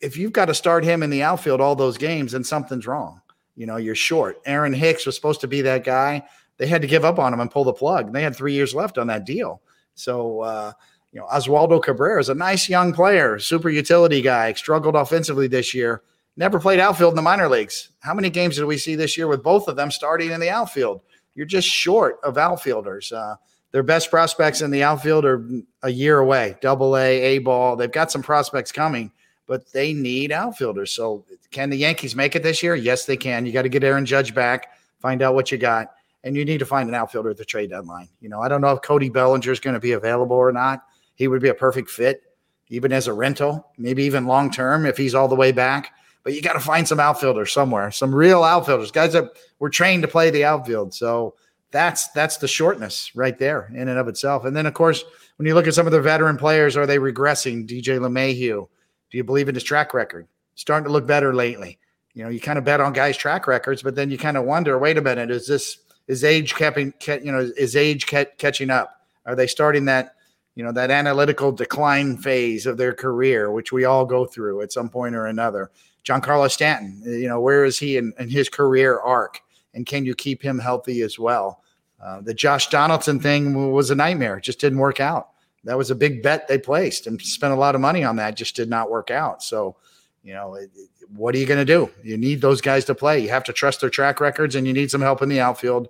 if 0.00 0.16
you've 0.16 0.32
got 0.32 0.46
to 0.46 0.54
start 0.54 0.84
him 0.84 1.02
in 1.02 1.10
the 1.10 1.22
outfield 1.22 1.60
all 1.60 1.76
those 1.76 1.98
games, 1.98 2.32
then 2.32 2.44
something's 2.44 2.86
wrong. 2.86 3.20
You 3.56 3.66
know, 3.66 3.76
you're 3.76 3.94
short. 3.94 4.40
Aaron 4.46 4.72
Hicks 4.72 5.06
was 5.06 5.14
supposed 5.14 5.40
to 5.42 5.48
be 5.48 5.62
that 5.62 5.84
guy. 5.84 6.24
They 6.56 6.66
had 6.66 6.82
to 6.82 6.88
give 6.88 7.04
up 7.04 7.18
on 7.18 7.32
him 7.32 7.40
and 7.40 7.50
pull 7.50 7.64
the 7.64 7.72
plug. 7.72 8.12
They 8.12 8.22
had 8.22 8.36
three 8.36 8.52
years 8.52 8.74
left 8.74 8.98
on 8.98 9.08
that 9.08 9.24
deal. 9.24 9.60
So, 9.94 10.40
uh, 10.40 10.72
you 11.12 11.20
know, 11.20 11.26
Oswaldo 11.26 11.82
Cabrera 11.82 12.20
is 12.20 12.28
a 12.28 12.34
nice 12.34 12.68
young 12.68 12.92
player, 12.92 13.38
super 13.38 13.70
utility 13.70 14.20
guy, 14.20 14.52
struggled 14.54 14.96
offensively 14.96 15.46
this 15.46 15.72
year, 15.72 16.02
never 16.36 16.58
played 16.58 16.80
outfield 16.80 17.12
in 17.12 17.16
the 17.16 17.22
minor 17.22 17.48
leagues. 17.48 17.90
How 18.00 18.14
many 18.14 18.30
games 18.30 18.56
did 18.56 18.64
we 18.64 18.78
see 18.78 18.96
this 18.96 19.16
year 19.16 19.28
with 19.28 19.42
both 19.42 19.68
of 19.68 19.76
them 19.76 19.92
starting 19.92 20.32
in 20.32 20.40
the 20.40 20.50
outfield? 20.50 21.02
You're 21.34 21.46
just 21.46 21.68
short 21.68 22.18
of 22.22 22.38
outfielders. 22.38 23.12
Uh, 23.12 23.36
their 23.72 23.82
best 23.82 24.10
prospects 24.10 24.60
in 24.60 24.70
the 24.70 24.82
outfield 24.84 25.24
are 25.24 25.48
a 25.82 25.90
year 25.90 26.18
away, 26.18 26.56
double 26.60 26.96
A, 26.96 27.20
A 27.20 27.38
ball. 27.38 27.74
They've 27.74 27.90
got 27.90 28.12
some 28.12 28.22
prospects 28.22 28.70
coming, 28.70 29.10
but 29.46 29.70
they 29.72 29.92
need 29.92 30.30
outfielders. 30.30 30.92
So, 30.92 31.24
can 31.50 31.70
the 31.70 31.76
Yankees 31.76 32.14
make 32.14 32.36
it 32.36 32.42
this 32.42 32.62
year? 32.62 32.76
Yes, 32.76 33.04
they 33.04 33.16
can. 33.16 33.44
You 33.46 33.52
got 33.52 33.62
to 33.62 33.68
get 33.68 33.82
Aaron 33.82 34.06
Judge 34.06 34.32
back, 34.32 34.68
find 35.00 35.22
out 35.22 35.34
what 35.34 35.50
you 35.50 35.58
got, 35.58 35.92
and 36.22 36.36
you 36.36 36.44
need 36.44 36.58
to 36.58 36.66
find 36.66 36.88
an 36.88 36.94
outfielder 36.94 37.30
at 37.30 37.36
the 37.36 37.44
trade 37.44 37.70
deadline. 37.70 38.08
You 38.20 38.28
know, 38.28 38.40
I 38.40 38.48
don't 38.48 38.60
know 38.60 38.70
if 38.70 38.82
Cody 38.82 39.08
Bellinger 39.08 39.50
is 39.50 39.60
going 39.60 39.74
to 39.74 39.80
be 39.80 39.92
available 39.92 40.36
or 40.36 40.52
not. 40.52 40.84
He 41.16 41.26
would 41.26 41.42
be 41.42 41.48
a 41.48 41.54
perfect 41.54 41.90
fit, 41.90 42.22
even 42.68 42.92
as 42.92 43.08
a 43.08 43.12
rental, 43.12 43.72
maybe 43.76 44.04
even 44.04 44.26
long 44.26 44.52
term 44.52 44.86
if 44.86 44.96
he's 44.96 45.14
all 45.16 45.28
the 45.28 45.34
way 45.34 45.50
back 45.50 45.92
but 46.24 46.32
you 46.32 46.42
got 46.42 46.54
to 46.54 46.60
find 46.60 46.88
some 46.88 46.98
outfielders 46.98 47.52
somewhere, 47.52 47.90
some 47.90 48.14
real 48.14 48.42
outfielders, 48.42 48.90
guys 48.90 49.12
that 49.12 49.30
were 49.58 49.70
trained 49.70 50.02
to 50.02 50.08
play 50.08 50.30
the 50.30 50.44
outfield. 50.44 50.92
So 50.94 51.34
that's 51.70 52.08
that's 52.08 52.38
the 52.38 52.48
shortness 52.48 53.14
right 53.14 53.38
there 53.38 53.70
in 53.74 53.88
and 53.88 53.98
of 53.98 54.08
itself. 54.08 54.44
And 54.44 54.56
then 54.56 54.66
of 54.66 54.74
course, 54.74 55.04
when 55.36 55.46
you 55.46 55.54
look 55.54 55.66
at 55.66 55.74
some 55.74 55.86
of 55.86 55.92
the 55.92 56.00
veteran 56.00 56.36
players, 56.36 56.76
are 56.76 56.86
they 56.86 56.98
regressing? 56.98 57.68
DJ 57.68 57.98
LeMahieu, 57.98 58.68
do 59.10 59.16
you 59.16 59.24
believe 59.24 59.48
in 59.48 59.54
his 59.54 59.64
track 59.64 59.92
record? 59.92 60.26
Starting 60.54 60.86
to 60.86 60.92
look 60.92 61.06
better 61.06 61.34
lately. 61.34 61.78
You 62.14 62.22
know, 62.22 62.30
you 62.30 62.40
kind 62.40 62.58
of 62.58 62.64
bet 62.64 62.80
on 62.80 62.92
guys' 62.92 63.16
track 63.16 63.46
records, 63.46 63.82
but 63.82 63.96
then 63.96 64.10
you 64.10 64.16
kind 64.16 64.36
of 64.36 64.44
wonder, 64.44 64.78
wait 64.78 64.96
a 64.96 65.02
minute, 65.02 65.30
is 65.30 65.46
this 65.46 65.78
is 66.06 66.22
age 66.22 66.54
keeping, 66.54 66.94
you 67.06 67.32
know, 67.32 67.50
is 67.56 67.76
age 67.76 68.06
catching 68.06 68.70
up? 68.70 69.00
Are 69.26 69.34
they 69.34 69.46
starting 69.46 69.86
that, 69.86 70.14
you 70.54 70.62
know, 70.62 70.72
that 70.72 70.90
analytical 70.90 71.50
decline 71.50 72.16
phase 72.16 72.66
of 72.66 72.76
their 72.76 72.92
career, 72.92 73.50
which 73.50 73.72
we 73.72 73.84
all 73.84 74.04
go 74.04 74.26
through 74.26 74.62
at 74.62 74.72
some 74.72 74.88
point 74.88 75.14
or 75.14 75.26
another? 75.26 75.70
Giancarlo 76.04 76.50
Stanton, 76.50 77.02
you 77.04 77.28
know, 77.28 77.40
where 77.40 77.64
is 77.64 77.78
he 77.78 77.96
in, 77.96 78.12
in 78.18 78.28
his 78.28 78.48
career 78.48 79.00
arc? 79.00 79.40
And 79.72 79.86
can 79.86 80.04
you 80.04 80.14
keep 80.14 80.42
him 80.42 80.58
healthy 80.58 81.02
as 81.02 81.18
well? 81.18 81.62
Uh, 82.02 82.20
the 82.20 82.34
Josh 82.34 82.68
Donaldson 82.68 83.18
thing 83.18 83.72
was 83.72 83.90
a 83.90 83.94
nightmare. 83.94 84.36
It 84.36 84.44
just 84.44 84.60
didn't 84.60 84.78
work 84.78 85.00
out. 85.00 85.30
That 85.64 85.78
was 85.78 85.90
a 85.90 85.94
big 85.94 86.22
bet 86.22 86.46
they 86.46 86.58
placed 86.58 87.06
and 87.06 87.20
spent 87.20 87.54
a 87.54 87.56
lot 87.56 87.74
of 87.74 87.80
money 87.80 88.04
on 88.04 88.16
that. 88.16 88.36
Just 88.36 88.54
did 88.54 88.68
not 88.68 88.90
work 88.90 89.10
out. 89.10 89.42
So, 89.42 89.76
you 90.22 90.34
know, 90.34 90.54
it, 90.54 90.70
it, 90.74 90.88
what 91.16 91.34
are 91.34 91.38
you 91.38 91.46
going 91.46 91.64
to 91.64 91.64
do? 91.64 91.90
You 92.02 92.18
need 92.18 92.42
those 92.42 92.60
guys 92.60 92.84
to 92.86 92.94
play. 92.94 93.20
You 93.20 93.30
have 93.30 93.44
to 93.44 93.52
trust 93.52 93.80
their 93.80 93.88
track 93.88 94.20
records, 94.20 94.54
and 94.54 94.66
you 94.66 94.74
need 94.74 94.90
some 94.90 95.00
help 95.00 95.22
in 95.22 95.30
the 95.30 95.40
outfield. 95.40 95.88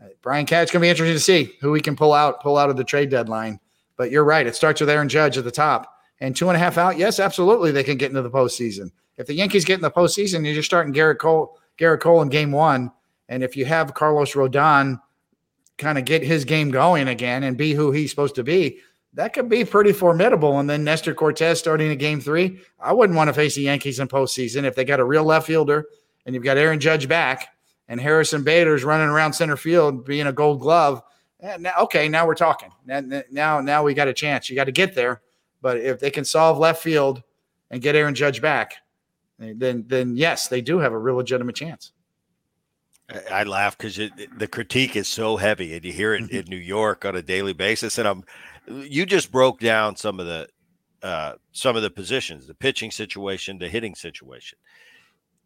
Uh, 0.00 0.08
Brian 0.20 0.44
Cat's 0.44 0.70
going 0.70 0.80
to 0.80 0.84
be 0.84 0.90
interesting 0.90 1.16
to 1.16 1.20
see 1.20 1.56
who 1.60 1.70
we 1.70 1.80
can 1.80 1.96
pull 1.96 2.12
out, 2.12 2.42
pull 2.42 2.58
out 2.58 2.68
of 2.68 2.76
the 2.76 2.84
trade 2.84 3.08
deadline. 3.08 3.58
But 3.96 4.10
you're 4.10 4.24
right; 4.24 4.46
it 4.46 4.54
starts 4.54 4.80
with 4.80 4.90
Aaron 4.90 5.08
Judge 5.08 5.38
at 5.38 5.44
the 5.44 5.50
top, 5.50 6.00
and 6.20 6.36
two 6.36 6.48
and 6.48 6.56
a 6.56 6.60
half 6.60 6.76
out. 6.76 6.98
Yes, 6.98 7.18
absolutely, 7.18 7.72
they 7.72 7.84
can 7.84 7.96
get 7.96 8.10
into 8.10 8.22
the 8.22 8.30
postseason. 8.30 8.90
If 9.18 9.26
the 9.26 9.34
Yankees 9.34 9.64
get 9.64 9.74
in 9.74 9.82
the 9.82 9.90
postseason, 9.90 10.44
you're 10.44 10.54
just 10.54 10.66
starting 10.66 10.94
Gerrit 10.94 11.18
Cole, 11.18 11.58
Gerrit 11.76 12.00
Cole 12.00 12.22
in 12.22 12.28
game 12.28 12.52
one. 12.52 12.92
And 13.28 13.42
if 13.42 13.56
you 13.56 13.66
have 13.66 13.92
Carlos 13.92 14.32
Rodon 14.32 15.00
kind 15.76 15.98
of 15.98 16.04
get 16.04 16.22
his 16.22 16.44
game 16.44 16.70
going 16.70 17.08
again 17.08 17.42
and 17.42 17.56
be 17.56 17.74
who 17.74 17.92
he's 17.92 18.10
supposed 18.10 18.36
to 18.36 18.44
be, 18.44 18.78
that 19.14 19.32
could 19.32 19.48
be 19.48 19.64
pretty 19.64 19.92
formidable. 19.92 20.58
And 20.60 20.70
then 20.70 20.84
Nestor 20.84 21.14
Cortes 21.14 21.58
starting 21.58 21.90
in 21.90 21.98
game 21.98 22.20
three. 22.20 22.60
I 22.78 22.92
wouldn't 22.92 23.16
want 23.16 23.28
to 23.28 23.34
face 23.34 23.56
the 23.56 23.62
Yankees 23.62 23.98
in 23.98 24.08
postseason 24.08 24.64
if 24.64 24.74
they 24.74 24.84
got 24.84 25.00
a 25.00 25.04
real 25.04 25.24
left 25.24 25.46
fielder 25.46 25.86
and 26.24 26.34
you've 26.34 26.44
got 26.44 26.56
Aaron 26.56 26.78
Judge 26.78 27.08
back 27.08 27.48
and 27.88 28.00
Harrison 28.00 28.44
Bader's 28.44 28.84
running 28.84 29.08
around 29.08 29.32
center 29.32 29.56
field 29.56 30.04
being 30.04 30.26
a 30.26 30.32
gold 30.32 30.60
glove. 30.60 31.02
Eh, 31.40 31.56
now, 31.58 31.72
okay, 31.80 32.08
now 32.08 32.26
we're 32.26 32.34
talking. 32.34 32.70
Now, 32.86 33.60
now 33.60 33.82
we 33.82 33.94
got 33.94 34.08
a 34.08 34.14
chance. 34.14 34.48
You 34.48 34.56
got 34.56 34.64
to 34.64 34.72
get 34.72 34.94
there. 34.94 35.22
But 35.60 35.78
if 35.78 35.98
they 35.98 36.10
can 36.10 36.24
solve 36.24 36.58
left 36.58 36.82
field 36.82 37.22
and 37.70 37.82
get 37.82 37.96
Aaron 37.96 38.14
Judge 38.14 38.40
back, 38.40 38.74
then 39.38 39.84
then 39.86 40.16
yes, 40.16 40.48
they 40.48 40.60
do 40.60 40.78
have 40.78 40.92
a 40.92 40.98
real 40.98 41.16
legitimate 41.16 41.56
chance. 41.56 41.92
I 43.30 43.44
laugh 43.44 43.78
because 43.78 43.96
the 44.36 44.48
critique 44.48 44.94
is 44.94 45.08
so 45.08 45.38
heavy, 45.38 45.74
and 45.74 45.84
you 45.84 45.92
hear 45.92 46.14
it 46.14 46.24
mm-hmm. 46.24 46.36
in 46.36 46.44
New 46.48 46.56
York 46.56 47.04
on 47.06 47.16
a 47.16 47.22
daily 47.22 47.54
basis. 47.54 47.96
And 47.96 48.06
I'm, 48.06 48.24
you 48.66 49.06
just 49.06 49.32
broke 49.32 49.60
down 49.60 49.96
some 49.96 50.20
of 50.20 50.26
the, 50.26 50.48
uh, 51.02 51.34
some 51.52 51.74
of 51.74 51.82
the 51.82 51.90
positions, 51.90 52.46
the 52.46 52.54
pitching 52.54 52.90
situation, 52.90 53.58
the 53.58 53.68
hitting 53.68 53.94
situation. 53.94 54.58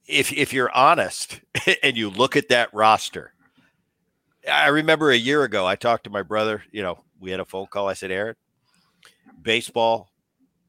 If 0.07 0.33
if 0.33 0.53
you're 0.53 0.75
honest 0.75 1.41
and 1.83 1.97
you 1.97 2.11
look 2.11 2.35
at 2.35 2.49
that 2.49 2.75
roster, 2.75 3.33
I 4.51 4.69
remember 4.69 5.11
a 5.11 5.17
year 5.17 5.45
ago 5.45 5.65
I 5.65 5.77
talked 5.77 6.05
to 6.05 6.11
my 6.11 6.23
brother. 6.23 6.65
You 6.73 6.83
know, 6.83 7.05
we 7.21 7.31
had 7.31 7.39
a 7.39 7.45
phone 7.45 7.67
call. 7.67 7.89
I 7.89 7.95
said, 7.95 8.11
Aaron, 8.11 8.35
baseball, 9.41 10.11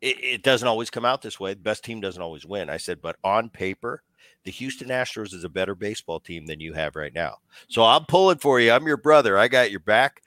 it, 0.04 0.24
it 0.24 0.44
doesn't 0.44 0.68
always 0.68 0.90
come 0.90 1.06
out 1.06 1.22
this 1.22 1.40
way. 1.40 1.54
The 1.54 1.62
best 1.62 1.84
team 1.84 2.02
doesn't 2.02 2.22
always 2.22 2.46
win. 2.46 2.70
I 2.70 2.78
said, 2.78 3.02
but 3.02 3.16
on 3.24 3.50
paper 3.50 4.04
the 4.44 4.52
Houston 4.52 4.90
Astros 4.90 5.34
is 5.34 5.44
a 5.44 5.50
better 5.50 5.76
baseball 5.76 6.20
team 6.20 6.46
than 6.46 6.60
you 6.60 6.74
have 6.74 6.96
right 6.96 7.14
now. 7.14 7.38
So 7.70 7.84
I'm 7.84 8.06
pulling 8.06 8.38
for 8.38 8.60
you. 8.60 8.72
I'm 8.72 8.88
your 8.88 8.98
brother. 8.98 9.38
I 9.38 9.48
got 9.48 9.72
your 9.72 9.80
back. 9.80 10.22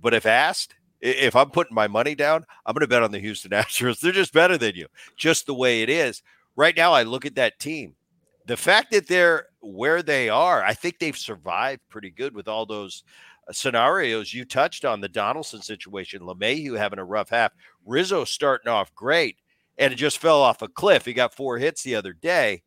But 0.00 0.14
if 0.14 0.26
asked, 0.26 0.74
if 1.00 1.34
I'm 1.34 1.50
putting 1.50 1.74
my 1.74 1.88
money 1.88 2.14
down, 2.14 2.44
I'm 2.66 2.74
going 2.74 2.82
to 2.82 2.88
bet 2.88 3.02
on 3.02 3.12
the 3.12 3.18
Houston 3.18 3.50
Astros. 3.52 4.00
They're 4.00 4.12
just 4.12 4.32
better 4.32 4.58
than 4.58 4.74
you, 4.74 4.86
just 5.16 5.46
the 5.46 5.54
way 5.54 5.82
it 5.82 5.88
is. 5.88 6.22
Right 6.56 6.76
now, 6.76 6.92
I 6.92 7.02
look 7.02 7.26
at 7.26 7.36
that 7.36 7.58
team. 7.58 7.94
The 8.46 8.56
fact 8.56 8.90
that 8.92 9.08
they're 9.08 9.46
where 9.60 10.02
they 10.02 10.28
are, 10.28 10.62
I 10.62 10.74
think 10.74 10.98
they've 10.98 11.16
survived 11.16 11.80
pretty 11.88 12.10
good 12.10 12.34
with 12.34 12.46
all 12.46 12.66
those 12.66 13.02
uh, 13.48 13.52
scenarios 13.52 14.34
you 14.34 14.44
touched 14.44 14.84
on. 14.84 15.00
The 15.00 15.08
Donaldson 15.08 15.62
situation, 15.62 16.20
LeMahieu 16.20 16.76
having 16.76 16.98
a 16.98 17.04
rough 17.04 17.30
half, 17.30 17.52
Rizzo 17.84 18.24
starting 18.24 18.68
off 18.68 18.94
great, 18.94 19.36
and 19.78 19.92
it 19.92 19.96
just 19.96 20.18
fell 20.18 20.40
off 20.40 20.62
a 20.62 20.68
cliff. 20.68 21.04
He 21.04 21.12
got 21.12 21.34
four 21.34 21.58
hits 21.58 21.82
the 21.82 21.94
other 21.94 22.12
day 22.12 22.62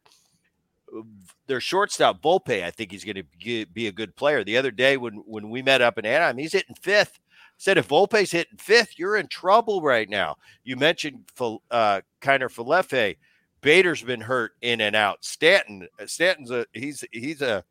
their 1.47 1.61
shortstop 1.61 2.21
Volpe, 2.21 2.63
I 2.63 2.71
think 2.71 2.91
he's 2.91 3.03
going 3.03 3.23
to 3.41 3.65
be 3.65 3.87
a 3.87 3.91
good 3.91 4.15
player. 4.15 4.43
The 4.43 4.57
other 4.57 4.71
day 4.71 4.97
when 4.97 5.15
when 5.25 5.49
we 5.49 5.61
met 5.61 5.81
up 5.81 5.97
in 5.97 6.05
Anaheim, 6.05 6.37
he's 6.37 6.53
hitting 6.53 6.75
fifth. 6.75 7.19
Said 7.57 7.77
if 7.77 7.87
Volpe's 7.87 8.31
hitting 8.31 8.57
fifth, 8.57 8.99
you're 8.99 9.17
in 9.17 9.27
trouble 9.27 9.81
right 9.81 10.09
now. 10.09 10.35
You 10.63 10.75
mentioned 10.75 11.25
uh, 11.39 12.01
Kiner 12.21 12.51
Falefa. 12.53 13.17
Bader's 13.61 14.03
been 14.03 14.21
hurt 14.21 14.51
in 14.61 14.81
and 14.81 14.95
out. 14.95 15.25
Stanton, 15.25 15.87
uh, 15.99 16.05
Stanton's 16.05 16.51
a 16.51 16.65
he's 16.73 17.03
he's 17.11 17.41
a 17.41 17.63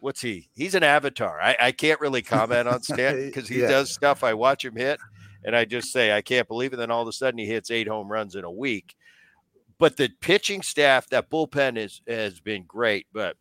what's 0.00 0.20
he? 0.20 0.48
He's 0.54 0.74
an 0.74 0.82
avatar. 0.82 1.40
I, 1.40 1.56
I 1.60 1.72
can't 1.72 2.00
really 2.00 2.22
comment 2.22 2.66
on 2.66 2.82
Stanton 2.82 3.26
because 3.26 3.48
he 3.48 3.60
yeah. 3.60 3.68
does 3.68 3.90
stuff. 3.90 4.24
I 4.24 4.34
watch 4.34 4.64
him 4.64 4.76
hit, 4.76 4.98
and 5.44 5.54
I 5.54 5.64
just 5.64 5.92
say 5.92 6.12
I 6.12 6.22
can't 6.22 6.48
believe 6.48 6.72
it. 6.72 6.76
Then 6.76 6.90
all 6.90 7.02
of 7.02 7.08
a 7.08 7.12
sudden 7.12 7.38
he 7.38 7.46
hits 7.46 7.70
eight 7.70 7.88
home 7.88 8.10
runs 8.10 8.34
in 8.34 8.44
a 8.44 8.50
week. 8.50 8.96
But 9.78 9.96
the 9.96 10.08
pitching 10.20 10.62
staff, 10.62 11.08
that 11.08 11.30
bullpen 11.30 11.76
is 11.76 12.00
has 12.06 12.40
been 12.40 12.64
great. 12.64 13.06
But 13.12 13.36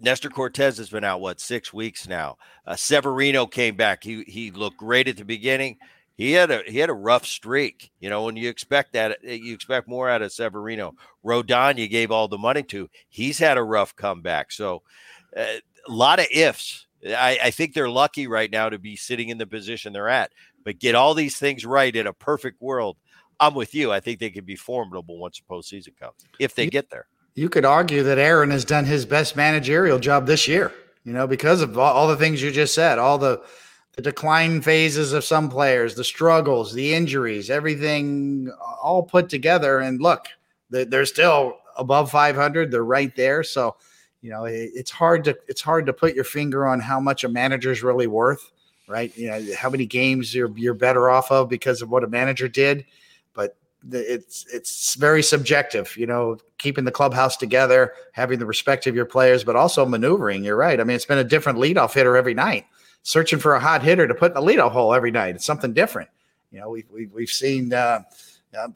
Nestor 0.00 0.30
Cortes 0.30 0.78
has 0.78 0.90
been 0.90 1.04
out 1.04 1.20
what 1.20 1.40
six 1.40 1.72
weeks 1.72 2.06
now. 2.06 2.36
Uh, 2.66 2.76
Severino 2.76 3.46
came 3.46 3.76
back. 3.76 4.04
He 4.04 4.22
he 4.24 4.50
looked 4.50 4.76
great 4.76 5.08
at 5.08 5.16
the 5.16 5.24
beginning. 5.24 5.78
He 6.14 6.32
had 6.32 6.50
a 6.50 6.62
he 6.66 6.78
had 6.78 6.90
a 6.90 6.94
rough 6.94 7.24
streak. 7.24 7.90
You 8.00 8.10
know, 8.10 8.24
when 8.24 8.36
you 8.36 8.48
expect 8.48 8.92
that, 8.94 9.18
eh, 9.24 9.34
you 9.34 9.54
expect 9.54 9.88
more 9.88 10.08
out 10.10 10.20
of 10.20 10.32
Severino. 10.32 10.94
Rodon, 11.24 11.78
you 11.78 11.88
gave 11.88 12.10
all 12.10 12.28
the 12.28 12.38
money 12.38 12.64
to. 12.64 12.90
He's 13.08 13.38
had 13.38 13.56
a 13.56 13.62
rough 13.62 13.94
comeback. 13.94 14.50
So, 14.52 14.82
uh, 15.36 15.44
a 15.86 15.92
lot 15.92 16.18
of 16.18 16.26
ifs. 16.32 16.87
I, 17.06 17.38
I 17.44 17.50
think 17.50 17.74
they're 17.74 17.88
lucky 17.88 18.26
right 18.26 18.50
now 18.50 18.68
to 18.68 18.78
be 18.78 18.96
sitting 18.96 19.28
in 19.28 19.38
the 19.38 19.46
position 19.46 19.92
they're 19.92 20.08
at. 20.08 20.32
But 20.64 20.78
get 20.78 20.94
all 20.94 21.14
these 21.14 21.36
things 21.36 21.64
right 21.64 21.94
in 21.94 22.06
a 22.06 22.12
perfect 22.12 22.60
world. 22.60 22.96
I'm 23.40 23.54
with 23.54 23.74
you. 23.74 23.92
I 23.92 24.00
think 24.00 24.18
they 24.18 24.30
could 24.30 24.46
be 24.46 24.56
formidable 24.56 25.18
once 25.18 25.40
the 25.40 25.54
postseason 25.54 25.96
comes, 25.96 26.26
if 26.38 26.54
they 26.54 26.64
you, 26.64 26.70
get 26.70 26.90
there. 26.90 27.06
You 27.34 27.48
could 27.48 27.64
argue 27.64 28.02
that 28.02 28.18
Aaron 28.18 28.50
has 28.50 28.64
done 28.64 28.84
his 28.84 29.06
best 29.06 29.36
managerial 29.36 30.00
job 30.00 30.26
this 30.26 30.48
year, 30.48 30.72
you 31.04 31.12
know, 31.12 31.26
because 31.26 31.62
of 31.62 31.78
all, 31.78 31.92
all 31.94 32.08
the 32.08 32.16
things 32.16 32.42
you 32.42 32.50
just 32.50 32.74
said, 32.74 32.98
all 32.98 33.16
the 33.16 33.42
the 33.98 34.02
decline 34.02 34.62
phases 34.62 35.12
of 35.12 35.24
some 35.24 35.48
players, 35.48 35.96
the 35.96 36.04
struggles, 36.04 36.72
the 36.72 36.94
injuries, 36.94 37.50
everything 37.50 38.48
all 38.80 39.02
put 39.02 39.28
together. 39.28 39.80
And 39.80 40.00
look, 40.00 40.28
they're 40.70 41.04
still 41.04 41.56
above 41.76 42.08
500. 42.08 42.70
They're 42.70 42.84
right 42.84 43.14
there. 43.16 43.42
So, 43.42 43.74
you 44.20 44.30
know, 44.30 44.44
it's 44.44 44.90
hard 44.90 45.24
to 45.24 45.38
it's 45.46 45.60
hard 45.60 45.86
to 45.86 45.92
put 45.92 46.14
your 46.14 46.24
finger 46.24 46.66
on 46.66 46.80
how 46.80 46.98
much 46.98 47.24
a 47.24 47.28
manager 47.28 47.70
is 47.70 47.82
really 47.82 48.06
worth, 48.06 48.50
right? 48.88 49.16
You 49.16 49.28
know, 49.28 49.54
how 49.56 49.70
many 49.70 49.86
games 49.86 50.34
you're 50.34 50.50
you're 50.56 50.74
better 50.74 51.08
off 51.08 51.30
of 51.30 51.48
because 51.48 51.82
of 51.82 51.90
what 51.90 52.04
a 52.04 52.08
manager 52.08 52.48
did 52.48 52.84
but 53.38 53.56
it's 53.92 54.44
it's 54.52 54.96
very 54.96 55.22
subjective, 55.22 55.96
you 55.96 56.06
know, 56.06 56.36
keeping 56.58 56.84
the 56.84 56.90
clubhouse 56.90 57.36
together, 57.36 57.92
having 58.12 58.40
the 58.40 58.46
respect 58.46 58.88
of 58.88 58.96
your 58.96 59.04
players, 59.04 59.44
but 59.44 59.54
also 59.54 59.86
maneuvering. 59.86 60.42
You're 60.42 60.56
right. 60.56 60.80
I 60.80 60.84
mean, 60.84 60.96
it's 60.96 61.04
been 61.04 61.18
a 61.18 61.24
different 61.24 61.58
leadoff 61.58 61.94
hitter 61.94 62.16
every 62.16 62.34
night, 62.34 62.66
searching 63.04 63.38
for 63.38 63.54
a 63.54 63.60
hot 63.60 63.82
hitter 63.82 64.08
to 64.08 64.14
put 64.14 64.36
in 64.36 64.44
the 64.44 64.52
leadoff 64.52 64.72
hole 64.72 64.92
every 64.92 65.12
night. 65.12 65.36
It's 65.36 65.44
something 65.44 65.72
different. 65.72 66.10
You 66.50 66.60
know, 66.60 66.70
we've 66.70 66.90
we've, 66.92 67.12
we've 67.12 67.30
seen 67.30 67.72
uh, 67.72 68.02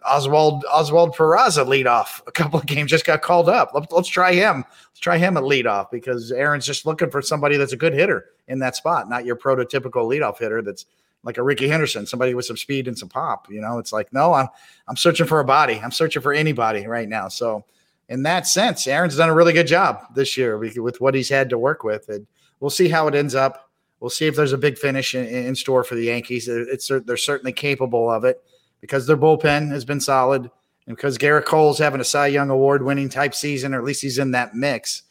Oswald 0.06 0.64
Oswald 0.70 1.14
Peraza 1.14 1.66
lead 1.66 1.86
off 1.86 2.22
a 2.26 2.32
couple 2.32 2.60
of 2.60 2.66
games, 2.66 2.90
just 2.90 3.06
got 3.06 3.22
called 3.22 3.48
up. 3.48 3.70
Let's, 3.74 3.90
let's 3.90 4.08
try 4.08 4.34
him. 4.34 4.64
Let's 4.90 5.00
try 5.00 5.16
him 5.16 5.36
at 5.36 5.44
leadoff 5.44 5.90
because 5.90 6.30
Aaron's 6.30 6.66
just 6.66 6.84
looking 6.84 7.10
for 7.10 7.22
somebody 7.22 7.56
that's 7.56 7.72
a 7.72 7.76
good 7.76 7.94
hitter 7.94 8.26
in 8.48 8.58
that 8.58 8.76
spot, 8.76 9.08
not 9.08 9.24
your 9.24 9.36
prototypical 9.36 10.06
leadoff 10.06 10.38
hitter 10.38 10.62
that's 10.62 10.86
like 11.24 11.38
a 11.38 11.42
Rickey 11.42 11.68
Henderson, 11.68 12.04
somebody 12.04 12.34
with 12.34 12.44
some 12.44 12.56
speed 12.56 12.88
and 12.88 12.98
some 12.98 13.08
pop. 13.08 13.46
You 13.50 13.60
know, 13.60 13.78
it's 13.78 13.92
like, 13.92 14.12
no, 14.12 14.34
I'm 14.34 14.48
I'm 14.88 14.96
searching 14.96 15.26
for 15.26 15.40
a 15.40 15.44
body. 15.44 15.80
I'm 15.82 15.92
searching 15.92 16.22
for 16.22 16.32
anybody 16.32 16.86
right 16.86 17.08
now. 17.08 17.28
So 17.28 17.64
in 18.08 18.24
that 18.24 18.46
sense, 18.46 18.86
Aaron's 18.86 19.16
done 19.16 19.30
a 19.30 19.34
really 19.34 19.54
good 19.54 19.66
job 19.66 20.14
this 20.14 20.36
year 20.36 20.58
with 20.58 21.00
what 21.00 21.14
he's 21.14 21.30
had 21.30 21.48
to 21.50 21.58
work 21.58 21.82
with. 21.82 22.08
And 22.08 22.26
we'll 22.60 22.70
see 22.70 22.88
how 22.88 23.08
it 23.08 23.14
ends 23.14 23.34
up. 23.34 23.70
We'll 24.00 24.10
see 24.10 24.26
if 24.26 24.36
there's 24.36 24.52
a 24.52 24.58
big 24.58 24.76
finish 24.76 25.14
in, 25.14 25.24
in 25.24 25.54
store 25.54 25.84
for 25.84 25.94
the 25.94 26.06
Yankees. 26.06 26.46
It's 26.48 26.88
they're 26.88 27.16
certainly 27.16 27.52
capable 27.52 28.10
of 28.10 28.24
it 28.24 28.42
because 28.82 29.06
their 29.06 29.16
bullpen 29.16 29.70
has 29.70 29.86
been 29.86 30.00
solid 30.00 30.50
and 30.86 30.96
because 30.96 31.16
Gerrit 31.16 31.46
Cole's 31.46 31.78
having 31.78 32.00
a 32.00 32.04
Cy 32.04 32.26
Young 32.26 32.50
Award 32.50 32.82
winning 32.82 33.08
type 33.08 33.34
season, 33.34 33.72
or 33.72 33.78
at 33.78 33.84
least 33.84 34.02
he's 34.02 34.18
in 34.18 34.32
that 34.32 34.54
mix. 34.54 35.02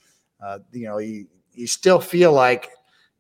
Uh, 0.44 0.60
you 0.72 0.86
know, 0.86 1.00
you, 1.00 1.26
you 1.54 1.66
still 1.66 2.00
feel 2.00 2.34
like 2.34 2.70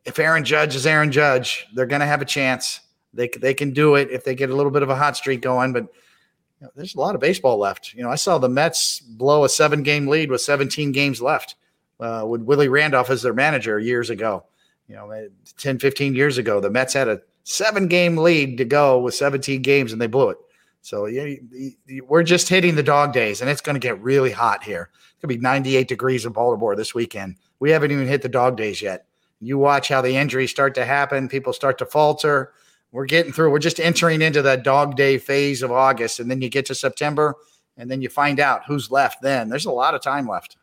if 0.05 0.19
Aaron 0.19 0.43
Judge 0.43 0.75
is 0.75 0.85
Aaron 0.85 1.11
Judge, 1.11 1.65
they're 1.73 1.85
going 1.85 2.01
to 2.01 2.05
have 2.05 2.21
a 2.21 2.25
chance. 2.25 2.81
They 3.13 3.29
they 3.39 3.53
can 3.53 3.71
do 3.71 3.95
it 3.95 4.09
if 4.11 4.23
they 4.23 4.35
get 4.35 4.49
a 4.49 4.55
little 4.55 4.71
bit 4.71 4.83
of 4.83 4.89
a 4.89 4.95
hot 4.95 5.17
streak 5.17 5.41
going. 5.41 5.73
But 5.73 5.83
you 5.83 6.67
know, 6.67 6.69
there's 6.75 6.95
a 6.95 6.99
lot 6.99 7.15
of 7.15 7.21
baseball 7.21 7.57
left. 7.57 7.93
You 7.93 8.03
know, 8.03 8.09
I 8.09 8.15
saw 8.15 8.37
the 8.37 8.49
Mets 8.49 8.99
blow 8.99 9.43
a 9.43 9.49
seven 9.49 9.83
game 9.83 10.07
lead 10.07 10.31
with 10.31 10.41
17 10.41 10.91
games 10.91 11.21
left 11.21 11.55
uh, 11.99 12.25
with 12.27 12.41
Willie 12.41 12.69
Randolph 12.69 13.09
as 13.09 13.21
their 13.21 13.33
manager 13.33 13.79
years 13.79 14.09
ago. 14.09 14.45
You 14.87 14.95
know, 14.95 15.29
10, 15.57 15.79
15 15.79 16.15
years 16.15 16.37
ago, 16.37 16.59
the 16.59 16.69
Mets 16.69 16.93
had 16.93 17.07
a 17.07 17.21
seven 17.43 17.87
game 17.87 18.17
lead 18.17 18.57
to 18.57 18.65
go 18.65 18.99
with 18.99 19.15
17 19.15 19.61
games 19.61 19.91
and 19.91 20.01
they 20.01 20.07
blew 20.07 20.29
it. 20.29 20.37
So 20.81 21.05
yeah, 21.05 21.35
we're 22.07 22.23
just 22.23 22.49
hitting 22.49 22.75
the 22.75 22.83
dog 22.83 23.13
days, 23.13 23.41
and 23.41 23.49
it's 23.49 23.61
going 23.61 23.75
to 23.75 23.79
get 23.79 24.01
really 24.01 24.31
hot 24.31 24.63
here. 24.63 24.89
It's 24.93 25.21
going 25.21 25.33
to 25.33 25.39
be 25.39 25.41
98 25.41 25.87
degrees 25.87 26.25
in 26.25 26.33
Baltimore 26.33 26.75
this 26.75 26.95
weekend. 26.95 27.35
We 27.59 27.69
haven't 27.69 27.91
even 27.91 28.07
hit 28.07 28.23
the 28.23 28.29
dog 28.29 28.57
days 28.57 28.81
yet. 28.81 29.05
You 29.39 29.57
watch 29.57 29.89
how 29.89 30.01
the 30.01 30.15
injuries 30.15 30.49
start 30.49 30.73
to 30.75 30.85
happen. 30.85 31.27
People 31.27 31.53
start 31.53 31.77
to 31.79 31.85
falter. 31.85 32.53
We're 32.91 33.05
getting 33.05 33.31
through. 33.31 33.51
We're 33.51 33.59
just 33.59 33.79
entering 33.79 34.21
into 34.21 34.41
that 34.41 34.63
dog 34.63 34.95
day 34.95 35.17
phase 35.17 35.61
of 35.61 35.71
August, 35.71 36.19
and 36.19 36.29
then 36.29 36.41
you 36.41 36.49
get 36.49 36.65
to 36.67 36.75
September, 36.75 37.35
and 37.77 37.89
then 37.89 38.01
you 38.01 38.09
find 38.09 38.39
out 38.39 38.63
who's 38.67 38.89
left. 38.91 39.21
Then 39.21 39.49
there's 39.49 39.65
a 39.65 39.71
lot 39.71 39.93
of 39.95 40.01
time 40.01 40.27
left. 40.27 40.57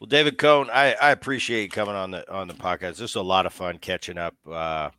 Well, 0.00 0.06
David 0.06 0.38
Cone, 0.38 0.70
I, 0.72 0.94
I 0.94 1.10
appreciate 1.10 1.62
you 1.62 1.68
coming 1.68 1.96
on 1.96 2.12
the 2.12 2.30
on 2.32 2.46
the 2.46 2.54
podcast. 2.54 2.96
This 2.96 3.10
is 3.10 3.16
a 3.16 3.22
lot 3.22 3.46
of 3.46 3.52
fun 3.52 3.78
catching 3.78 4.16
up. 4.16 4.34
Uh, 4.48 4.90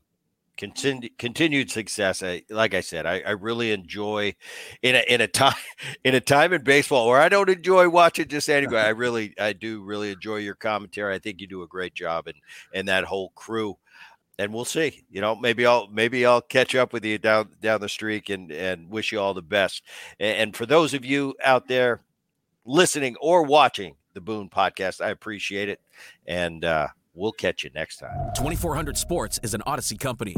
continued 0.59 1.17
continued 1.17 1.71
success. 1.71 2.21
I, 2.21 2.43
like 2.49 2.73
I 2.73 2.81
said, 2.81 3.05
I, 3.05 3.21
I 3.21 3.31
really 3.31 3.71
enjoy 3.71 4.35
in 4.81 4.93
a 4.93 5.03
in 5.07 5.21
a 5.21 5.27
time 5.27 5.55
in 6.03 6.13
a 6.13 6.19
time 6.19 6.51
in 6.51 6.63
baseball 6.63 7.07
where 7.07 7.21
I 7.21 7.29
don't 7.29 7.49
enjoy 7.49 7.87
watching 7.87 8.27
just 8.27 8.49
anybody. 8.49 8.77
I 8.85 8.89
really 8.89 9.33
I 9.39 9.53
do 9.53 9.81
really 9.81 10.11
enjoy 10.11 10.37
your 10.37 10.55
commentary. 10.55 11.15
I 11.15 11.19
think 11.19 11.39
you 11.39 11.47
do 11.47 11.63
a 11.63 11.67
great 11.67 11.95
job 11.95 12.27
and 12.27 12.35
and 12.73 12.87
that 12.89 13.05
whole 13.05 13.29
crew. 13.29 13.77
And 14.37 14.53
we'll 14.53 14.65
see. 14.65 15.03
You 15.09 15.21
know, 15.21 15.35
maybe 15.35 15.65
I'll 15.65 15.87
maybe 15.87 16.25
I'll 16.25 16.41
catch 16.41 16.75
up 16.75 16.91
with 16.93 17.05
you 17.05 17.17
down 17.17 17.49
down 17.61 17.79
the 17.79 17.89
streak 17.89 18.29
and 18.29 18.51
and 18.51 18.89
wish 18.89 19.13
you 19.13 19.19
all 19.19 19.33
the 19.33 19.41
best. 19.41 19.81
And, 20.19 20.37
and 20.37 20.55
for 20.55 20.65
those 20.65 20.93
of 20.93 21.05
you 21.05 21.35
out 21.43 21.69
there 21.69 22.01
listening 22.65 23.15
or 23.21 23.43
watching 23.43 23.95
the 24.13 24.21
Boone 24.21 24.49
podcast, 24.49 24.99
I 24.99 25.09
appreciate 25.09 25.69
it. 25.69 25.79
And 26.27 26.65
uh 26.65 26.89
We'll 27.19 27.33
catch 27.33 27.65
you 27.65 27.69
next 27.75 27.97
time. 27.97 28.31
2400 28.33 28.97
Sports 28.97 29.41
is 29.43 29.53
an 29.53 29.61
Audacy 29.67 29.99
company. 29.99 30.37